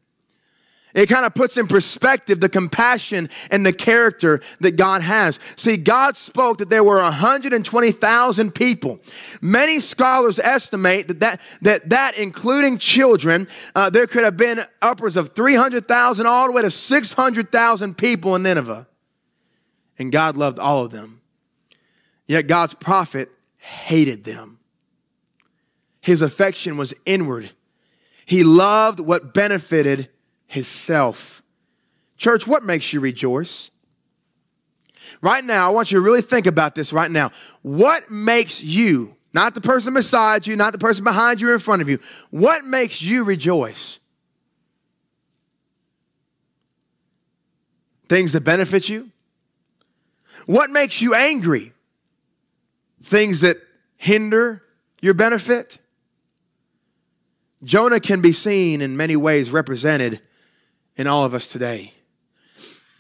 It 0.96 1.10
kind 1.10 1.26
of 1.26 1.34
puts 1.34 1.58
in 1.58 1.66
perspective 1.66 2.40
the 2.40 2.48
compassion 2.48 3.28
and 3.50 3.66
the 3.66 3.72
character 3.74 4.40
that 4.60 4.76
God 4.76 5.02
has. 5.02 5.38
See, 5.56 5.76
God 5.76 6.16
spoke 6.16 6.56
that 6.58 6.70
there 6.70 6.82
were 6.82 6.96
120,000 6.96 8.54
people. 8.54 8.98
Many 9.42 9.80
scholars 9.80 10.38
estimate 10.38 11.08
that 11.08 11.20
that, 11.20 11.40
that, 11.60 11.88
that 11.90 12.16
including 12.16 12.78
children, 12.78 13.46
uh, 13.74 13.90
there 13.90 14.06
could 14.06 14.24
have 14.24 14.38
been 14.38 14.62
upwards 14.80 15.18
of 15.18 15.34
300,000 15.34 16.24
all 16.24 16.46
the 16.46 16.52
way 16.52 16.62
to 16.62 16.70
600,000 16.70 17.98
people 17.98 18.34
in 18.34 18.42
Nineveh. 18.42 18.86
And 19.98 20.10
God 20.10 20.38
loved 20.38 20.58
all 20.58 20.82
of 20.86 20.92
them. 20.92 21.20
Yet 22.26 22.46
God's 22.46 22.72
prophet 22.72 23.28
hated 23.58 24.24
them. 24.24 24.60
His 26.00 26.22
affection 26.22 26.78
was 26.78 26.94
inward. 27.04 27.50
He 28.24 28.44
loved 28.44 28.98
what 28.98 29.34
benefited 29.34 30.08
himself. 30.46 31.42
Church, 32.16 32.46
what 32.46 32.64
makes 32.64 32.92
you 32.92 33.00
rejoice? 33.00 33.70
Right 35.20 35.44
now, 35.44 35.68
I 35.68 35.70
want 35.70 35.90
you 35.90 35.98
to 35.98 36.02
really 36.02 36.22
think 36.22 36.46
about 36.46 36.74
this 36.74 36.92
right 36.92 37.10
now. 37.10 37.30
What 37.62 38.10
makes 38.10 38.62
you, 38.62 39.16
not 39.32 39.54
the 39.54 39.60
person 39.60 39.94
beside 39.94 40.46
you, 40.46 40.56
not 40.56 40.72
the 40.72 40.78
person 40.78 41.04
behind 41.04 41.40
you 41.40 41.50
or 41.50 41.54
in 41.54 41.60
front 41.60 41.82
of 41.82 41.88
you, 41.88 41.98
what 42.30 42.64
makes 42.64 43.02
you 43.02 43.24
rejoice? 43.24 43.98
Things 48.08 48.32
that 48.32 48.42
benefit 48.42 48.88
you? 48.88 49.10
What 50.46 50.70
makes 50.70 51.00
you 51.00 51.14
angry? 51.14 51.72
Things 53.02 53.40
that 53.40 53.56
hinder 53.96 54.62
your 55.00 55.14
benefit? 55.14 55.78
Jonah 57.64 58.00
can 58.00 58.20
be 58.20 58.32
seen 58.32 58.80
in 58.80 58.96
many 58.96 59.16
ways 59.16 59.50
represented 59.50 60.20
in 60.96 61.06
all 61.06 61.24
of 61.24 61.34
us 61.34 61.46
today. 61.46 61.92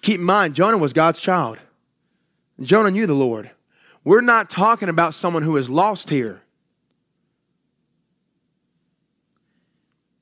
Keep 0.02 0.20
in 0.20 0.24
mind, 0.24 0.54
Jonah 0.54 0.78
was 0.78 0.92
God's 0.92 1.20
child. 1.20 1.58
Jonah 2.60 2.90
knew 2.90 3.06
the 3.06 3.14
Lord. 3.14 3.50
We're 4.04 4.20
not 4.20 4.50
talking 4.50 4.88
about 4.88 5.14
someone 5.14 5.42
who 5.42 5.56
is 5.56 5.68
lost 5.68 6.10
here. 6.10 6.40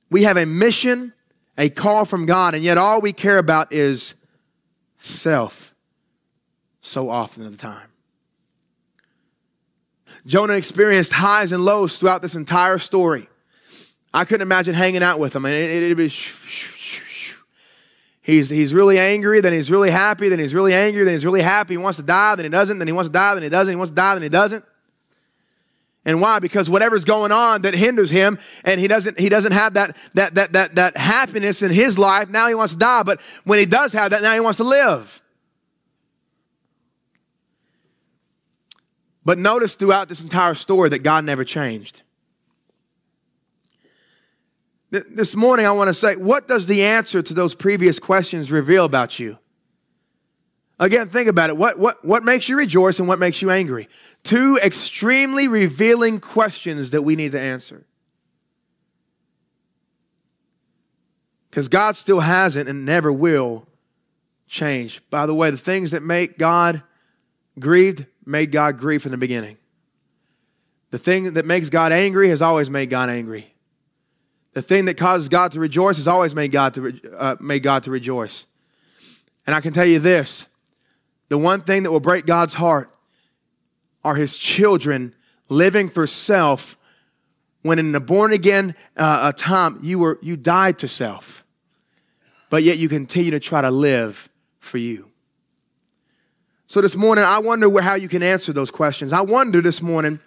We 0.09 0.23
have 0.23 0.37
a 0.37 0.45
mission, 0.45 1.13
a 1.57 1.69
call 1.69 2.05
from 2.05 2.25
God, 2.25 2.55
and 2.55 2.63
yet 2.63 2.77
all 2.77 3.01
we 3.01 3.13
care 3.13 3.37
about 3.37 3.73
is 3.73 4.15
self 4.97 5.75
so 6.81 7.09
often 7.09 7.45
of 7.45 7.51
the 7.51 7.57
time. 7.57 7.89
Jonah 10.25 10.53
experienced 10.53 11.11
highs 11.11 11.51
and 11.51 11.63
lows 11.63 11.97
throughout 11.97 12.21
this 12.21 12.35
entire 12.35 12.79
story. 12.79 13.27
I 14.13 14.25
couldn't 14.25 14.41
imagine 14.41 14.73
hanging 14.73 15.03
out 15.03 15.19
with 15.19 15.35
him. 15.35 15.45
It, 15.45 15.53
it, 15.53 15.99
it 15.99 16.11
He's, 18.25 18.49
he's 18.49 18.73
really 18.73 18.97
angry, 18.97 19.39
then 19.39 19.53
he's 19.53 19.69
really 19.69 19.91
happy, 19.91 20.29
then 20.29 20.39
he's 20.39 20.55
really 20.55 20.73
angry, 20.73 21.03
then 21.03 21.13
he's 21.13 21.25
really 21.25 21.43
happy. 21.43 21.75
He 21.75 21.77
wants 21.77 21.97
to 21.97 22.03
die, 22.03 22.33
then 22.33 22.45
he 22.45 22.49
doesn't, 22.49 22.79
then 22.79 22.87
he 22.87 22.91
wants 22.91 23.07
to 23.07 23.13
die, 23.13 23.35
then 23.35 23.43
he 23.43 23.49
doesn't, 23.49 23.71
he 23.71 23.75
wants 23.75 23.91
to 23.91 23.95
die, 23.95 24.15
then 24.15 24.23
he 24.23 24.29
doesn't. 24.29 24.65
And 26.05 26.19
why? 26.19 26.39
Because 26.39 26.67
whatever's 26.67 27.05
going 27.05 27.31
on 27.31 27.61
that 27.61 27.75
hinders 27.75 28.09
him, 28.09 28.39
and 28.63 28.81
he 28.81 28.87
doesn't, 28.87 29.19
he 29.19 29.29
doesn't 29.29 29.51
have 29.51 29.75
that, 29.75 29.95
that, 30.15 30.33
that, 30.33 30.53
that, 30.53 30.73
that 30.73 30.97
happiness 30.97 31.61
in 31.61 31.69
his 31.69 31.99
life, 31.99 32.27
now 32.27 32.47
he 32.47 32.55
wants 32.55 32.73
to 32.73 32.79
die. 32.79 33.03
But 33.03 33.21
when 33.43 33.59
he 33.59 33.67
does 33.67 33.93
have 33.93 34.09
that, 34.09 34.23
now 34.23 34.33
he 34.33 34.39
wants 34.39 34.57
to 34.57 34.63
live. 34.63 35.21
But 39.23 39.37
notice 39.37 39.75
throughout 39.75 40.09
this 40.09 40.21
entire 40.21 40.55
story 40.55 40.89
that 40.89 41.03
God 41.03 41.25
never 41.25 41.43
changed. 41.43 42.01
This 45.09 45.35
morning, 45.35 45.65
I 45.65 45.71
want 45.71 45.89
to 45.89 45.93
say, 45.93 46.15
what 46.15 46.47
does 46.47 46.67
the 46.67 46.83
answer 46.83 47.21
to 47.21 47.33
those 47.33 47.53
previous 47.53 47.99
questions 47.99 48.51
reveal 48.51 48.85
about 48.85 49.19
you? 49.19 49.37
Again, 50.79 51.09
think 51.09 51.27
about 51.27 51.49
it. 51.49 51.57
What, 51.57 51.79
what, 51.79 52.03
what 52.03 52.23
makes 52.23 52.47
you 52.49 52.57
rejoice 52.57 52.99
and 52.99 53.07
what 53.07 53.19
makes 53.19 53.41
you 53.41 53.49
angry? 53.49 53.87
Two 54.23 54.57
extremely 54.63 55.47
revealing 55.47 56.19
questions 56.19 56.91
that 56.91 57.01
we 57.01 57.15
need 57.15 57.31
to 57.33 57.39
answer. 57.39 57.85
Because 61.49 61.69
God 61.69 61.95
still 61.95 62.19
hasn't 62.19 62.67
and 62.67 62.85
never 62.85 63.11
will 63.11 63.67
change. 64.47 65.01
By 65.09 65.25
the 65.25 65.33
way, 65.33 65.49
the 65.49 65.57
things 65.57 65.91
that 65.91 66.03
make 66.03 66.37
God 66.37 66.83
grieved 67.57 68.05
made 68.25 68.51
God 68.51 68.77
grieve 68.77 69.01
from 69.01 69.11
the 69.11 69.17
beginning. 69.17 69.57
The 70.91 70.99
thing 70.99 71.33
that 71.33 71.45
makes 71.45 71.69
God 71.69 71.91
angry 71.91 72.29
has 72.29 72.41
always 72.41 72.69
made 72.69 72.89
God 72.89 73.09
angry. 73.09 73.54
The 74.55 74.61
thing 74.61 74.85
that 74.85 74.97
causes 74.97 75.27
God 75.27 75.51
to 75.51 75.59
rejoice 75.59 75.97
has 75.97 76.07
always 76.07 76.33
made 76.33 76.53
God 76.53 76.73
to, 76.75 76.99
uh, 77.17 77.35
made 77.41 77.61
God 77.61 77.83
to 77.83 77.91
rejoice. 77.91 78.45
And 79.45 79.53
I 79.53 79.59
can 79.61 79.73
tell 79.73 79.85
you 79.85 79.99
this 79.99 80.47
the 81.29 81.37
one 81.37 81.61
thing 81.61 81.83
that 81.83 81.91
will 81.91 81.99
break 81.99 82.25
God's 82.25 82.53
heart 82.53 82.89
are 84.03 84.15
his 84.15 84.37
children 84.37 85.13
living 85.49 85.89
for 85.89 86.07
self 86.07 86.77
when 87.63 87.79
in 87.79 87.91
the 87.91 87.99
born 87.99 88.31
again 88.31 88.75
uh, 88.95 89.31
time 89.33 89.79
you 89.81 89.99
were 89.99 90.19
you 90.21 90.37
died 90.37 90.79
to 90.79 90.87
self 90.87 91.43
but 92.49 92.63
yet 92.63 92.77
you 92.77 92.87
continue 92.87 93.31
to 93.31 93.39
try 93.39 93.61
to 93.61 93.71
live 93.71 94.29
for 94.59 94.77
you 94.77 95.09
so 96.67 96.81
this 96.81 96.95
morning 96.95 97.23
i 97.23 97.39
wonder 97.39 97.81
how 97.81 97.95
you 97.95 98.07
can 98.07 98.23
answer 98.23 98.53
those 98.53 98.71
questions 98.71 99.13
i 99.13 99.21
wonder 99.21 99.61
this 99.61 99.81
morning 99.81 100.19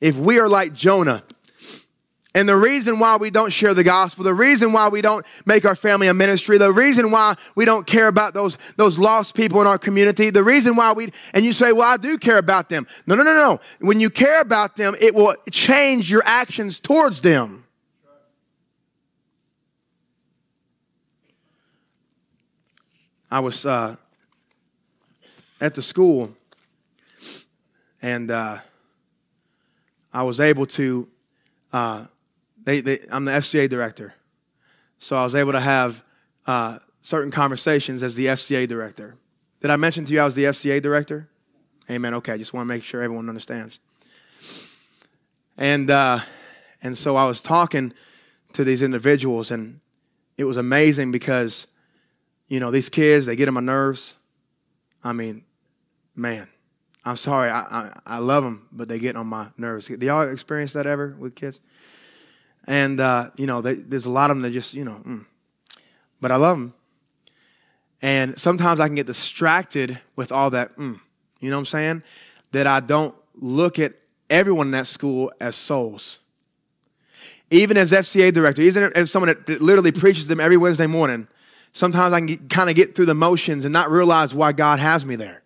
if 0.00 0.16
we 0.16 0.38
are 0.38 0.48
like 0.48 0.72
jonah 0.72 1.22
and 2.34 2.46
the 2.46 2.56
reason 2.56 2.98
why 2.98 3.16
we 3.16 3.30
don't 3.30 3.52
share 3.52 3.72
the 3.72 3.82
gospel, 3.82 4.22
the 4.22 4.34
reason 4.34 4.72
why 4.72 4.88
we 4.88 5.00
don't 5.00 5.24
make 5.46 5.64
our 5.64 5.74
family 5.74 6.08
a 6.08 6.14
ministry, 6.14 6.58
the 6.58 6.70
reason 6.70 7.10
why 7.10 7.34
we 7.54 7.64
don't 7.64 7.86
care 7.86 8.06
about 8.06 8.34
those, 8.34 8.58
those 8.76 8.98
lost 8.98 9.34
people 9.34 9.62
in 9.62 9.66
our 9.66 9.78
community, 9.78 10.28
the 10.28 10.44
reason 10.44 10.76
why 10.76 10.92
we, 10.92 11.10
and 11.32 11.42
you 11.42 11.52
say, 11.52 11.72
well, 11.72 11.90
I 11.90 11.96
do 11.96 12.18
care 12.18 12.36
about 12.36 12.68
them. 12.68 12.86
No, 13.06 13.14
no, 13.14 13.22
no, 13.22 13.34
no. 13.34 13.60
When 13.80 13.98
you 13.98 14.10
care 14.10 14.42
about 14.42 14.76
them, 14.76 14.94
it 15.00 15.14
will 15.14 15.34
change 15.50 16.10
your 16.10 16.22
actions 16.24 16.80
towards 16.80 17.22
them. 17.22 17.64
I 23.30 23.40
was 23.40 23.64
uh, 23.64 23.96
at 25.62 25.74
the 25.74 25.82
school 25.82 26.34
and 28.02 28.30
uh, 28.30 28.58
I 30.12 30.22
was 30.24 30.40
able 30.40 30.66
to. 30.66 31.08
Uh, 31.72 32.06
they, 32.68 32.82
they, 32.82 32.98
I'm 33.10 33.24
the 33.24 33.32
FCA 33.32 33.66
director. 33.66 34.12
So 34.98 35.16
I 35.16 35.24
was 35.24 35.34
able 35.34 35.52
to 35.52 35.60
have 35.60 36.04
uh, 36.46 36.80
certain 37.00 37.30
conversations 37.30 38.02
as 38.02 38.14
the 38.14 38.26
FCA 38.26 38.68
director. 38.68 39.16
Did 39.62 39.70
I 39.70 39.76
mention 39.76 40.04
to 40.04 40.12
you 40.12 40.20
I 40.20 40.26
was 40.26 40.34
the 40.34 40.44
FCA 40.44 40.82
director? 40.82 41.30
Amen. 41.88 42.12
Okay, 42.12 42.34
I 42.34 42.36
just 42.36 42.52
want 42.52 42.66
to 42.66 42.68
make 42.68 42.84
sure 42.84 43.00
everyone 43.00 43.26
understands. 43.30 43.80
And, 45.56 45.90
uh, 45.90 46.18
and 46.82 46.96
so 46.98 47.16
I 47.16 47.24
was 47.24 47.40
talking 47.40 47.94
to 48.52 48.64
these 48.64 48.82
individuals, 48.82 49.50
and 49.50 49.80
it 50.36 50.44
was 50.44 50.58
amazing 50.58 51.10
because, 51.10 51.68
you 52.48 52.60
know, 52.60 52.70
these 52.70 52.90
kids, 52.90 53.24
they 53.24 53.34
get 53.34 53.48
on 53.48 53.54
my 53.54 53.62
nerves. 53.62 54.14
I 55.02 55.14
mean, 55.14 55.42
man, 56.14 56.48
I'm 57.02 57.16
sorry, 57.16 57.48
I, 57.48 57.60
I, 57.60 58.00
I 58.04 58.18
love 58.18 58.44
them, 58.44 58.68
but 58.70 58.88
they 58.88 58.98
get 58.98 59.16
on 59.16 59.26
my 59.26 59.48
nerves. 59.56 59.86
Do 59.86 60.04
y'all 60.04 60.28
experience 60.30 60.74
that 60.74 60.86
ever 60.86 61.16
with 61.18 61.34
kids? 61.34 61.60
And, 62.68 63.00
uh, 63.00 63.30
you 63.36 63.46
know, 63.46 63.62
they, 63.62 63.74
there's 63.74 64.04
a 64.04 64.10
lot 64.10 64.30
of 64.30 64.36
them 64.36 64.42
that 64.42 64.50
just, 64.50 64.74
you 64.74 64.84
know, 64.84 65.00
mm. 65.04 65.24
but 66.20 66.30
I 66.30 66.36
love 66.36 66.58
them. 66.58 66.74
And 68.02 68.38
sometimes 68.38 68.78
I 68.78 68.86
can 68.86 68.94
get 68.94 69.06
distracted 69.06 69.98
with 70.16 70.30
all 70.30 70.50
that, 70.50 70.76
mm, 70.76 71.00
you 71.40 71.48
know 71.48 71.56
what 71.56 71.60
I'm 71.60 71.66
saying? 71.66 72.02
That 72.52 72.66
I 72.66 72.80
don't 72.80 73.14
look 73.34 73.78
at 73.78 73.94
everyone 74.28 74.68
in 74.68 74.70
that 74.72 74.86
school 74.86 75.32
as 75.40 75.56
souls. 75.56 76.18
Even 77.50 77.78
as 77.78 77.92
FCA 77.92 78.34
director, 78.34 78.60
even 78.60 78.92
as 78.94 79.10
someone 79.10 79.28
that 79.28 79.62
literally 79.62 79.90
preaches 79.90 80.26
them 80.28 80.38
every 80.38 80.58
Wednesday 80.58 80.86
morning, 80.86 81.26
sometimes 81.72 82.12
I 82.12 82.20
can 82.20 82.48
kind 82.48 82.68
of 82.68 82.76
get 82.76 82.94
through 82.94 83.06
the 83.06 83.14
motions 83.14 83.64
and 83.64 83.72
not 83.72 83.90
realize 83.90 84.34
why 84.34 84.52
God 84.52 84.78
has 84.78 85.06
me 85.06 85.16
there. 85.16 85.42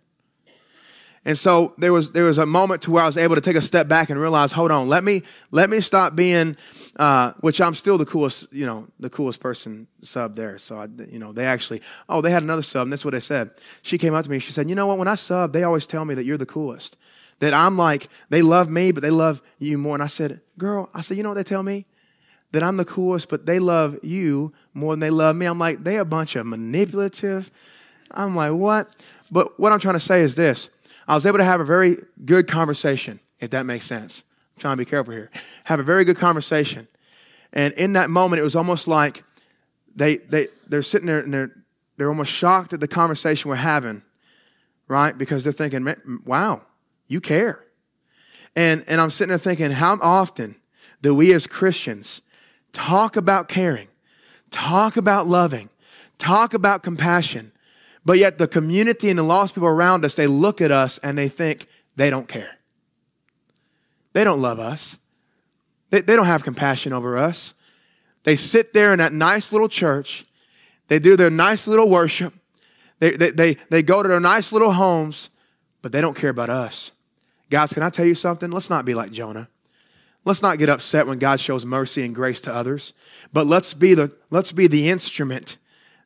And 1.24 1.38
so 1.38 1.74
there 1.78 1.92
was 1.92 2.10
there 2.10 2.24
was 2.24 2.38
a 2.38 2.46
moment 2.46 2.82
to 2.82 2.90
where 2.90 3.02
I 3.04 3.06
was 3.06 3.16
able 3.16 3.36
to 3.36 3.40
take 3.40 3.54
a 3.54 3.62
step 3.62 3.86
back 3.86 4.10
and 4.10 4.18
realize, 4.18 4.50
hold 4.50 4.72
on, 4.72 4.88
let 4.88 5.04
me 5.04 5.22
let 5.52 5.70
me 5.70 5.80
stop 5.80 6.16
being, 6.16 6.56
uh, 6.96 7.32
which 7.40 7.60
I'm 7.60 7.74
still 7.74 7.96
the 7.96 8.04
coolest, 8.04 8.52
you 8.52 8.66
know, 8.66 8.88
the 8.98 9.08
coolest 9.08 9.38
person 9.38 9.86
sub 10.02 10.34
there. 10.34 10.58
So 10.58 10.80
I, 10.80 10.88
you 11.08 11.20
know, 11.20 11.32
they 11.32 11.46
actually, 11.46 11.80
oh, 12.08 12.22
they 12.22 12.32
had 12.32 12.42
another 12.42 12.62
sub, 12.62 12.82
and 12.82 12.92
that's 12.92 13.04
what 13.04 13.12
they 13.12 13.20
said. 13.20 13.50
She 13.82 13.98
came 13.98 14.14
up 14.14 14.24
to 14.24 14.30
me, 14.30 14.40
she 14.40 14.50
said, 14.50 14.68
you 14.68 14.74
know 14.74 14.88
what? 14.88 14.98
When 14.98 15.06
I 15.06 15.14
sub, 15.14 15.52
they 15.52 15.62
always 15.62 15.86
tell 15.86 16.04
me 16.04 16.14
that 16.16 16.24
you're 16.24 16.38
the 16.38 16.46
coolest. 16.46 16.96
That 17.38 17.54
I'm 17.54 17.76
like, 17.76 18.08
they 18.28 18.42
love 18.42 18.68
me, 18.68 18.92
but 18.92 19.02
they 19.02 19.10
love 19.10 19.42
you 19.58 19.78
more. 19.78 19.94
And 19.94 20.02
I 20.02 20.06
said, 20.08 20.40
girl, 20.58 20.90
I 20.92 21.02
said, 21.02 21.16
you 21.16 21.22
know 21.22 21.30
what 21.30 21.36
they 21.36 21.44
tell 21.44 21.62
me? 21.62 21.86
That 22.50 22.62
I'm 22.62 22.76
the 22.76 22.84
coolest, 22.84 23.28
but 23.28 23.46
they 23.46 23.58
love 23.58 23.98
you 24.02 24.52
more 24.74 24.92
than 24.92 25.00
they 25.00 25.10
love 25.10 25.34
me. 25.36 25.46
I'm 25.46 25.58
like, 25.58 25.82
they 25.82 25.98
a 25.98 26.04
bunch 26.04 26.36
of 26.36 26.46
manipulative. 26.46 27.50
I'm 28.10 28.36
like, 28.36 28.52
what? 28.52 28.94
But 29.30 29.58
what 29.58 29.72
I'm 29.72 29.80
trying 29.80 29.94
to 29.94 30.00
say 30.00 30.20
is 30.20 30.34
this 30.34 30.68
I 31.07 31.14
was 31.14 31.26
able 31.26 31.38
to 31.38 31.44
have 31.44 31.61
a 31.61 31.64
very 31.64 31.96
good 32.24 32.48
conversation, 32.48 33.20
if 33.40 33.50
that 33.50 33.66
makes 33.66 33.84
sense. 33.84 34.24
I'm 34.57 34.61
trying 34.61 34.76
to 34.76 34.84
be 34.84 34.88
careful 34.88 35.12
here. 35.12 35.30
Have 35.64 35.80
a 35.80 35.82
very 35.82 36.05
good 36.05 36.16
conversation. 36.16 36.88
And 37.53 37.74
in 37.74 37.94
that 37.94 38.11
moment, 38.11 38.40
it 38.40 38.44
was 38.44 38.57
almost 38.57 38.88
like 38.88 39.24
they, 39.94 40.16
they, 40.16 40.48
they're 40.66 40.82
sitting 40.82 41.07
there 41.07 41.18
and 41.18 41.32
they're, 41.32 41.53
they're 41.96 42.09
almost 42.09 42.32
shocked 42.32 42.72
at 42.72 42.80
the 42.80 42.88
conversation 42.88 43.48
we're 43.48 43.57
having, 43.57 44.03
right? 44.88 45.16
Because 45.16 45.44
they're 45.44 45.53
thinking, 45.53 45.86
wow, 46.24 46.62
you 47.09 47.20
care. 47.20 47.64
And, 48.57 48.84
and 48.86 49.00
I'm 49.00 49.11
sitting 49.11 49.28
there 49.28 49.38
thinking, 49.38 49.70
how 49.70 49.98
often 50.00 50.57
do 51.03 51.14
we 51.14 51.32
as 51.32 51.46
Christians 51.46 52.22
talk 52.72 53.16
about 53.16 53.48
caring, 53.48 53.88
talk 54.50 54.96
about 54.96 55.26
loving, 55.26 55.68
talk 56.18 56.55
about 56.55 56.82
compassion, 56.82 57.51
but 58.05 58.18
yet 58.18 58.38
the 58.38 58.48
community 58.48 59.11
and 59.11 59.18
the 59.18 59.22
lost 59.22 59.55
people 59.55 59.68
around 59.68 60.05
us, 60.05 60.14
they 60.14 60.26
look 60.26 60.61
at 60.61 60.70
us 60.70 60.98
and 60.98 61.16
they 61.16 61.28
think 61.28 61.66
they 61.96 62.11
don't 62.11 62.28
care. 62.28 62.59
They 64.12 64.24
don't 64.24 64.40
love 64.40 64.59
us. 64.59 64.98
They, 65.90 66.00
they 66.00 66.16
don't 66.16 66.26
have 66.26 66.42
compassion 66.42 66.92
over 66.92 67.16
us. 67.16 67.55
They 68.24 68.36
sit 68.36 68.72
there 68.72 68.92
in 68.92 68.98
that 68.98 69.12
nice 69.12 69.53
little 69.53 69.68
church. 69.68 70.24
They 70.88 70.98
do 70.98 71.16
their 71.16 71.30
nice 71.30 71.66
little 71.66 71.88
worship. 71.88 72.34
They, 72.98 73.12
they, 73.12 73.30
they, 73.30 73.55
they 73.68 73.82
go 73.82 74.03
to 74.03 74.09
their 74.09 74.20
nice 74.20 74.53
little 74.53 74.72
homes, 74.72 75.28
but 75.80 75.92
they 75.92 76.00
don't 76.00 76.16
care 76.16 76.30
about 76.30 76.50
us. 76.50 76.92
Guys, 77.50 77.72
can 77.72 77.82
I 77.82 77.90
tell 77.90 78.07
you 78.07 78.14
something? 78.14 78.50
Let's 78.50 78.70
not 78.70 78.84
be 78.84 78.94
like 78.94 79.12
Jonah. 79.12 79.48
Let's 80.24 80.40
not 80.40 80.59
get 80.59 80.68
upset 80.68 81.07
when 81.07 81.18
God 81.18 81.40
shows 81.40 81.66
mercy 81.66 82.05
and 82.05 82.14
grace 82.14 82.40
to 82.42 82.55
others, 82.55 82.92
but 83.32 83.46
let's 83.46 83.74
be 83.74 83.94
the, 83.94 84.12
let's 84.30 84.53
be 84.53 84.68
the 84.68 84.88
instrument 84.88 85.57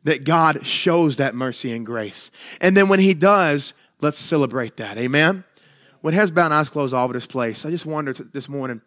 that 0.07 0.23
God 0.23 0.65
shows 0.65 1.17
that 1.17 1.35
mercy 1.35 1.73
and 1.73 1.85
grace. 1.85 2.31
And 2.61 2.77
then 2.77 2.89
when 2.89 3.01
He 3.01 3.13
does, 3.13 3.75
let's 4.01 4.19
celebrate 4.19 4.77
that. 4.77 4.99
Amen? 4.99 5.43
When 6.01 6.15
heads 6.15 6.31
bowed 6.31 6.47
and 6.47 6.55
eyes 6.55 6.69
closed 6.69 6.95
all 6.95 7.05
over 7.05 7.13
this 7.13 7.27
place, 7.27 7.67
I 7.67 7.71
just 7.71 7.87
wondered 7.87 8.33
this 8.33 8.49
morning 8.49 8.81